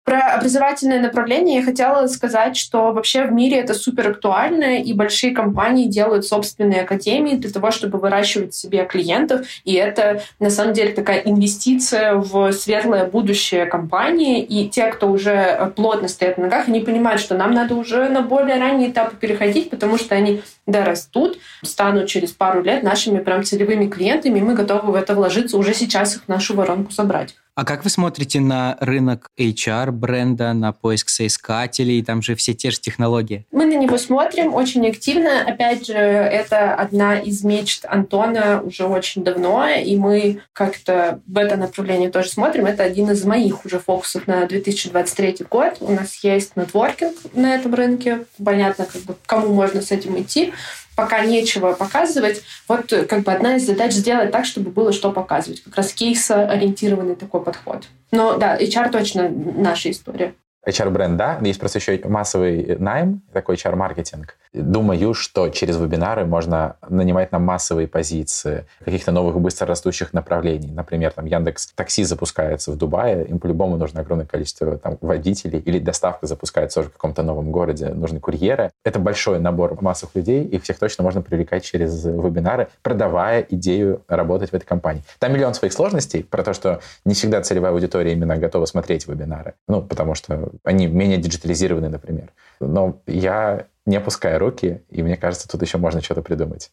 Про 0.05 0.35
образовательное 0.35 1.01
направление 1.01 1.57
я 1.57 1.65
хотела 1.65 2.05
сказать, 2.05 2.55
что 2.55 2.91
вообще 2.91 3.25
в 3.25 3.31
мире 3.31 3.57
это 3.57 3.73
супер 3.73 4.09
актуально, 4.09 4.77
и 4.77 4.93
большие 4.93 5.33
компании 5.33 5.87
делают 5.87 6.27
собственные 6.27 6.81
академии 6.81 7.33
для 7.33 7.49
того, 7.49 7.71
чтобы 7.71 7.97
выращивать 7.97 8.53
себе 8.53 8.85
клиентов, 8.85 9.47
и 9.63 9.73
это 9.73 10.21
на 10.39 10.51
самом 10.51 10.73
деле 10.73 10.91
такая 10.91 11.21
инвестиция 11.21 12.13
в 12.13 12.51
светлое 12.51 13.07
будущее 13.07 13.65
компании, 13.65 14.43
и 14.43 14.69
те, 14.69 14.91
кто 14.91 15.09
уже 15.09 15.73
плотно 15.75 16.07
стоят 16.07 16.37
на 16.37 16.43
ногах, 16.43 16.67
они 16.67 16.81
понимают, 16.81 17.19
что 17.19 17.35
нам 17.35 17.55
надо 17.55 17.73
уже 17.73 18.07
на 18.07 18.21
более 18.21 18.59
ранние 18.59 18.91
этапы 18.91 19.15
переходить, 19.15 19.71
потому 19.71 19.97
что 19.97 20.13
они 20.13 20.43
дорастут, 20.67 21.39
станут 21.63 22.07
через 22.07 22.31
пару 22.31 22.61
лет 22.61 22.83
нашими 22.83 23.17
прям 23.17 23.43
целевыми 23.43 23.87
клиентами, 23.87 24.37
и 24.37 24.43
мы 24.43 24.53
готовы 24.53 24.91
в 24.91 24.95
это 24.95 25.15
вложиться, 25.15 25.57
уже 25.57 25.73
сейчас 25.73 26.15
их 26.15 26.25
в 26.25 26.27
нашу 26.27 26.55
воронку 26.55 26.91
собрать. 26.91 27.33
А 27.55 27.63
как 27.63 27.85
вы 27.85 27.89
смотрите 27.89 28.41
на 28.41 28.75
рынок 28.81 29.29
HR 29.39 29.91
бренда, 29.91 30.51
на 30.51 30.73
поиск 30.73 31.07
соискателей? 31.07 32.03
Там 32.03 32.21
же 32.21 32.35
все 32.35 32.53
те 32.53 32.69
же 32.69 32.81
технологии. 32.81 33.45
Мы 33.53 33.65
на 33.65 33.77
него 33.77 33.97
смотрим 33.97 34.53
очень 34.53 34.85
активно. 34.85 35.41
Опять 35.41 35.87
же, 35.87 35.93
это 35.93 36.75
одна 36.75 37.17
из 37.17 37.45
мечт 37.45 37.85
Антона 37.87 38.61
уже 38.61 38.83
очень 38.83 39.23
давно, 39.23 39.69
и 39.69 39.95
мы 39.95 40.41
как-то 40.51 41.21
в 41.27 41.37
это 41.37 41.55
направление 41.55 42.09
тоже 42.09 42.27
смотрим. 42.27 42.65
Это 42.65 42.83
один 42.83 43.09
из 43.11 43.23
моих 43.23 43.63
уже 43.63 43.79
фокусов 43.79 44.27
на 44.27 44.45
2023 44.45 45.45
год. 45.49 45.77
У 45.79 45.93
нас 45.93 46.15
есть 46.25 46.57
нетворкинг 46.57 47.15
на 47.35 47.55
этом 47.55 47.73
рынке. 47.73 48.25
Понятно, 48.43 48.85
как 48.85 49.01
бы, 49.03 49.15
кому 49.25 49.53
можно 49.53 49.81
с 49.81 49.91
этим 49.91 50.19
идти 50.19 50.51
пока 50.95 51.25
нечего 51.25 51.73
показывать. 51.73 52.41
Вот 52.67 52.93
как 53.09 53.23
бы 53.23 53.31
одна 53.31 53.57
из 53.57 53.65
задач 53.65 53.93
сделать 53.93 54.31
так, 54.31 54.45
чтобы 54.45 54.71
было 54.71 54.91
что 54.91 55.11
показывать. 55.11 55.63
Как 55.63 55.75
раз 55.75 55.93
кейсо-ориентированный 55.93 57.15
такой 57.15 57.43
подход. 57.43 57.87
Но 58.11 58.37
да, 58.37 58.57
HR 58.57 58.91
точно 58.91 59.29
наша 59.29 59.91
история. 59.91 60.33
HR-бренд, 60.65 61.15
да, 61.15 61.39
есть 61.41 61.59
просто 61.59 61.77
еще 61.79 61.99
массовый 62.05 62.77
найм, 62.79 63.21
такой 63.31 63.55
HR-маркетинг. 63.55 64.35
Думаю, 64.55 65.13
что 65.13 65.49
через 65.49 65.77
вебинары 65.77 66.25
можно 66.25 66.77
нанимать 66.87 67.33
на 67.33 67.39
массовые 67.39 67.89
позиции 67.89 68.65
каких-то 68.83 69.11
новых 69.11 69.39
быстро 69.39 69.67
растущих 69.67 70.13
направлений. 70.13 70.71
Например, 70.71 71.11
там 71.11 71.25
Яндекс 71.25 71.73
Такси 71.75 72.05
запускается 72.05 72.71
в 72.71 72.77
Дубае, 72.77 73.25
им 73.25 73.39
по-любому 73.39 73.75
нужно 73.75 73.99
огромное 73.99 74.25
количество 74.25 74.77
там, 74.77 74.97
водителей, 75.01 75.59
или 75.59 75.79
доставка 75.79 76.25
запускается 76.25 76.79
уже 76.79 76.89
в 76.89 76.93
каком-то 76.93 77.21
новом 77.21 77.51
городе, 77.51 77.89
нужны 77.89 78.21
курьеры. 78.21 78.71
Это 78.85 78.97
большой 78.97 79.39
набор 79.39 79.77
массовых 79.81 80.15
людей, 80.15 80.45
их 80.45 80.63
всех 80.63 80.79
точно 80.79 81.03
можно 81.03 81.21
привлекать 81.21 81.65
через 81.65 82.05
вебинары, 82.05 82.69
продавая 82.81 83.45
идею 83.49 84.03
работать 84.07 84.51
в 84.51 84.53
этой 84.53 84.65
компании. 84.65 85.03
Там 85.19 85.33
миллион 85.33 85.53
своих 85.53 85.73
сложностей 85.73 86.23
про 86.23 86.43
то, 86.43 86.53
что 86.53 86.79
не 87.03 87.13
всегда 87.13 87.41
целевая 87.41 87.73
аудитория 87.73 88.13
именно 88.13 88.37
готова 88.37 88.65
смотреть 88.65 89.05
вебинары. 89.05 89.55
Ну, 89.67 89.81
потому 89.81 90.15
что 90.15 90.49
они 90.63 90.87
менее 90.87 91.17
диджитализированы, 91.17 91.89
например. 91.89 92.31
Но 92.61 93.01
я 93.05 93.65
не 93.85 93.97
опускаю 93.97 94.39
руки, 94.39 94.83
и 94.89 95.03
мне 95.03 95.17
кажется, 95.17 95.47
тут 95.47 95.61
еще 95.61 95.77
можно 95.77 96.01
что-то 96.01 96.21
придумать. 96.21 96.71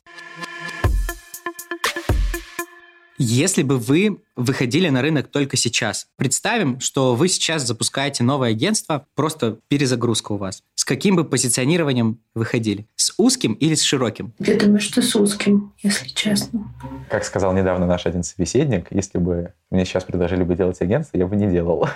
Если 3.24 3.62
бы 3.62 3.78
вы 3.78 4.20
выходили 4.34 4.88
на 4.88 5.00
рынок 5.00 5.28
только 5.28 5.56
сейчас, 5.56 6.08
представим, 6.16 6.80
что 6.80 7.14
вы 7.14 7.28
сейчас 7.28 7.62
запускаете 7.62 8.24
новое 8.24 8.50
агентство, 8.50 9.06
просто 9.14 9.58
перезагрузка 9.68 10.32
у 10.32 10.38
вас. 10.38 10.64
С 10.74 10.84
каким 10.84 11.14
бы 11.14 11.24
позиционированием 11.24 12.18
выходили? 12.34 12.88
С 12.96 13.14
узким 13.18 13.52
или 13.52 13.76
с 13.76 13.82
широким? 13.82 14.34
Я 14.40 14.58
думаю, 14.58 14.80
что 14.80 15.02
с 15.02 15.14
узким, 15.14 15.72
если 15.84 16.08
честно. 16.08 16.74
Как 17.08 17.24
сказал 17.24 17.52
недавно 17.52 17.86
наш 17.86 18.06
один 18.06 18.24
собеседник, 18.24 18.88
если 18.90 19.18
бы 19.18 19.52
мне 19.70 19.84
сейчас 19.84 20.02
предложили 20.02 20.42
бы 20.42 20.56
делать 20.56 20.80
агентство, 20.80 21.16
я 21.16 21.28
бы 21.28 21.36
не 21.36 21.48
делал. 21.48 21.86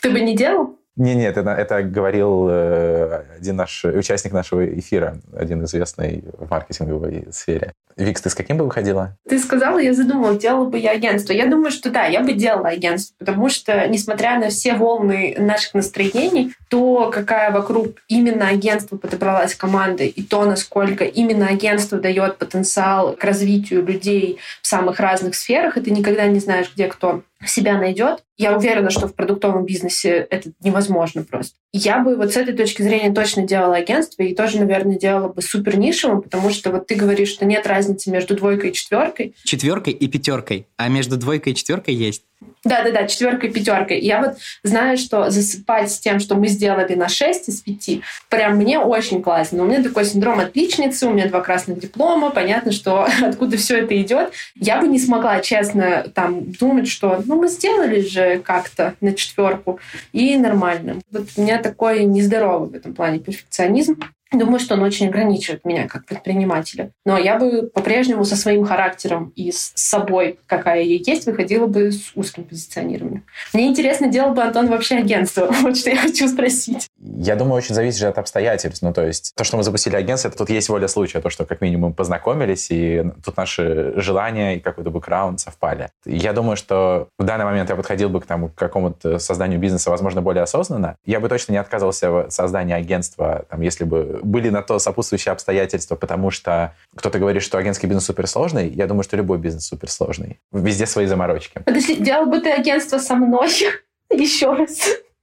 Ты 0.00 0.10
бы 0.10 0.20
не 0.20 0.34
делал? 0.34 0.79
Не, 0.96 1.14
нет, 1.14 1.36
это, 1.36 1.50
это 1.50 1.82
говорил 1.82 2.48
э, 2.50 3.24
один 3.38 3.56
наш 3.56 3.84
участник 3.84 4.32
нашего 4.32 4.66
эфира, 4.66 5.18
один 5.34 5.64
известный 5.64 6.24
в 6.38 6.50
маркетинговой 6.50 7.28
сфере. 7.30 7.72
Викс, 7.96 8.22
ты 8.22 8.30
с 8.30 8.34
каким 8.34 8.56
бы 8.56 8.64
выходила? 8.64 9.16
Ты 9.28 9.38
сказала, 9.38 9.78
я 9.78 9.94
задумала, 9.94 10.36
делала 10.36 10.64
бы 10.64 10.78
я 10.78 10.92
агентство. 10.92 11.32
Я 11.32 11.46
думаю, 11.46 11.70
что 11.70 11.90
да, 11.90 12.06
я 12.06 12.20
бы 12.20 12.32
делала 12.32 12.68
агентство, 12.68 13.14
потому 13.18 13.48
что, 13.48 13.86
несмотря 13.88 14.38
на 14.38 14.48
все 14.48 14.74
волны 14.74 15.36
наших 15.38 15.74
настроений, 15.74 16.54
то, 16.68 17.10
какая 17.10 17.50
вокруг 17.50 17.98
именно 18.08 18.48
агентство 18.48 18.96
подобралась 18.96 19.54
команда, 19.54 20.04
и 20.04 20.22
то, 20.22 20.44
насколько 20.44 21.04
именно 21.04 21.46
агентство 21.46 21.98
дает 21.98 22.38
потенциал 22.38 23.14
к 23.14 23.24
развитию 23.24 23.84
людей 23.84 24.38
в 24.62 24.66
самых 24.66 24.98
разных 24.98 25.34
сферах, 25.34 25.76
и 25.76 25.80
ты 25.80 25.90
никогда 25.90 26.26
не 26.26 26.40
знаешь, 26.40 26.70
где 26.74 26.86
кто 26.88 27.22
себя 27.48 27.78
найдет. 27.78 28.24
Я 28.36 28.56
уверена, 28.56 28.90
что 28.90 29.06
в 29.08 29.14
продуктовом 29.14 29.64
бизнесе 29.64 30.26
это 30.30 30.50
невозможно 30.62 31.22
просто. 31.22 31.56
Я 31.72 32.00
бы 32.00 32.16
вот 32.16 32.32
с 32.32 32.36
этой 32.36 32.54
точки 32.54 32.82
зрения 32.82 33.12
точно 33.12 33.46
делала 33.46 33.76
агентство 33.76 34.22
и 34.22 34.34
тоже, 34.34 34.58
наверное, 34.58 34.98
делала 34.98 35.28
бы 35.28 35.40
супер 35.42 35.78
нишевым, 35.78 36.22
потому 36.22 36.50
что 36.50 36.70
вот 36.70 36.86
ты 36.86 36.94
говоришь, 36.94 37.28
что 37.28 37.44
нет 37.46 37.66
разницы 37.66 38.10
между 38.10 38.34
двойкой 38.34 38.70
и 38.70 38.72
четверкой. 38.72 39.34
Четверкой 39.44 39.92
и 39.92 40.08
пятеркой. 40.08 40.66
А 40.76 40.88
между 40.88 41.16
двойкой 41.16 41.52
и 41.52 41.56
четверкой 41.56 41.94
есть. 41.94 42.24
Да-да-да, 42.62 43.06
четверкой, 43.06 43.50
пятеркой. 43.50 44.00
Я 44.00 44.20
вот 44.20 44.36
знаю, 44.62 44.98
что 44.98 45.30
засыпать 45.30 45.90
с 45.90 45.98
тем, 45.98 46.20
что 46.20 46.34
мы 46.34 46.48
сделали 46.48 46.94
на 46.94 47.08
6 47.08 47.48
из 47.48 47.62
5, 47.62 48.00
прям 48.28 48.56
мне 48.56 48.78
очень 48.78 49.22
классно. 49.22 49.62
У 49.62 49.66
меня 49.66 49.82
такой 49.82 50.04
синдром 50.04 50.40
отличницы, 50.40 51.06
у 51.06 51.12
меня 51.12 51.28
два 51.28 51.40
красных 51.40 51.80
диплома, 51.80 52.30
понятно, 52.30 52.72
что 52.72 53.06
откуда 53.22 53.56
все 53.56 53.78
это 53.78 54.00
идет. 54.00 54.32
Я 54.56 54.80
бы 54.80 54.88
не 54.88 54.98
смогла, 54.98 55.40
честно, 55.40 56.06
там 56.14 56.52
думать, 56.52 56.88
что 56.88 57.22
ну 57.30 57.36
мы 57.36 57.48
сделали 57.48 58.00
же 58.00 58.40
как-то 58.40 58.96
на 59.00 59.14
четверку, 59.14 59.78
и 60.12 60.36
нормально. 60.36 61.00
Вот 61.12 61.28
у 61.36 61.42
меня 61.42 61.62
такой 61.62 62.04
нездоровый 62.04 62.70
в 62.70 62.74
этом 62.74 62.92
плане 62.92 63.20
перфекционизм. 63.20 64.00
Думаю, 64.32 64.60
что 64.60 64.74
он 64.74 64.82
очень 64.82 65.08
ограничивает 65.08 65.64
меня 65.64 65.88
как 65.88 66.06
предпринимателя. 66.06 66.92
Но 67.04 67.18
я 67.18 67.36
бы 67.36 67.62
по-прежнему 67.62 68.24
со 68.24 68.36
своим 68.36 68.64
характером 68.64 69.32
и 69.34 69.50
с 69.50 69.72
собой, 69.74 70.38
какая 70.46 70.82
я 70.82 70.98
есть, 71.04 71.26
выходила 71.26 71.66
бы 71.66 71.90
с 71.90 72.12
узким 72.14 72.44
позиционированием. 72.44 73.24
Мне 73.52 73.66
интересно, 73.66 74.06
делал 74.06 74.32
бы 74.32 74.42
Антон 74.42 74.68
вообще 74.68 74.96
агентство? 74.96 75.50
Вот 75.60 75.76
что 75.76 75.90
я 75.90 75.96
хочу 75.96 76.26
спросить. 76.28 76.88
Я 76.98 77.36
думаю, 77.36 77.56
очень 77.56 77.74
зависит 77.74 77.98
же 77.98 78.08
от 78.08 78.18
обстоятельств. 78.18 78.82
Ну, 78.82 78.92
то 78.92 79.04
есть 79.04 79.32
то, 79.34 79.44
что 79.44 79.56
мы 79.56 79.62
запустили 79.62 79.96
агентство, 79.96 80.28
это 80.28 80.38
тут 80.38 80.50
есть 80.50 80.68
воля 80.68 80.88
случая, 80.88 81.20
то, 81.20 81.28
что 81.28 81.44
как 81.44 81.60
минимум 81.60 81.92
познакомились, 81.92 82.68
и 82.70 83.04
тут 83.24 83.36
наши 83.36 83.92
желания 83.96 84.56
и 84.56 84.60
какой-то 84.60 84.90
бэкграунд 84.90 85.40
совпали. 85.40 85.90
Я 86.04 86.32
думаю, 86.32 86.56
что 86.56 87.08
в 87.18 87.24
данный 87.24 87.44
момент 87.44 87.68
я 87.68 87.76
подходил 87.76 88.08
бы 88.08 88.20
к, 88.20 88.26
тому, 88.26 88.48
к 88.48 88.54
какому-то 88.54 89.18
созданию 89.18 89.58
бизнеса, 89.58 89.90
возможно, 89.90 90.22
более 90.22 90.42
осознанно. 90.42 90.96
Я 91.04 91.20
бы 91.20 91.28
точно 91.28 91.52
не 91.52 91.58
отказывался 91.58 92.10
в 92.10 92.30
создании 92.30 92.74
агентства, 92.74 93.44
там, 93.48 93.60
если 93.60 93.84
бы 93.84 94.19
были 94.22 94.48
на 94.50 94.62
то 94.62 94.78
сопутствующие 94.78 95.32
обстоятельства, 95.32 95.96
потому 95.96 96.30
что 96.30 96.74
кто-то 96.96 97.18
говорит, 97.18 97.42
что 97.42 97.58
агентский 97.58 97.88
бизнес 97.88 98.04
суперсложный. 98.04 98.68
Я 98.68 98.86
думаю, 98.86 99.02
что 99.02 99.16
любой 99.16 99.38
бизнес 99.38 99.66
суперсложный. 99.66 100.40
Везде 100.52 100.86
свои 100.86 101.06
заморочки. 101.06 101.62
Подожди, 101.64 101.96
делал 101.96 102.26
бы 102.26 102.40
ты 102.40 102.50
агентство 102.50 102.98
со 102.98 103.14
мной 103.14 103.48
еще 104.10 104.52
раз? 104.52 104.78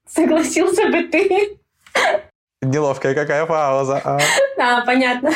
Согласился 0.10 0.88
бы 0.90 1.04
ты? 1.04 1.58
Неловкая 2.62 3.14
какая 3.14 3.46
пауза. 3.46 4.02
А. 4.04 4.20
Да, 4.58 4.84
понятно. 4.84 5.32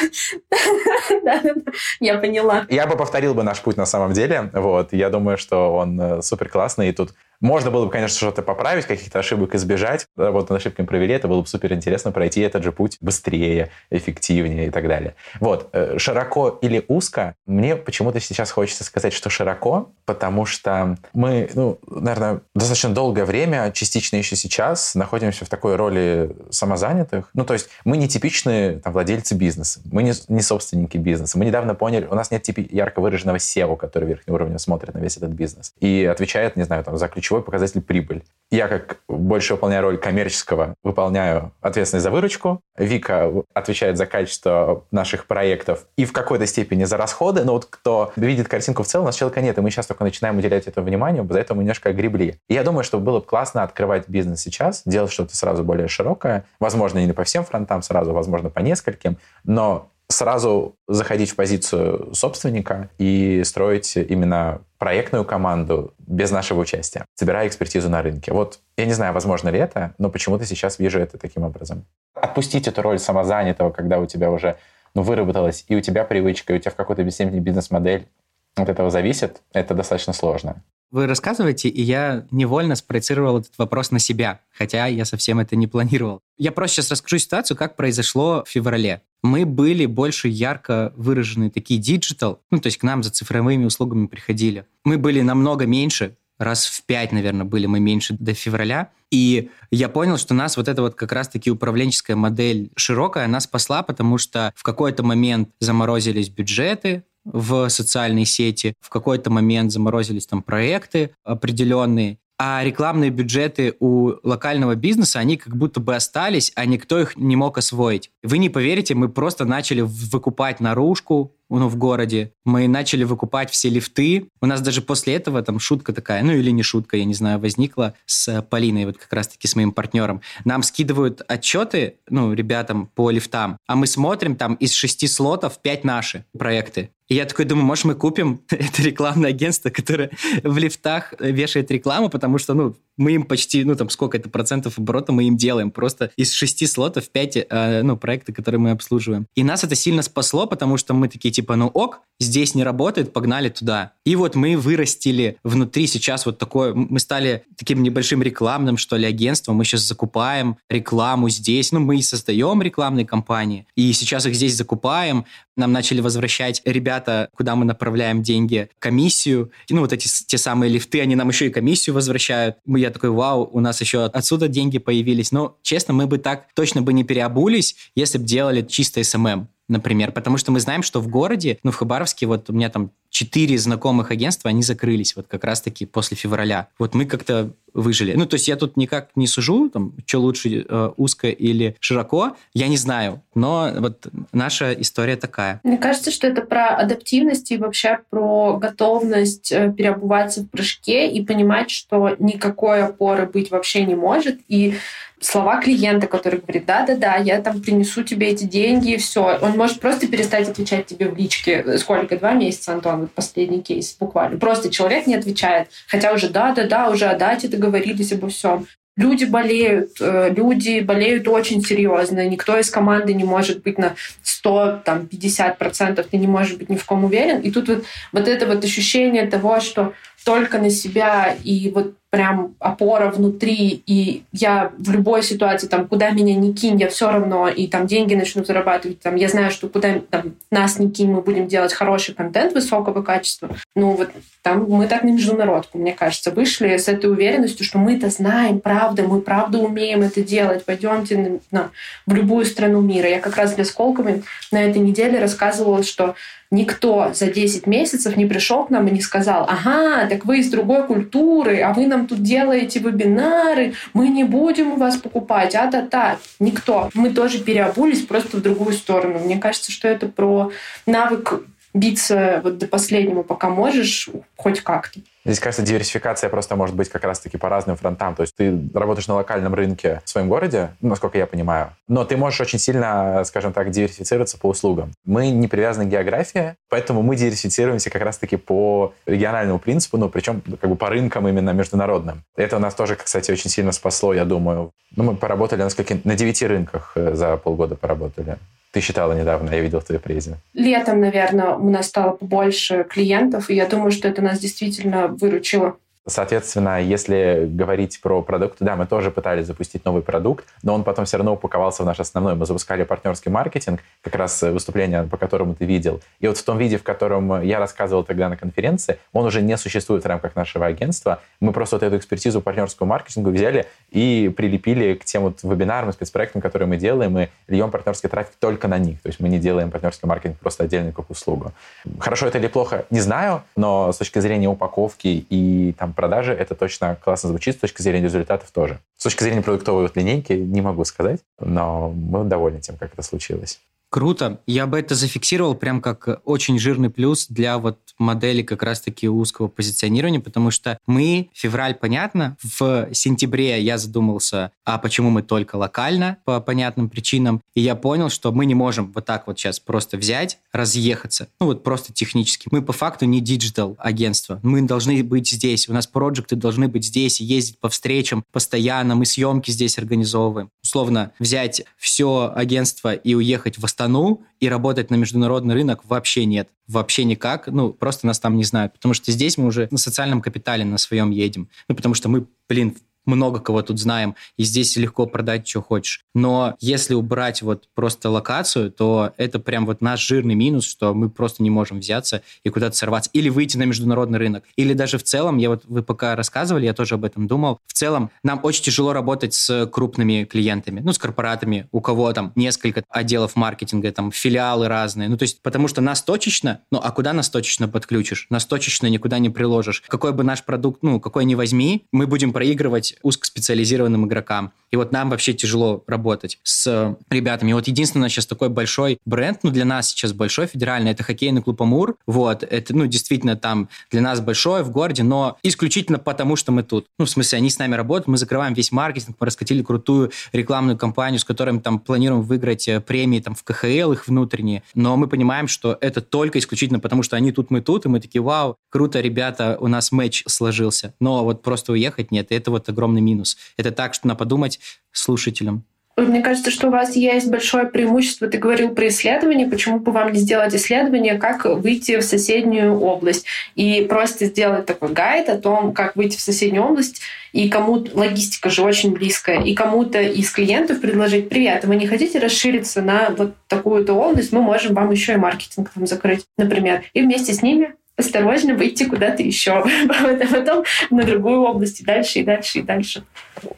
Я 1.99 2.17
поняла. 2.17 2.65
Я 2.69 2.88
бы 2.88 2.97
повторил 2.97 3.36
бы 3.36 3.43
наш 3.43 3.61
путь 3.61 3.78
на 3.78 3.86
самом 3.86 4.13
деле. 4.13 4.49
Вот. 4.51 4.93
Я 4.93 5.11
думаю, 5.11 5.38
что 5.38 5.76
он 5.76 6.01
э, 6.01 6.22
супер 6.24 6.49
классный. 6.49 6.89
И 6.89 6.91
тут 6.91 7.13
можно 7.41 7.72
было 7.72 7.86
бы, 7.86 7.91
конечно, 7.91 8.15
что-то 8.15 8.43
поправить, 8.43 8.86
каких-то 8.86 9.19
ошибок 9.19 9.55
избежать. 9.55 10.05
Работу 10.15 10.53
над 10.53 10.61
ошибками 10.61 10.86
провели, 10.86 11.15
это 11.15 11.28
было 11.28 11.41
бы 11.41 11.47
супер 11.47 11.74
интересно 11.74 12.11
пройти 12.11 12.41
этот 12.41 12.63
же 12.63 12.72
путь 12.72 12.97
быстрее, 13.01 13.72
эффективнее 13.89 14.67
и 14.67 14.69
так 14.69 14.88
далее. 14.88 15.15
Вот, 15.39 15.69
э, 15.74 15.97
широко 15.97 16.59
или 16.61 16.86
узко, 16.88 17.36
мне 17.47 17.76
почему-то 17.76 18.19
сейчас 18.19 18.51
хочется 18.51 18.84
сказать, 18.84 19.11
что 19.11 19.32
широко, 19.32 19.91
потому 20.05 20.45
что 20.45 20.97
мы, 21.13 21.49
ну, 21.55 21.80
наверное, 21.88 22.41
достаточно 22.53 22.91
долгое 22.91 23.26
время, 23.26 23.72
частично 23.72 24.17
еще 24.17 24.36
сейчас, 24.36 24.93
находимся 24.93 25.43
в 25.43 25.49
такой 25.49 25.76
роли 25.76 26.36
самозанятых. 26.51 27.11
Ну, 27.34 27.45
то 27.45 27.53
есть 27.53 27.70
мы 27.86 27.97
не 27.97 28.07
типичные 28.07 28.80
там, 28.80 28.93
владельцы 28.93 29.36
бизнеса, 29.36 29.80
мы 29.86 30.03
не, 30.03 30.14
не 30.28 30.41
собственники 30.41 30.97
бизнеса. 30.97 31.38
Мы 31.38 31.45
недавно 31.45 31.76
поняли, 31.76 32.05
у 32.05 32.16
нас 32.16 32.30
нет 32.30 32.43
типа 32.43 32.59
ярко 32.59 32.99
выраженного 32.99 33.38
SEO, 33.38 33.78
который 33.78 34.07
верхнего 34.07 34.36
уровня 34.36 34.57
смотрит 34.57 34.93
на 34.93 34.99
весь 34.99 35.18
этот 35.18 35.32
бизнес 35.32 35.74
и 35.80 36.07
отвечает, 36.12 36.55
не 36.55 36.64
знаю, 36.64 36.84
там, 36.84 36.97
за 36.97 37.07
ключ 37.07 37.22
ключевой 37.22 37.43
показатель 37.43 37.82
прибыль. 37.82 38.24
Я, 38.49 38.68
как 38.68 38.97
больше 39.07 39.53
выполняю 39.53 39.84
роль 39.84 39.97
коммерческого, 39.97 40.76
выполняю 40.84 41.53
ответственность 41.62 42.03
за 42.03 42.12
выручку. 42.12 42.59
Вика 42.76 43.32
отвечает 43.53 43.95
за 43.95 44.05
качество 44.07 44.84
наших 44.91 45.28
проектов 45.28 45.86
и 45.95 46.03
в 46.05 46.12
какой-то 46.12 46.45
степени 46.47 46.84
за 46.84 46.97
расходы. 46.97 47.45
Но 47.45 47.53
вот 47.53 47.66
кто 47.66 48.12
видит 48.18 48.47
картинку 48.49 48.84
в 48.84 48.88
целом, 48.88 49.05
у 49.05 49.07
нас 49.07 49.16
человека 49.16 49.39
нет, 49.41 49.57
и 49.57 49.62
мы 49.62 49.70
сейчас 49.70 49.88
только 49.88 50.03
начинаем 50.03 50.38
уделять 50.39 50.68
этому 50.68 50.88
внимание, 50.88 51.26
за 51.30 51.39
это 51.39 51.53
мы 51.53 51.62
немножко 51.62 51.89
огребли. 51.89 52.39
И 52.49 52.55
я 52.55 52.64
думаю, 52.64 52.84
что 52.84 52.99
было 52.99 53.20
бы 53.20 53.26
классно 53.26 53.64
открывать 53.64 54.09
бизнес 54.09 54.41
сейчас, 54.41 54.82
делать 54.86 55.12
что-то 55.12 55.38
сразу 55.38 55.64
более 55.64 55.88
широкое. 55.88 56.43
Возможно, 56.59 57.00
не 57.05 57.13
по 57.13 57.23
всем 57.23 57.43
фронтам 57.43 57.81
сразу, 57.81 58.13
возможно, 58.13 58.49
по 58.49 58.59
нескольким, 58.59 59.17
но 59.43 59.91
сразу 60.11 60.75
заходить 60.87 61.31
в 61.31 61.35
позицию 61.35 62.13
собственника 62.13 62.89
и 62.97 63.43
строить 63.43 63.95
именно 63.95 64.61
проектную 64.77 65.25
команду 65.25 65.93
без 65.99 66.31
нашего 66.31 66.59
участия, 66.59 67.05
собирая 67.15 67.47
экспертизу 67.47 67.89
на 67.89 68.01
рынке. 68.01 68.31
Вот 68.33 68.59
я 68.77 68.85
не 68.85 68.93
знаю, 68.93 69.13
возможно 69.13 69.49
ли 69.49 69.59
это, 69.59 69.93
но 69.97 70.09
почему-то 70.09 70.45
сейчас 70.45 70.79
вижу 70.79 70.99
это 70.99 71.17
таким 71.17 71.43
образом. 71.43 71.85
Отпустить 72.13 72.67
эту 72.67 72.81
роль 72.81 72.99
самозанятого, 72.99 73.71
когда 73.71 73.99
у 73.99 74.05
тебя 74.05 74.31
уже 74.31 74.57
ну, 74.93 75.01
выработалась 75.01 75.65
и 75.67 75.75
у 75.75 75.81
тебя 75.81 76.03
привычка, 76.03 76.53
и 76.53 76.57
у 76.57 76.59
тебя 76.59 76.71
в 76.71 76.75
какой-то 76.75 77.09
степени 77.09 77.39
бизнес-модель 77.39 78.07
от 78.55 78.69
этого 78.69 78.89
зависит, 78.89 79.41
это 79.53 79.73
достаточно 79.73 80.13
сложно. 80.13 80.63
Вы 80.91 81.07
рассказываете, 81.07 81.69
и 81.69 81.81
я 81.81 82.27
невольно 82.31 82.75
спроецировал 82.75 83.39
этот 83.39 83.57
вопрос 83.57 83.91
на 83.91 83.99
себя, 83.99 84.41
хотя 84.51 84.87
я 84.87 85.05
совсем 85.05 85.39
это 85.39 85.55
не 85.55 85.67
планировал. 85.67 86.21
Я 86.37 86.51
просто 86.51 86.75
сейчас 86.75 86.91
расскажу 86.91 87.17
ситуацию, 87.17 87.55
как 87.55 87.77
произошло 87.77 88.43
в 88.45 88.49
феврале. 88.49 89.01
Мы 89.23 89.45
были 89.45 89.85
больше 89.85 90.27
ярко 90.27 90.91
выраженные 90.97 91.49
такие 91.49 91.79
digital, 91.79 92.41
ну, 92.51 92.59
то 92.59 92.67
есть 92.67 92.77
к 92.77 92.83
нам 92.83 93.03
за 93.03 93.11
цифровыми 93.11 93.65
услугами 93.65 94.07
приходили. 94.07 94.65
Мы 94.83 94.97
были 94.97 95.21
намного 95.21 95.65
меньше, 95.65 96.17
раз 96.41 96.65
в 96.65 96.83
пять, 96.83 97.11
наверное, 97.11 97.45
были 97.45 97.67
мы 97.67 97.79
меньше 97.79 98.15
до 98.19 98.33
февраля. 98.33 98.89
И 99.11 99.49
я 99.69 99.89
понял, 99.89 100.17
что 100.17 100.33
нас 100.33 100.57
вот 100.57 100.67
эта 100.67 100.81
вот 100.81 100.95
как 100.95 101.11
раз-таки 101.11 101.51
управленческая 101.51 102.15
модель 102.15 102.71
широкая, 102.75 103.25
она 103.25 103.39
спасла, 103.39 103.83
потому 103.83 104.17
что 104.17 104.51
в 104.55 104.63
какой-то 104.63 105.03
момент 105.03 105.49
заморозились 105.59 106.29
бюджеты, 106.29 107.03
в 107.26 107.69
социальные 107.69 108.26
сети. 108.26 108.74
В 108.80 108.89
какой-то 108.89 109.30
момент 109.30 109.72
заморозились 109.72 110.28
там 110.28 110.41
проекты 110.41 111.11
определенные, 111.24 112.17
а 112.43 112.63
рекламные 112.63 113.11
бюджеты 113.11 113.76
у 113.80 114.13
локального 114.24 114.74
бизнеса, 114.74 115.19
они 115.19 115.38
как 115.38 115.55
будто 115.55 115.80
бы 115.80 115.95
остались, 115.95 116.51
а 116.55 116.65
никто 116.65 116.99
их 116.99 117.15
не 117.15 117.36
мог 117.36 117.59
освоить. 117.59 118.09
Вы 118.24 118.39
не 118.39 118.49
поверите, 118.49 118.95
мы 118.95 119.09
просто 119.09 119.45
начали 119.45 119.82
выкупать 119.82 120.59
наружку, 120.59 121.36
ну, 121.51 121.67
в 121.67 121.76
городе. 121.76 122.32
Мы 122.43 122.67
начали 122.67 123.03
выкупать 123.03 123.51
все 123.51 123.69
лифты. 123.69 124.28
У 124.41 124.47
нас 124.47 124.61
даже 124.61 124.82
после 124.82 125.15
этого 125.15 125.43
там 125.43 125.59
шутка 125.59 125.93
такая, 125.93 126.24
ну 126.24 126.32
или 126.32 126.49
не 126.49 126.63
шутка, 126.63 126.97
я 126.97 127.05
не 127.05 127.13
знаю, 127.13 127.38
возникла 127.39 127.93
с 128.07 128.41
Полиной, 128.49 128.86
вот 128.86 128.97
как 128.97 129.13
раз-таки 129.13 129.47
с 129.47 129.55
моим 129.55 129.72
партнером. 129.72 130.22
Нам 130.43 130.63
скидывают 130.63 131.22
отчеты, 131.28 131.97
ну, 132.09 132.34
ребятам 132.34 132.88
по 132.88 133.11
лифтам, 133.11 133.57
а 133.67 133.76
мы 133.76 133.86
смотрим 133.86 134.36
там 134.36 134.55
из 134.55 134.74
шести 134.74 135.07
слотов 135.07 135.61
пять 135.61 135.84
наши 135.84 136.26
проекты. 136.36 136.89
И 137.12 137.16
я 137.16 137.26
такой 137.26 137.43
думаю, 137.43 137.66
может, 137.66 137.84
мы 137.84 137.95
купим 137.95 138.39
это 138.49 138.82
рекламное 138.82 139.32
агентство, 139.32 139.70
которое 139.70 140.12
в 140.43 140.57
лифтах 140.57 141.14
вешает 141.20 141.70
рекламу, 141.70 142.07
потому 142.09 142.38
что, 142.38 142.53
ну, 142.53 142.78
мы 142.95 143.12
им 143.14 143.24
почти, 143.24 143.66
ну, 143.66 143.76
там, 143.76 143.89
сколько 143.89 144.18
это 144.18 144.30
процентов 144.30 144.78
оборота 144.78 145.12
мы 145.12 145.26
им 145.26 145.36
делаем. 145.36 145.72
Просто 145.72 146.12
из 146.16 146.32
шести 146.32 146.68
слотов 146.68 147.09
пять, 147.09 147.36
э, 147.36 147.82
ну, 147.84 147.97
проекты, 147.97 148.32
которые 148.32 148.59
мы 148.59 148.72
обслуживаем. 148.72 149.28
И 149.36 149.43
нас 149.43 149.64
это 149.66 149.76
сильно 149.76 150.03
спасло, 150.03 150.47
потому 150.47 150.78
что 150.78 150.93
мы 150.93 151.09
такие, 151.09 151.34
типа, 151.34 151.57
ну, 151.57 151.68
ок, 151.68 151.99
здесь 152.20 152.55
не 152.55 152.64
работает, 152.64 153.12
погнали 153.12 153.49
туда. 153.49 153.91
И 154.05 154.16
вот 154.16 154.36
мы 154.36 154.55
вырастили 154.55 155.38
внутри 155.43 155.88
сейчас 155.88 156.26
вот 156.26 156.38
такое, 156.38 156.74
мы 156.74 156.99
стали 156.99 157.43
таким 157.57 157.84
небольшим 157.84 158.22
рекламным, 158.22 158.78
что 158.78 158.95
ли, 158.95 159.05
агентством. 159.05 159.57
Мы 159.57 159.66
сейчас 159.66 159.82
закупаем 159.82 160.57
рекламу 160.70 161.28
здесь. 161.30 161.74
Ну, 161.74 161.82
мы 161.82 161.97
и 161.97 162.01
создаем 162.01 162.62
рекламные 162.62 163.05
кампании. 163.05 163.68
И 163.76 163.91
сейчас 163.91 164.26
их 164.26 164.36
здесь 164.36 164.55
закупаем. 164.55 165.26
Нам 165.57 165.71
начали 165.71 166.01
возвращать 166.01 166.61
ребята, 166.65 167.29
куда 167.35 167.55
мы 167.55 167.65
направляем 167.65 168.23
деньги, 168.23 168.69
комиссию. 168.79 169.51
Ну, 169.69 169.81
вот 169.81 169.93
эти 169.93 170.07
те 170.25 170.37
самые 170.37 170.71
лифты, 170.71 171.01
они 171.01 171.15
нам 171.15 171.29
еще 171.29 171.47
и 171.47 171.49
комиссию 171.49 171.93
возвращают. 171.93 172.57
Я 172.65 172.89
такой, 172.89 173.09
вау, 173.09 173.49
у 173.51 173.59
нас 173.59 173.81
еще 173.81 174.05
отсюда 174.05 174.47
деньги 174.47 174.77
появились. 174.77 175.31
Но, 175.31 175.57
честно, 175.61 175.93
мы 175.93 176.07
бы 176.07 176.17
так 176.17 176.47
точно 176.55 176.81
бы 176.81 176.93
не 176.93 177.03
переобулись, 177.03 177.75
если 177.95 178.17
бы 178.17 178.23
делали 178.23 178.61
чисто 178.61 179.03
SMM 179.03 179.47
например, 179.72 180.11
потому 180.11 180.38
что 180.38 180.51
мы 180.51 180.59
знаем, 180.59 180.84
что 180.84 180.99
в 180.99 181.07
городе, 181.07 181.57
ну, 181.63 181.72
в 181.72 181.76
Хабаровске, 181.76 182.28
вот 182.28 182.49
у 182.49 182.53
меня 182.53 182.69
там 182.69 182.91
четыре 183.09 183.57
знакомых 183.57 184.11
агентства, 184.11 184.49
они 184.49 184.61
закрылись 184.63 185.15
вот 185.15 185.28
как 185.28 185.43
раз-таки 185.43 185.86
после 185.86 186.15
февраля. 186.15 186.67
Вот 186.78 186.93
мы 186.93 187.05
как-то 187.05 187.53
выжили. 187.74 188.13
Ну, 188.13 188.26
то 188.26 188.36
есть 188.36 188.47
я 188.47 188.57
тут 188.57 188.76
никак 188.78 189.09
не 189.15 189.28
сужу, 189.28 189.69
там, 189.69 189.93
что 190.05 190.19
лучше, 190.19 190.65
э, 190.67 190.91
узко 190.97 191.30
или 191.30 191.76
широко, 191.80 192.36
я 192.53 192.67
не 192.67 192.78
знаю. 192.78 193.22
Но 193.34 193.72
вот 193.78 194.07
наша 194.34 194.74
история 194.74 195.15
такая. 195.15 195.61
Мне 195.63 195.78
кажется, 195.78 196.11
что 196.11 196.28
это 196.28 196.41
про 196.41 196.76
адаптивность 196.76 197.51
и 197.51 197.57
вообще 197.57 197.99
про 198.09 198.57
готовность 198.57 199.51
э, 199.51 199.72
переобуваться 199.72 200.41
в 200.41 200.49
прыжке 200.49 201.09
и 201.09 201.24
понимать, 201.24 201.72
что 201.72 202.15
никакой 202.19 202.84
опоры 202.84 203.26
быть 203.26 203.51
вообще 203.51 203.86
не 203.86 203.95
может. 203.95 204.39
И 204.47 204.76
слова 205.22 205.61
клиента, 205.61 206.07
который 206.07 206.39
говорит, 206.39 206.65
да-да-да, 206.65 207.15
я 207.15 207.41
там 207.41 207.61
принесу 207.61 208.03
тебе 208.03 208.30
эти 208.30 208.43
деньги, 208.43 208.93
и 208.93 208.97
все. 208.97 209.39
Он 209.41 209.51
может 209.51 209.80
просто 209.80 210.07
перестать 210.07 210.49
отвечать 210.49 210.88
тебе 210.88 211.07
в 211.07 211.17
личке. 211.17 211.78
Сколько? 211.78 212.17
Два 212.17 212.34
месяца, 212.34 212.74
Антон, 212.74 213.01
вот 213.01 213.11
последний 213.11 213.61
кейс 213.61 213.95
буквально. 213.99 214.39
Просто 214.39 214.69
человек 214.69 215.07
не 215.07 215.15
отвечает, 215.15 215.69
хотя 215.88 216.11
уже 216.11 216.30
да-да-да, 216.30 216.89
уже 216.89 217.05
о 217.05 217.17
дате 217.17 217.47
договорились 217.47 218.11
обо 218.11 218.30
всем. 218.30 218.65
Люди 218.97 219.24
болеют, 219.24 220.01
э, 220.01 220.34
люди 220.36 220.82
болеют 220.82 221.28
очень 221.28 221.63
серьезно. 221.63 222.28
Никто 222.28 222.57
из 222.59 222.69
команды 222.69 223.13
не 223.13 223.24
может 223.24 223.63
быть 223.63 223.78
на 223.78 223.95
100, 224.22 224.82
там, 224.84 225.07
50 225.07 225.57
процентов, 225.57 226.07
ты 226.11 226.17
не 226.17 226.28
можешь 226.28 226.57
быть 226.57 226.69
ни 226.69 226.76
в 226.76 226.86
ком 226.86 227.05
уверен. 227.05 227.39
И 227.39 227.51
тут 227.51 227.69
вот, 227.69 227.86
вот 228.11 228.28
это 228.28 228.45
вот 228.47 228.63
ощущение 228.65 229.26
того, 229.28 229.61
что 229.61 229.93
только 230.26 230.59
на 230.59 230.69
себя 230.69 231.36
и 231.43 231.72
вот 231.74 231.95
прям 232.12 232.55
опора 232.59 233.09
внутри, 233.09 233.82
и 233.88 234.24
я 234.34 234.74
в 234.78 234.91
любой 234.91 235.24
ситуации, 235.24 235.68
там, 235.68 235.88
куда 235.88 236.09
меня 236.09 236.36
не 236.36 236.53
кинь, 236.53 236.78
я 236.78 236.89
все 236.89 237.09
равно, 237.09 237.47
и 237.47 237.68
там 237.68 237.88
деньги 237.88 238.16
начну 238.16 238.43
зарабатывать, 238.43 238.99
там, 238.99 239.16
я 239.16 239.30
знаю, 239.30 239.49
что 239.49 239.70
куда 239.70 239.99
там, 240.09 240.36
нас 240.51 240.78
не 240.78 240.91
кинь, 240.91 241.09
мы 241.09 241.22
будем 241.22 241.47
делать 241.47 241.74
хороший 241.74 242.14
контент 242.14 242.53
высокого 242.53 243.01
качества. 243.01 243.55
Ну, 243.78 243.91
вот 243.91 244.09
там 244.41 244.66
мы 244.70 244.88
так 244.88 245.03
на 245.03 245.09
международку, 245.09 245.78
мне 245.78 245.93
кажется, 245.93 246.32
вышли 246.32 246.76
с 246.76 246.89
этой 246.89 247.09
уверенностью, 247.09 247.66
что 247.66 247.78
мы 247.78 247.95
это 247.95 248.09
знаем, 248.09 248.59
правда, 248.59 249.03
мы 249.03 249.22
правда 249.22 249.59
умеем 249.59 250.01
это 250.01 250.22
делать, 250.22 250.66
пойдемте 250.66 251.18
на, 251.18 251.39
на, 251.51 251.72
в 252.05 252.14
любую 252.14 252.43
страну 252.45 252.82
мира. 252.82 253.07
Я 253.07 253.22
как 253.22 253.38
раз 253.38 253.53
для 253.53 253.64
Сколково 253.64 254.22
на 254.51 254.62
этой 254.62 254.80
неделе 254.80 255.18
рассказывала, 255.18 255.82
что 255.82 256.16
никто 256.51 257.11
за 257.13 257.27
10 257.27 257.65
месяцев 257.65 258.17
не 258.17 258.25
пришел 258.25 258.65
к 258.65 258.69
нам 258.69 258.87
и 258.87 258.91
не 258.91 259.01
сказал, 259.01 259.47
ага, 259.49 260.05
так 260.07 260.25
вы 260.25 260.39
из 260.39 260.49
другой 260.49 260.85
культуры, 260.85 261.61
а 261.61 261.73
вы 261.73 261.87
нам 261.87 262.07
тут 262.07 262.21
делаете 262.21 262.79
вебинары, 262.79 263.73
мы 263.93 264.09
не 264.09 264.25
будем 264.25 264.73
у 264.73 264.75
вас 264.75 264.97
покупать, 264.97 265.55
а-та-та. 265.55 266.17
Никто. 266.39 266.89
Мы 266.93 267.11
тоже 267.11 267.39
переобулись 267.39 268.01
просто 268.01 268.37
в 268.37 268.41
другую 268.41 268.73
сторону. 268.73 269.19
Мне 269.19 269.37
кажется, 269.37 269.71
что 269.71 269.87
это 269.87 270.07
про 270.07 270.51
навык 270.85 271.41
биться 271.74 272.41
вот 272.43 272.57
до 272.57 272.67
последнего, 272.67 273.24
пока 273.24 273.49
можешь, 273.49 274.09
хоть 274.36 274.61
как-то. 274.61 274.99
Здесь, 275.24 275.39
кажется, 275.39 275.61
диверсификация 275.63 276.30
просто 276.30 276.55
может 276.55 276.76
быть 276.76 276.89
как 276.89 277.03
раз-таки 277.03 277.38
по 277.38 277.47
разным 277.47 277.78
фронтам. 277.78 278.15
То 278.15 278.24
есть 278.24 278.36
ты 278.36 278.59
работаешь 278.74 279.07
на 279.07 279.15
локальном 279.15 279.53
рынке 279.53 280.01
в 280.03 280.09
своем 280.09 280.28
городе, 280.28 280.72
насколько 280.82 281.17
я 281.17 281.28
понимаю, 281.28 281.76
но 281.88 282.05
ты 282.05 282.17
можешь 282.17 282.41
очень 282.41 282.57
сильно, 282.57 283.24
скажем 283.24 283.53
так, 283.53 283.69
диверсифицироваться 283.69 284.39
по 284.39 284.47
услугам. 284.47 284.91
Мы 285.05 285.30
не 285.30 285.47
привязаны 285.47 285.86
к 285.86 285.89
географии, 285.89 286.55
поэтому 286.69 287.03
мы 287.03 287.15
диверсифицируемся 287.15 287.91
как 287.91 288.01
раз-таки 288.01 288.36
по 288.36 288.93
региональному 289.05 289.59
принципу, 289.59 289.97
ну, 289.97 290.09
причем 290.09 290.41
как 290.41 290.69
бы 290.69 290.76
по 290.76 290.89
рынкам 290.89 291.28
именно 291.28 291.51
международным. 291.51 292.24
Это 292.36 292.57
у 292.57 292.59
нас 292.59 292.74
тоже, 292.74 292.95
кстати, 292.95 293.32
очень 293.32 293.49
сильно 293.49 293.72
спасло, 293.72 294.13
я 294.13 294.26
думаю. 294.26 294.72
Ну, 294.95 295.03
мы 295.03 295.15
поработали 295.15 295.61
на, 295.61 295.69
скольких, 295.69 296.03
на 296.03 296.15
девяти 296.15 296.47
рынках 296.47 296.93
э, 296.95 297.13
за 297.13 297.38
полгода 297.38 297.76
поработали. 297.76 298.38
Ты 298.72 298.80
считала 298.80 299.13
недавно, 299.13 299.49
я 299.51 299.59
видел 299.59 299.82
в 299.82 299.84
твоей 299.84 299.99
презе. 299.99 300.38
Летом, 300.53 301.01
наверное, 301.01 301.55
у 301.55 301.69
нас 301.69 301.88
стало 301.88 302.11
побольше 302.11 302.86
клиентов, 302.89 303.49
и 303.49 303.55
я 303.55 303.65
думаю, 303.65 303.91
что 303.91 304.07
это 304.07 304.22
нас 304.22 304.39
действительно 304.39 305.07
выручило. 305.07 305.76
Соответственно, 306.07 306.81
если 306.81 307.47
говорить 307.47 308.01
про 308.01 308.23
продукты, 308.23 308.65
да, 308.65 308.75
мы 308.75 308.87
тоже 308.87 309.11
пытались 309.11 309.45
запустить 309.45 309.85
новый 309.85 310.01
продукт, 310.01 310.45
но 310.63 310.73
он 310.73 310.83
потом 310.83 311.05
все 311.05 311.17
равно 311.17 311.33
упаковался 311.33 311.83
в 311.83 311.85
наш 311.85 311.99
основной. 311.99 312.33
Мы 312.33 312.47
запускали 312.47 312.83
партнерский 312.83 313.29
маркетинг, 313.29 313.81
как 314.01 314.15
раз 314.15 314.41
выступление, 314.41 315.03
по 315.03 315.17
которому 315.17 315.53
ты 315.53 315.65
видел. 315.65 316.01
И 316.19 316.27
вот 316.27 316.37
в 316.37 316.43
том 316.43 316.57
виде, 316.57 316.77
в 316.77 316.83
котором 316.83 317.41
я 317.43 317.59
рассказывал 317.59 318.03
тогда 318.03 318.29
на 318.29 318.37
конференции, 318.37 318.97
он 319.13 319.25
уже 319.25 319.41
не 319.41 319.55
существует 319.57 320.03
в 320.03 320.07
рамках 320.07 320.35
нашего 320.35 320.65
агентства. 320.65 321.21
Мы 321.39 321.53
просто 321.53 321.75
вот 321.75 321.83
эту 321.83 321.97
экспертизу 321.97 322.41
партнерского 322.41 322.87
маркетинга 322.87 323.29
взяли 323.29 323.67
и 323.91 324.33
прилепили 324.35 324.95
к 324.95 325.05
тем 325.05 325.21
вот 325.21 325.43
вебинарам, 325.43 325.93
спецпроектам, 325.93 326.41
которые 326.41 326.67
мы 326.67 326.77
делаем, 326.77 327.17
и 327.19 327.27
льем 327.47 327.69
партнерский 327.69 328.07
трафик 328.07 328.33
только 328.39 328.67
на 328.67 328.79
них. 328.79 328.99
То 329.01 329.07
есть 329.07 329.19
мы 329.19 329.29
не 329.29 329.37
делаем 329.37 329.69
партнерский 329.69 330.07
маркетинг 330.07 330.39
просто 330.39 330.63
отдельно 330.63 330.93
как 330.93 331.11
услугу. 331.11 331.51
Хорошо 331.99 332.25
это 332.25 332.39
или 332.39 332.47
плохо, 332.47 332.85
не 332.89 333.01
знаю, 333.01 333.43
но 333.55 333.91
с 333.91 333.97
точки 333.97 334.17
зрения 334.17 334.47
упаковки 334.47 335.25
и 335.29 335.75
там 335.77 335.90
продажи 335.93 336.33
это 336.33 336.55
точно 336.55 336.95
классно 336.95 337.29
звучит, 337.29 337.55
с 337.55 337.59
точки 337.59 337.81
зрения 337.81 338.05
результатов 338.05 338.51
тоже. 338.51 338.79
С 338.97 339.03
точки 339.03 339.23
зрения 339.23 339.41
продуктовой 339.41 339.83
вот 339.83 339.95
линейки 339.95 340.33
не 340.33 340.61
могу 340.61 340.85
сказать, 340.85 341.21
но 341.39 341.89
мы 341.89 342.23
довольны 342.23 342.59
тем, 342.59 342.77
как 342.77 342.93
это 342.93 343.01
случилось. 343.01 343.59
Круто. 343.91 344.39
Я 344.47 344.67
бы 344.67 344.79
это 344.79 344.95
зафиксировал 344.95 345.53
прям 345.53 345.81
как 345.81 346.21
очень 346.23 346.57
жирный 346.57 346.89
плюс 346.89 347.27
для 347.27 347.57
вот 347.57 347.77
модели 347.99 348.41
как 348.41 348.63
раз-таки 348.63 349.09
узкого 349.09 349.49
позиционирования, 349.49 350.21
потому 350.21 350.49
что 350.49 350.77
мы, 350.87 351.29
февраль, 351.33 351.75
понятно, 351.75 352.37
в 352.41 352.87
сентябре 352.93 353.61
я 353.61 353.77
задумался, 353.77 354.51
а 354.63 354.77
почему 354.77 355.09
мы 355.09 355.23
только 355.23 355.57
локально 355.57 356.17
по 356.23 356.39
понятным 356.39 356.89
причинам, 356.89 357.41
и 357.53 357.59
я 357.59 357.75
понял, 357.75 358.09
что 358.09 358.31
мы 358.31 358.45
не 358.45 358.55
можем 358.55 358.93
вот 358.93 359.05
так 359.05 359.27
вот 359.27 359.37
сейчас 359.37 359.59
просто 359.59 359.97
взять, 359.97 360.39
разъехаться, 360.53 361.27
ну 361.41 361.47
вот 361.47 361.63
просто 361.63 361.91
технически. 361.91 362.47
Мы 362.49 362.61
по 362.61 362.71
факту 362.71 363.05
не 363.05 363.19
digital 363.19 363.75
агентство, 363.77 364.39
мы 364.41 364.61
должны 364.61 365.03
быть 365.03 365.29
здесь, 365.29 365.67
у 365.67 365.73
нас 365.73 365.85
проекты 365.85 366.37
должны 366.37 366.69
быть 366.69 366.85
здесь, 366.85 367.19
ездить 367.19 367.59
по 367.59 367.67
встречам 367.67 368.23
постоянно, 368.31 368.95
мы 368.95 369.05
съемки 369.05 369.51
здесь 369.51 369.77
организовываем. 369.77 370.49
Условно, 370.72 371.11
взять 371.19 371.63
все 371.78 372.32
агентство 372.34 372.93
и 372.93 373.13
уехать 373.13 373.57
в 373.57 373.65
Астану 373.65 374.24
и 374.39 374.47
работать 374.47 374.89
на 374.89 374.95
международный 374.95 375.53
рынок 375.53 375.82
вообще 375.84 376.24
нет. 376.24 376.47
Вообще 376.65 377.03
никак. 377.03 377.47
Ну, 377.47 377.74
просто 377.74 378.07
нас 378.07 378.22
там 378.22 378.38
не 378.38 378.45
знают. 378.45 378.72
Потому 378.72 378.93
что 378.93 379.11
здесь 379.11 379.38
мы 379.38 379.47
уже 379.47 379.67
на 379.69 379.78
социальном 379.78 380.22
капитале 380.22 380.63
на 380.63 380.78
своем 380.78 381.09
едем. 381.09 381.49
Ну, 381.67 381.76
потому 381.76 381.93
что 381.93 382.07
мы, 382.07 382.26
блин, 382.47 382.78
много 383.05 383.39
кого 383.39 383.61
тут 383.61 383.79
знаем, 383.79 384.15
и 384.37 384.43
здесь 384.43 384.75
легко 384.75 385.05
продать, 385.05 385.47
что 385.47 385.61
хочешь. 385.61 386.03
Но 386.13 386.55
если 386.59 386.93
убрать 386.93 387.41
вот 387.41 387.67
просто 387.75 388.09
локацию, 388.09 388.71
то 388.71 389.13
это 389.17 389.39
прям 389.39 389.65
вот 389.65 389.81
наш 389.81 390.05
жирный 390.05 390.35
минус, 390.35 390.65
что 390.65 390.93
мы 390.93 391.09
просто 391.09 391.43
не 391.43 391.49
можем 391.49 391.79
взяться 391.79 392.21
и 392.43 392.49
куда-то 392.49 392.75
сорваться. 392.75 393.09
Или 393.13 393.29
выйти 393.29 393.57
на 393.57 393.63
международный 393.63 394.19
рынок. 394.19 394.43
Или 394.55 394.73
даже 394.73 394.97
в 394.97 395.03
целом, 395.03 395.37
я 395.37 395.49
вот, 395.49 395.63
вы 395.65 395.83
пока 395.83 396.15
рассказывали, 396.15 396.65
я 396.65 396.73
тоже 396.73 396.95
об 396.95 397.05
этом 397.05 397.27
думал, 397.27 397.59
в 397.67 397.73
целом 397.73 398.11
нам 398.23 398.39
очень 398.43 398.63
тяжело 398.63 398.93
работать 398.93 399.33
с 399.33 399.67
крупными 399.67 400.25
клиентами, 400.25 400.81
ну, 400.81 400.93
с 400.93 400.97
корпоратами, 400.97 401.67
у 401.71 401.81
кого 401.81 402.11
там 402.13 402.31
несколько 402.35 402.83
отделов 402.89 403.35
маркетинга, 403.35 403.91
там, 403.91 404.11
филиалы 404.11 404.67
разные. 404.67 405.09
Ну, 405.09 405.17
то 405.17 405.23
есть, 405.23 405.41
потому 405.41 405.67
что 405.67 405.81
нас 405.81 406.01
точечно, 406.01 406.61
ну, 406.71 406.79
а 406.83 406.91
куда 406.91 407.13
нас 407.13 407.29
точечно 407.29 407.67
подключишь? 407.67 408.27
Нас 408.29 408.45
точечно 408.45 408.87
никуда 408.87 409.19
не 409.19 409.29
приложишь. 409.29 409.83
Какой 409.87 410.13
бы 410.13 410.23
наш 410.23 410.43
продукт, 410.43 410.83
ну, 410.83 410.99
какой 410.99 411.25
ни 411.25 411.35
возьми, 411.35 411.85
мы 411.91 412.07
будем 412.07 412.33
проигрывать 412.33 412.95
узкоспециализированным 413.03 414.05
игрокам. 414.05 414.51
И 414.71 414.77
вот 414.77 414.91
нам 414.93 415.09
вообще 415.09 415.33
тяжело 415.33 415.83
работать 415.85 416.39
с 416.43 416.97
ребятами. 417.09 417.51
И 417.51 417.53
вот 417.53 417.67
единственное 417.67 418.07
сейчас 418.07 418.25
такой 418.25 418.49
большой 418.49 418.99
бренд, 419.05 419.39
ну, 419.43 419.51
для 419.51 419.65
нас 419.65 419.89
сейчас 419.89 420.13
большой 420.13 420.47
федеральный, 420.47 420.91
это 420.91 421.03
хоккейный 421.03 421.41
клуб 421.41 421.61
«Амур». 421.61 421.97
Вот, 422.07 422.43
это, 422.43 422.75
ну, 422.75 422.85
действительно 422.87 423.35
там 423.35 423.67
для 423.91 424.01
нас 424.01 424.21
большой 424.21 424.63
в 424.63 424.71
городе, 424.71 425.03
но 425.03 425.37
исключительно 425.43 425.99
потому, 425.99 426.37
что 426.37 426.53
мы 426.53 426.63
тут. 426.63 426.87
Ну, 426.97 427.05
в 427.05 427.09
смысле, 427.09 427.39
они 427.39 427.49
с 427.49 427.59
нами 427.59 427.75
работают, 427.75 428.07
мы 428.07 428.17
закрываем 428.17 428.53
весь 428.53 428.71
маркетинг, 428.71 429.17
мы 429.19 429.25
раскатили 429.25 429.61
крутую 429.61 430.11
рекламную 430.31 430.77
кампанию, 430.77 431.19
с 431.19 431.25
которой 431.25 431.51
мы 431.51 431.59
там 431.59 431.79
планируем 431.79 432.21
выиграть 432.21 432.67
э, 432.69 432.79
премии 432.79 433.19
там 433.19 433.35
в 433.35 433.43
КХЛ 433.43 433.91
их 433.91 434.07
внутренние. 434.07 434.63
Но 434.73 434.95
мы 434.95 435.07
понимаем, 435.07 435.47
что 435.49 435.77
это 435.81 436.01
только 436.01 436.39
исключительно 436.39 436.79
потому, 436.79 437.03
что 437.03 437.17
они 437.17 437.31
тут, 437.33 437.51
мы 437.51 437.61
тут, 437.61 437.85
и 437.85 437.89
мы 437.89 437.99
такие, 437.99 438.21
вау, 438.21 438.55
круто, 438.69 439.01
ребята, 439.01 439.57
у 439.59 439.67
нас 439.67 439.91
матч 439.91 440.23
сложился. 440.27 440.93
Но 440.99 441.25
вот 441.25 441.41
просто 441.41 441.73
уехать 441.73 442.11
нет, 442.11 442.27
это 442.29 442.51
вот 442.51 442.69
огромный 442.82 443.01
минус. 443.01 443.38
Это 443.57 443.71
так, 443.71 443.93
что 443.93 444.07
надо 444.07 444.17
подумать 444.17 444.59
слушателям. 444.91 445.63
Мне 445.97 446.21
кажется, 446.21 446.51
что 446.51 446.69
у 446.69 446.71
вас 446.71 446.95
есть 446.95 447.29
большое 447.29 447.65
преимущество. 447.67 448.27
Ты 448.27 448.38
говорил 448.38 448.69
про 448.69 448.88
исследование. 448.88 449.47
Почему 449.47 449.79
бы 449.79 449.91
вам 449.91 450.13
не 450.13 450.19
сделать 450.19 450.55
исследование, 450.55 451.17
как 451.17 451.45
выйти 451.45 451.99
в 451.99 452.03
соседнюю 452.03 452.79
область? 452.79 453.25
И 453.55 453.86
просто 453.88 454.25
сделать 454.25 454.65
такой 454.65 454.93
гайд 454.93 455.29
о 455.29 455.38
том, 455.38 455.73
как 455.73 455.95
выйти 455.95 456.17
в 456.17 456.21
соседнюю 456.21 456.63
область. 456.63 457.01
И 457.34 457.49
кому 457.49 457.86
логистика 457.93 458.49
же 458.49 458.63
очень 458.63 458.93
близкая. 458.93 459.43
И 459.43 459.53
кому-то 459.53 460.01
из 460.01 460.32
клиентов 460.32 460.79
предложить, 460.79 461.29
привет, 461.29 461.65
вы 461.65 461.75
не 461.75 461.88
хотите 461.88 462.19
расшириться 462.19 462.82
на 462.82 463.09
вот 463.09 463.36
такую-то 463.47 463.93
область? 463.93 464.32
Мы 464.32 464.41
можем 464.41 464.73
вам 464.73 464.91
еще 464.91 465.13
и 465.13 465.17
маркетинг 465.17 465.71
вам 465.75 465.86
закрыть, 465.88 466.25
например. 466.38 466.84
И 466.93 467.01
вместе 467.01 467.34
с 467.34 467.41
ними 467.41 467.75
осторожно 467.97 468.55
выйти 468.55 468.85
куда-то 468.85 469.23
еще, 469.23 469.63
потом 470.31 470.65
на 470.89 471.03
другую 471.03 471.41
область 471.41 471.81
и 471.81 471.83
дальше, 471.83 472.19
и 472.19 472.23
дальше, 472.23 472.59
и 472.59 472.61
дальше. 472.61 473.03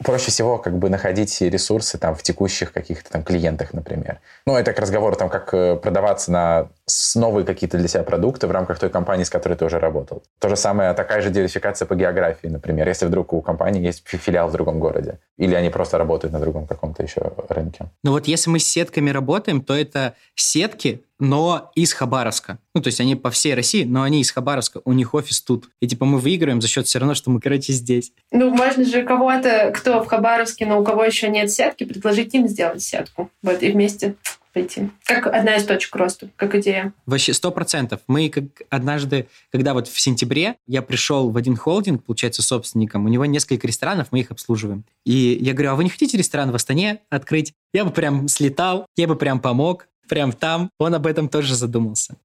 Проще 0.02 0.30
всего 0.30 0.58
как 0.58 0.78
бы 0.78 0.90
находить 0.90 1.40
ресурсы 1.40 1.98
там 1.98 2.14
в 2.14 2.22
текущих 2.22 2.72
каких-то 2.72 3.10
там 3.10 3.22
клиентах, 3.22 3.72
например. 3.72 4.20
Ну, 4.46 4.56
это 4.56 4.72
к 4.72 4.78
разговору 4.78 5.16
там, 5.16 5.28
как 5.28 5.52
э, 5.54 5.76
продаваться 5.76 6.32
на 6.32 6.68
новые 7.14 7.44
какие-то 7.44 7.78
для 7.78 7.88
себя 7.88 8.02
продукты 8.02 8.46
в 8.46 8.50
рамках 8.50 8.78
той 8.78 8.90
компании, 8.90 9.24
с 9.24 9.30
которой 9.30 9.54
ты 9.54 9.64
уже 9.64 9.78
работал. 9.78 10.22
То 10.38 10.48
же 10.48 10.56
самое, 10.56 10.92
такая 10.94 11.22
же 11.22 11.30
диверсификация 11.30 11.86
по 11.86 11.94
географии, 11.94 12.48
например, 12.48 12.88
если 12.88 13.06
вдруг 13.06 13.32
у 13.32 13.40
компании 13.40 13.82
есть 13.82 14.06
филиал 14.06 14.48
в 14.48 14.52
другом 14.52 14.78
городе, 14.78 15.18
или 15.38 15.54
они 15.54 15.70
просто 15.70 15.98
работают 15.98 16.32
на 16.32 16.40
другом 16.40 16.66
каком-то 16.66 17.02
еще 17.02 17.32
рынке. 17.48 17.86
Ну 18.02 18.12
вот 18.12 18.26
если 18.26 18.50
мы 18.50 18.58
с 18.58 18.66
сетками 18.66 19.10
работаем, 19.10 19.62
то 19.62 19.74
это 19.74 20.14
сетки, 20.34 21.02
но 21.18 21.70
из 21.74 21.92
Хабаровска. 21.92 22.58
Ну, 22.74 22.82
то 22.82 22.88
есть 22.88 23.00
они 23.00 23.14
по 23.14 23.30
всей 23.30 23.54
России, 23.54 23.84
но 23.84 24.02
они 24.02 24.20
из 24.20 24.30
Хабаровска, 24.30 24.80
у 24.84 24.92
них 24.92 25.14
офис 25.14 25.40
тут. 25.40 25.68
И 25.80 25.86
типа 25.86 26.04
мы 26.04 26.18
выигрываем 26.18 26.60
за 26.60 26.68
счет 26.68 26.86
все 26.86 26.98
равно, 26.98 27.14
что 27.14 27.30
мы, 27.30 27.40
короче, 27.40 27.72
здесь. 27.72 28.12
Ну, 28.32 28.50
можно 28.50 28.84
же 28.84 29.04
кого-то, 29.04 29.72
кто 29.74 30.02
в 30.02 30.06
Хабаровске, 30.06 30.66
но 30.66 30.80
у 30.80 30.84
кого 30.84 31.04
еще 31.04 31.28
нет 31.28 31.50
сетки, 31.50 31.84
предложить 31.84 32.34
им 32.34 32.48
сделать 32.48 32.82
сетку. 32.82 33.30
Вот, 33.42 33.62
и 33.62 33.70
вместе 33.70 34.14
пойти. 34.52 34.88
Как 35.04 35.26
одна 35.26 35.56
из 35.56 35.64
точек 35.64 35.94
роста, 35.96 36.28
как 36.36 36.54
идея. 36.54 36.92
Вообще, 37.06 37.34
сто 37.34 37.50
процентов. 37.50 38.00
Мы 38.06 38.30
как 38.30 38.44
однажды, 38.70 39.26
когда 39.50 39.74
вот 39.74 39.88
в 39.88 40.00
сентябре 40.00 40.54
я 40.66 40.80
пришел 40.80 41.30
в 41.30 41.36
один 41.36 41.56
холдинг, 41.56 42.04
получается, 42.04 42.40
собственником, 42.40 43.04
у 43.04 43.08
него 43.08 43.26
несколько 43.26 43.66
ресторанов, 43.66 44.08
мы 44.12 44.20
их 44.20 44.30
обслуживаем. 44.30 44.84
И 45.04 45.36
я 45.40 45.52
говорю, 45.52 45.72
а 45.72 45.74
вы 45.74 45.84
не 45.84 45.90
хотите 45.90 46.16
ресторан 46.16 46.52
в 46.52 46.54
Астане 46.54 47.00
открыть? 47.10 47.52
Я 47.72 47.84
бы 47.84 47.90
прям 47.90 48.28
слетал, 48.28 48.86
я 48.96 49.08
бы 49.08 49.16
прям 49.16 49.40
помог, 49.40 49.88
прям 50.08 50.32
там. 50.32 50.70
Он 50.78 50.94
об 50.94 51.06
этом 51.06 51.28
тоже 51.28 51.54
задумался. 51.54 52.16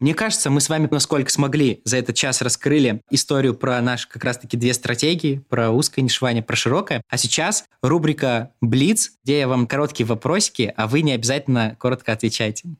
Мне 0.00 0.14
кажется, 0.14 0.48
мы 0.48 0.62
с 0.62 0.70
вами, 0.70 0.88
насколько 0.90 1.30
смогли, 1.30 1.82
за 1.84 1.98
этот 1.98 2.16
час 2.16 2.40
раскрыли 2.40 3.02
историю 3.10 3.54
про 3.54 3.78
наши 3.82 4.08
как 4.08 4.24
раз-таки 4.24 4.56
две 4.56 4.72
стратегии, 4.72 5.44
про 5.50 5.70
узкое 5.70 6.00
нишевание, 6.00 6.42
про 6.42 6.56
широкое. 6.56 7.02
А 7.10 7.18
сейчас 7.18 7.66
рубрика 7.82 8.52
«Блиц», 8.62 9.12
где 9.22 9.40
я 9.40 9.48
вам 9.48 9.66
короткие 9.66 10.06
вопросики, 10.06 10.72
а 10.74 10.86
вы 10.86 11.02
не 11.02 11.12
обязательно 11.12 11.76
коротко 11.78 12.12
отвечайте. 12.12 12.70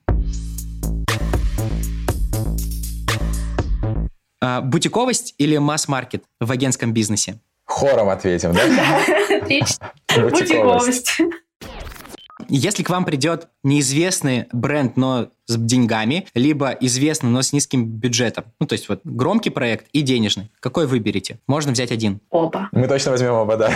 А, 4.41 4.61
бутиковость 4.61 5.35
или 5.37 5.57
масс-маркет 5.57 6.23
в 6.39 6.51
агентском 6.51 6.91
бизнесе? 6.91 7.39
Хором 7.65 8.09
ответим, 8.09 8.53
да? 8.53 9.37
Отлично. 9.43 9.93
Бутиковость. 10.17 11.21
Если 12.49 12.83
к 12.83 12.89
вам 12.89 13.05
придет 13.05 13.47
неизвестный 13.63 14.45
бренд, 14.51 14.97
но 14.97 15.29
с 15.47 15.57
деньгами, 15.57 16.27
либо 16.33 16.69
известный, 16.71 17.29
но 17.29 17.41
с 17.41 17.51
низким 17.53 17.85
бюджетом, 17.85 18.45
ну, 18.59 18.67
то 18.67 18.73
есть 18.73 18.87
вот 18.89 19.01
громкий 19.03 19.49
проект 19.49 19.87
и 19.91 20.01
денежный, 20.01 20.49
какой 20.59 20.87
выберете? 20.87 21.39
Можно 21.47 21.73
взять 21.73 21.91
один. 21.91 22.21
Оба. 22.29 22.69
Мы 22.71 22.87
точно 22.87 23.11
возьмем 23.11 23.33
оба, 23.33 23.57
да. 23.57 23.71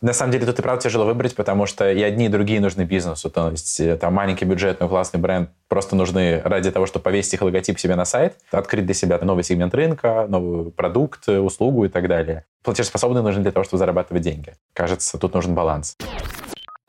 На 0.00 0.12
самом 0.12 0.32
деле 0.32 0.46
тут 0.46 0.58
и 0.58 0.62
правда 0.62 0.82
тяжело 0.82 1.04
выбрать, 1.04 1.34
потому 1.34 1.66
что 1.66 1.90
и 1.90 2.02
одни, 2.02 2.26
и 2.26 2.28
другие 2.28 2.60
нужны 2.60 2.82
бизнесу. 2.82 3.30
То 3.30 3.50
есть 3.50 3.80
э, 3.80 3.96
там 3.96 4.14
маленький 4.14 4.44
бюджет, 4.44 4.80
но 4.80 4.88
классный 4.88 5.20
бренд 5.20 5.50
просто 5.68 5.96
нужны 5.96 6.40
ради 6.44 6.70
того, 6.70 6.86
чтобы 6.86 7.04
повесить 7.04 7.34
их 7.34 7.42
логотип 7.42 7.78
себе 7.78 7.96
на 7.96 8.04
сайт, 8.04 8.36
открыть 8.50 8.84
для 8.84 8.94
себя 8.94 9.18
новый 9.18 9.44
сегмент 9.44 9.74
рынка, 9.74 10.26
новый 10.28 10.70
продукт, 10.70 11.28
услугу 11.28 11.84
и 11.84 11.88
так 11.88 12.08
далее. 12.08 12.44
Платежеспособные 12.62 13.22
нужны 13.22 13.42
для 13.42 13.52
того, 13.52 13.64
чтобы 13.64 13.78
зарабатывать 13.78 14.22
деньги. 14.22 14.54
Кажется, 14.72 15.18
тут 15.18 15.34
нужен 15.34 15.54
баланс. 15.54 15.96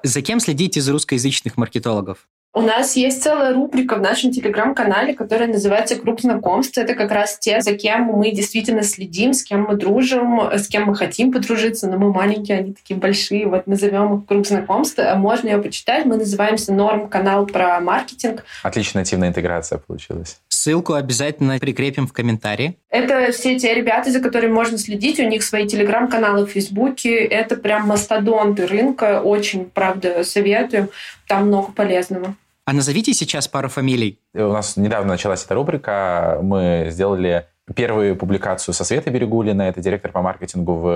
За 0.07 0.21
кем 0.21 0.39
следите 0.39 0.79
из 0.79 0.87
русскоязычных 0.87 1.57
маркетологов? 1.57 2.29
У 2.53 2.61
нас 2.61 2.95
есть 2.95 3.21
целая 3.21 3.53
рубрика 3.53 3.97
в 3.97 4.01
нашем 4.01 4.31
телеграм-канале, 4.31 5.13
которая 5.13 5.49
называется 5.49 5.97
«Круг 5.97 6.21
знакомств». 6.21 6.77
Это 6.77 6.93
как 6.95 7.11
раз 7.11 7.37
те, 7.37 7.59
за 7.59 7.73
кем 7.73 8.05
мы 8.05 8.31
действительно 8.31 8.83
следим, 8.83 9.33
с 9.33 9.43
кем 9.43 9.63
мы 9.63 9.75
дружим, 9.75 10.39
с 10.53 10.69
кем 10.69 10.85
мы 10.85 10.95
хотим 10.95 11.33
подружиться, 11.33 11.89
но 11.89 11.97
мы 11.97 12.13
маленькие, 12.13 12.59
они 12.59 12.73
такие 12.73 12.97
большие. 12.97 13.47
Вот 13.47 13.67
назовем 13.67 14.17
их 14.17 14.25
«Круг 14.25 14.47
знакомств». 14.47 14.97
А 14.97 15.13
можно 15.15 15.49
ее 15.49 15.57
почитать. 15.57 16.05
Мы 16.05 16.15
называемся 16.15 16.73
«Норм 16.73 17.09
канал 17.09 17.45
про 17.45 17.81
маркетинг». 17.81 18.45
Отличная 18.63 19.01
нативная 19.01 19.27
интеграция 19.27 19.77
получилась. 19.77 20.39
Ссылку 20.67 20.95
обязательно 20.95 21.59
прикрепим 21.59 22.07
в 22.07 22.11
комментарии. 22.11 22.77
Это 22.89 23.31
все 23.31 23.57
те 23.57 23.73
ребята, 23.73 24.11
за 24.11 24.19
которыми 24.19 24.51
можно 24.51 24.77
следить. 24.77 25.17
У 25.17 25.23
них 25.23 25.41
свои 25.43 25.65
телеграм-каналы 25.65 26.45
в 26.45 26.49
Фейсбуке. 26.49 27.23
Это 27.23 27.55
прям 27.55 27.87
мастодонты 27.87 28.67
рынка. 28.67 29.21
Очень, 29.21 29.63
правда, 29.63 30.25
советую. 30.25 30.89
Там 31.25 31.47
много 31.47 31.71
полезного. 31.71 32.35
А 32.65 32.73
назовите 32.73 33.13
сейчас 33.13 33.47
пару 33.47 33.69
фамилий. 33.69 34.19
У 34.33 34.51
нас 34.51 34.75
недавно 34.75 35.13
началась 35.13 35.45
эта 35.45 35.55
рубрика. 35.55 36.39
Мы 36.43 36.87
сделали 36.89 37.45
первую 37.75 38.15
публикацию 38.15 38.73
со 38.73 38.83
Светой 38.83 39.11
Берегулина, 39.11 39.63
это 39.63 39.81
директор 39.81 40.11
по 40.11 40.21
маркетингу 40.21 40.73
в 40.75 40.87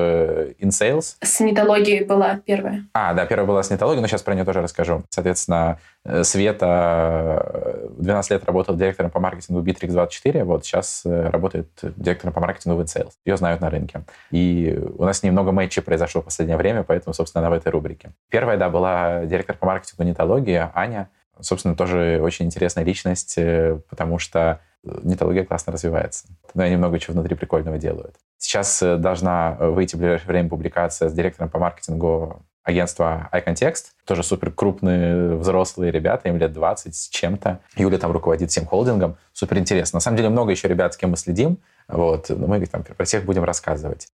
InSales. 0.60 1.16
С 1.22 1.40
нетологией 1.40 2.06
была 2.06 2.40
первая. 2.46 2.86
А, 2.94 3.14
да, 3.14 3.26
первая 3.26 3.46
была 3.46 3.64
с 3.64 3.70
нетологией, 3.70 4.02
но 4.02 4.08
сейчас 4.08 4.22
про 4.22 4.36
нее 4.36 4.46
тоже 4.46 4.62
расскажу. 4.62 5.04
Соответственно, 5.10 5.80
Света 6.24 7.90
12 7.98 8.32
лет 8.32 8.46
работала 8.46 8.78
директором 8.78 9.12
по 9.12 9.20
маркетингу 9.20 9.62
Bittrex24, 9.62 10.44
вот 10.44 10.66
сейчас 10.66 11.02
работает 11.06 11.70
директором 11.98 12.34
по 12.34 12.40
маркетингу 12.40 12.78
в 12.78 12.82
InSales. 12.82 13.12
Ее 13.26 13.38
знают 13.38 13.62
на 13.62 13.70
рынке. 13.70 14.04
И 14.32 14.80
у 14.98 15.04
нас 15.04 15.24
немного 15.24 15.52
матчей 15.52 15.82
произошло 15.82 16.22
в 16.22 16.26
последнее 16.26 16.58
время, 16.58 16.84
поэтому, 16.84 17.14
собственно, 17.14 17.46
она 17.46 17.56
в 17.56 17.58
этой 17.58 17.72
рубрике. 17.72 18.12
Первая, 18.30 18.58
да, 18.58 18.70
была 18.70 19.26
директор 19.26 19.56
по 19.56 19.66
маркетингу 19.66 20.04
нетологии 20.04 20.70
Аня, 20.74 21.10
собственно, 21.42 21.76
тоже 21.76 22.20
очень 22.22 22.46
интересная 22.46 22.84
личность, 22.84 23.36
э, 23.38 23.80
потому 23.90 24.20
что 24.20 24.62
нетология 24.84 25.46
классно 25.46 25.74
развивается. 25.74 26.28
Но 26.54 26.64
они 26.64 26.76
много 26.76 27.00
чего 27.00 27.14
внутри 27.14 27.36
прикольного 27.36 27.78
делают. 27.78 28.16
Сейчас 28.38 28.82
э, 28.82 28.98
должна 28.98 29.52
выйти 29.60 29.96
в 29.96 30.00
ближайшее 30.00 30.28
время 30.28 30.50
публикация 30.50 31.10
с 31.10 31.14
директором 31.14 31.50
по 31.50 31.60
маркетингу 31.60 32.44
агентства 32.64 33.30
iContext. 33.32 33.86
Тоже 34.06 34.24
супер 34.24 34.52
крупные 34.52 35.36
взрослые 35.36 35.92
ребята, 35.92 36.30
им 36.30 36.38
лет 36.38 36.54
20 36.54 36.96
с 36.96 37.10
чем-то. 37.10 37.60
Юля 37.76 37.98
там 37.98 38.12
руководит 38.12 38.52
всем 38.52 38.66
холдингом. 38.66 39.18
Супер 39.34 39.58
интересно. 39.58 39.98
На 39.98 40.02
самом 40.02 40.18
деле 40.18 40.30
много 40.30 40.52
еще 40.52 40.68
ребят, 40.68 40.94
с 40.94 40.98
кем 40.98 41.12
мы 41.12 41.18
следим. 41.18 41.58
Вот. 41.88 42.30
Но 42.30 42.48
мы 42.48 42.66
там 42.66 42.84
про 42.84 43.06
всех 43.06 43.26
будем 43.26 43.44
рассказывать. 43.44 44.08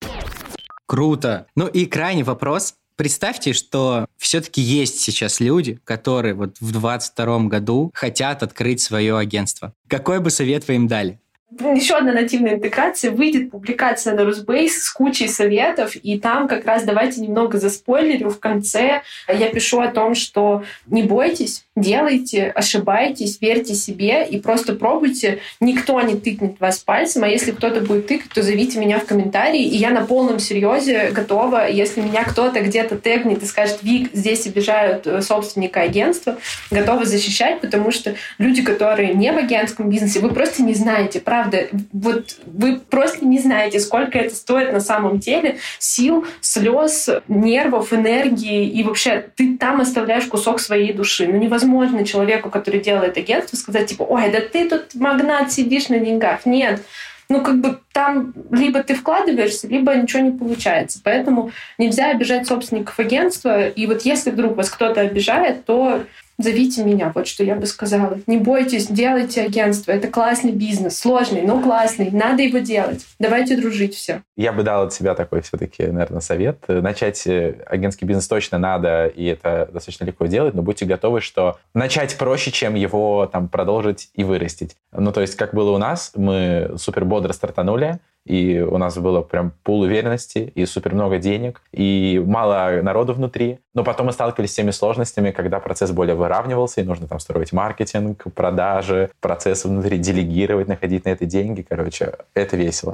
Круто. 0.86 1.48
Ну 1.56 1.68
и 1.68 1.86
крайний 1.86 2.24
вопрос. 2.24 2.76
Представьте, 2.98 3.54
что 3.54 4.08
все-таки 4.18 4.60
есть 4.60 5.00
сейчас 5.00 5.40
люди, 5.40 5.80
которые 5.84 6.34
вот 6.34 6.58
в 6.60 6.72
22 6.72 7.42
году 7.42 7.92
хотят 7.94 8.42
открыть 8.42 8.82
свое 8.82 9.18
агентство. 9.18 9.74
Какой 9.88 10.20
бы 10.20 10.32
совет 10.32 10.68
вы 10.68 10.76
им 10.76 10.88
дали? 10.88 11.22
Еще 11.50 11.96
одна 11.96 12.12
нативная 12.12 12.56
интеграция, 12.56 13.10
выйдет 13.10 13.52
публикация 13.52 14.14
на 14.14 14.26
Русбейс 14.26 14.84
с 14.84 14.92
кучей 14.92 15.30
советов, 15.30 15.96
и 15.96 16.20
там 16.20 16.48
как 16.48 16.66
раз 16.66 16.84
давайте 16.84 17.22
немного 17.22 17.58
заспойлерю. 17.58 18.30
В 18.30 18.40
конце 18.40 19.02
я 19.30 19.50
пишу 19.50 19.80
о 19.80 19.88
том, 19.88 20.14
что 20.14 20.64
не 20.88 21.04
бойтесь, 21.04 21.66
делайте, 21.78 22.52
ошибайтесь, 22.54 23.40
верьте 23.40 23.76
себе 23.76 24.28
и 24.28 24.42
просто 24.42 24.76
пробуйте. 24.76 25.40
Никто 25.62 26.02
не 26.02 26.16
тыкнет 26.16 26.60
вас 26.60 26.80
пальцем, 26.80 27.24
а 27.24 27.30
если 27.30 27.52
кто-то 27.52 27.80
будет 27.80 28.08
тыкать, 28.08 28.30
то 28.34 28.42
зовите 28.42 28.78
меня 28.80 29.00
в 29.00 29.06
комментарии, 29.06 29.64
и 29.64 29.78
я 29.78 29.92
на 29.92 30.06
полном 30.06 30.40
серьезе 30.40 31.12
готова, 31.12 31.70
если 31.70 32.02
меня 32.02 32.26
кто-то 32.26 32.60
где-то 32.60 32.98
тегнет 32.98 33.42
и 33.42 33.46
скажет, 33.46 33.80
Вик, 33.84 34.10
здесь 34.14 34.46
обижают 34.48 35.08
э, 35.08 35.22
собственника 35.22 35.82
агентства, 35.82 36.38
готова 36.72 37.06
защищать, 37.06 37.62
потому 37.62 37.92
что 37.92 38.16
люди, 38.38 38.62
которые 38.62 39.14
не 39.14 39.32
в 39.32 39.38
агентском 39.38 39.90
бизнесе, 39.90 40.20
вы 40.20 40.30
просто 40.30 40.62
не 40.64 40.74
знаете, 40.74 41.22
правда, 41.22 41.37
правда, 41.38 41.68
вот 41.94 42.36
вы 42.46 42.80
просто 42.80 43.26
не 43.26 43.38
знаете, 43.38 43.80
сколько 43.80 44.18
это 44.18 44.34
стоит 44.34 44.74
на 44.74 44.80
самом 44.80 45.20
деле 45.20 45.58
сил, 45.78 46.26
слез, 46.42 47.10
нервов, 47.28 47.94
энергии, 47.94 48.68
и 48.68 48.84
вообще 48.84 49.30
ты 49.36 49.56
там 49.58 49.82
оставляешь 49.82 50.26
кусок 50.26 50.60
своей 50.60 50.94
души. 50.94 51.28
Ну 51.28 51.38
невозможно 51.38 52.06
человеку, 52.06 52.50
который 52.50 52.80
делает 52.80 53.18
агентство, 53.18 53.56
сказать 53.56 53.88
типа, 53.88 54.04
ой, 54.04 54.32
да 54.32 54.40
ты 54.42 54.68
тут 54.68 54.96
магнат 54.96 55.52
сидишь 55.52 55.90
на 55.90 56.00
деньгах. 56.00 56.46
Нет, 56.46 56.82
ну, 57.30 57.44
как 57.44 57.60
бы 57.60 57.80
там 57.92 58.34
либо 58.52 58.82
ты 58.82 58.96
вкладываешься, 58.96 59.68
либо 59.68 59.94
ничего 59.94 60.24
не 60.24 60.32
получается. 60.32 61.02
Поэтому 61.04 61.52
нельзя 61.78 62.10
обижать 62.10 62.48
собственников 62.48 62.98
агентства. 63.00 63.68
И 63.68 63.86
вот 63.86 64.04
если 64.04 64.32
вдруг 64.32 64.56
вас 64.56 64.70
кто-то 64.70 65.02
обижает, 65.02 65.66
то 65.66 66.04
зовите 66.38 66.84
меня, 66.84 67.12
вот 67.14 67.28
что 67.28 67.44
я 67.44 67.56
бы 67.56 67.66
сказала. 67.66 68.20
Не 68.28 68.38
бойтесь, 68.38 68.88
делайте 68.88 69.42
агентство. 69.42 69.92
Это 69.92 70.08
классный 70.08 70.52
бизнес, 70.52 70.98
сложный, 70.98 71.42
но 71.42 71.62
классный. 71.62 72.12
Надо 72.12 72.44
его 72.44 72.60
делать. 72.60 73.06
Давайте 73.20 73.58
дружить 73.58 73.96
все. 73.96 74.24
Я 74.36 74.54
бы 74.54 74.64
дал 74.64 74.84
от 74.84 74.94
себя 74.94 75.16
такой 75.16 75.42
все-таки, 75.42 75.88
наверное, 75.88 76.22
совет. 76.22 76.64
Начать 76.68 77.26
э, 77.28 77.64
агентский 77.66 78.08
бизнес 78.08 78.28
точно 78.28 78.58
надо, 78.58 79.08
и 79.08 79.26
это 79.26 79.70
достаточно 79.72 80.06
легко 80.06 80.26
делать, 80.28 80.54
но 80.54 80.62
будьте 80.62 80.86
готовы, 80.86 81.22
что 81.22 81.60
начать 81.74 82.18
проще, 82.18 82.52
чем 82.52 82.76
его 82.76 83.26
там 83.32 83.50
продолжить 83.50 84.10
и 84.14 84.24
вырастить. 84.24 84.76
Ну, 84.92 85.12
то 85.12 85.22
есть, 85.22 85.36
как 85.36 85.54
было 85.54 85.72
у 85.72 85.78
нас, 85.78 86.12
мы 86.16 86.74
супер 86.78 87.06
бодро 87.06 87.34
стартанули, 87.34 88.00
и 88.28 88.60
у 88.60 88.78
нас 88.78 88.98
было 88.98 89.22
прям 89.22 89.54
пул 89.64 89.82
уверенности, 89.82 90.52
и 90.54 90.66
супер 90.66 90.94
много 90.94 91.18
денег, 91.18 91.62
и 91.72 92.22
мало 92.26 92.82
народу 92.82 93.14
внутри. 93.14 93.60
Но 93.74 93.84
потом 93.84 94.08
мы 94.08 94.12
сталкивались 94.12 94.52
с 94.52 94.56
теми 94.56 94.72
сложностями, 94.72 95.32
когда 95.32 95.60
процесс 95.60 95.92
более 95.92 96.16
выравнивался, 96.16 96.82
и 96.82 96.84
нужно 96.84 97.08
там 97.08 97.20
строить 97.20 97.54
маркетинг, 97.54 98.26
продажи, 98.36 99.10
процессы 99.22 99.68
внутри, 99.68 99.98
делегировать, 99.98 100.68
находить 100.68 101.06
на 101.06 101.10
это 101.10 101.26
деньги. 101.26 101.66
Короче, 101.68 102.16
это 102.34 102.58
весело. 102.58 102.94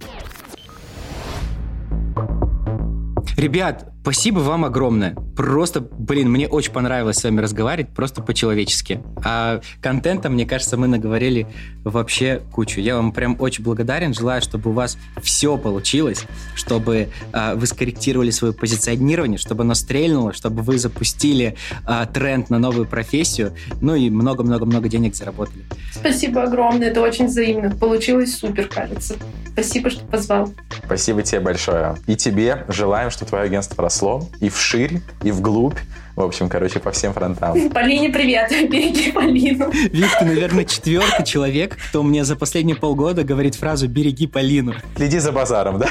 Ребят, 3.38 3.86
спасибо 4.02 4.40
вам 4.40 4.64
огромное. 4.66 5.16
Просто, 5.36 5.82
блин, 5.82 6.30
мне 6.30 6.48
очень 6.48 6.72
понравилось 6.72 7.18
с 7.18 7.24
вами 7.24 7.42
разговаривать, 7.42 7.92
просто 7.94 8.22
по-человечески. 8.22 9.02
А 9.24 9.62
контента, 9.82 10.30
мне 10.30 10.46
кажется, 10.46 10.78
мы 10.78 10.88
наговорили 10.88 11.48
вообще 11.84 12.42
кучу. 12.52 12.80
Я 12.80 12.96
вам 12.96 13.12
прям 13.12 13.36
очень 13.40 13.64
благодарен. 13.64 14.14
Желаю, 14.14 14.42
чтобы 14.42 14.70
у 14.70 14.74
вас 14.74 14.98
все 15.22 15.58
получилось, 15.58 16.26
чтобы 16.56 17.10
а, 17.32 17.56
вы 17.56 17.66
скорректировали 17.68 18.30
свое 18.30 18.54
позиционирование, 18.54 19.38
чтобы 19.38 19.64
оно 19.64 19.74
стрельнуло, 19.74 20.34
чтобы 20.34 20.62
вы 20.62 20.78
запустили 20.78 21.56
а, 21.86 22.06
тренд 22.06 22.50
на 22.50 22.60
новую 22.60 22.86
профессию, 22.86 23.54
ну 23.82 23.96
и 23.96 24.10
много-много-много 24.10 24.88
денег 24.88 25.16
заработали. 25.16 25.64
Спасибо 25.92 26.44
огромное, 26.44 26.90
это 26.90 27.02
очень 27.02 27.26
взаимно. 27.28 27.72
Получилось 27.72 28.38
супер, 28.38 28.68
кажется. 28.68 29.16
Спасибо, 29.54 29.90
что 29.90 30.04
позвал. 30.06 30.52
Спасибо 30.86 31.22
тебе 31.22 31.40
большое. 31.40 31.96
И 32.08 32.16
тебе 32.16 32.66
желаем, 32.68 33.12
чтобы 33.12 33.30
твое 33.30 33.46
агентство 33.46 33.84
росло 33.84 34.28
и 34.40 34.50
вширь, 34.50 35.00
и 35.24 35.32
вглубь. 35.32 35.78
В 36.16 36.22
общем, 36.22 36.48
короче, 36.48 36.80
по 36.80 36.92
всем 36.92 37.14
фронтам. 37.14 37.70
Полине 37.74 38.10
привет, 38.10 38.52
береги 38.70 39.12
Полину. 39.12 39.72
Вик, 39.72 40.10
ты, 40.20 40.26
наверное, 40.26 40.66
четвертый 40.66 41.26
человек, 41.26 41.78
кто 41.90 42.04
мне 42.04 42.24
за 42.24 42.36
последние 42.36 42.76
полгода 42.76 43.24
говорит 43.24 43.56
фразу 43.56 43.88
«береги 43.88 44.28
Полину». 44.28 44.76
Следи 44.96 45.20
за 45.20 45.32
базаром, 45.32 45.80
да? 45.80 45.90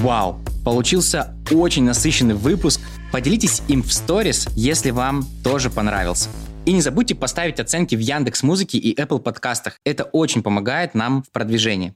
Вау, 0.00 0.40
получился 0.64 1.36
очень 1.50 1.84
насыщенный 1.84 2.34
выпуск. 2.34 2.80
Поделитесь 3.12 3.60
им 3.68 3.82
в 3.82 3.92
сторис, 3.92 4.48
если 4.54 4.92
вам 4.92 5.26
тоже 5.44 5.68
понравился. 5.68 6.30
И 6.64 6.72
не 6.72 6.80
забудьте 6.80 7.14
поставить 7.14 7.60
оценки 7.60 7.94
в 7.96 7.98
Яндекс 7.98 8.42
Музыке 8.42 8.78
и 8.78 8.98
Apple 8.98 9.18
подкастах. 9.18 9.78
Это 9.84 10.04
очень 10.04 10.42
помогает 10.42 10.94
нам 10.94 11.22
в 11.22 11.30
продвижении. 11.30 11.94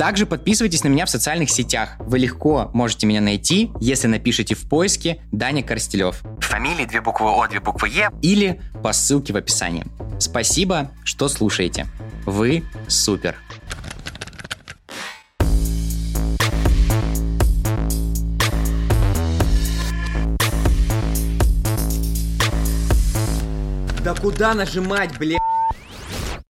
Также 0.00 0.24
подписывайтесь 0.24 0.82
на 0.82 0.88
меня 0.88 1.04
в 1.04 1.10
социальных 1.10 1.50
сетях. 1.50 1.96
Вы 1.98 2.20
легко 2.20 2.70
можете 2.72 3.06
меня 3.06 3.20
найти, 3.20 3.70
если 3.80 4.06
напишите 4.06 4.54
в 4.54 4.66
поиске 4.66 5.20
Даня 5.30 5.62
Корстелев. 5.62 6.22
Фамилии 6.38 6.86
две 6.86 7.02
буквы 7.02 7.28
О, 7.28 7.46
две 7.46 7.60
буквы 7.60 7.90
Е. 7.90 8.08
Или 8.22 8.62
по 8.82 8.94
ссылке 8.94 9.34
в 9.34 9.36
описании. 9.36 9.84
Спасибо, 10.18 10.90
что 11.04 11.28
слушаете. 11.28 11.86
Вы 12.24 12.64
супер. 12.88 13.36
Да 24.02 24.14
куда 24.14 24.54
нажимать, 24.54 25.18
блядь? 25.18 25.40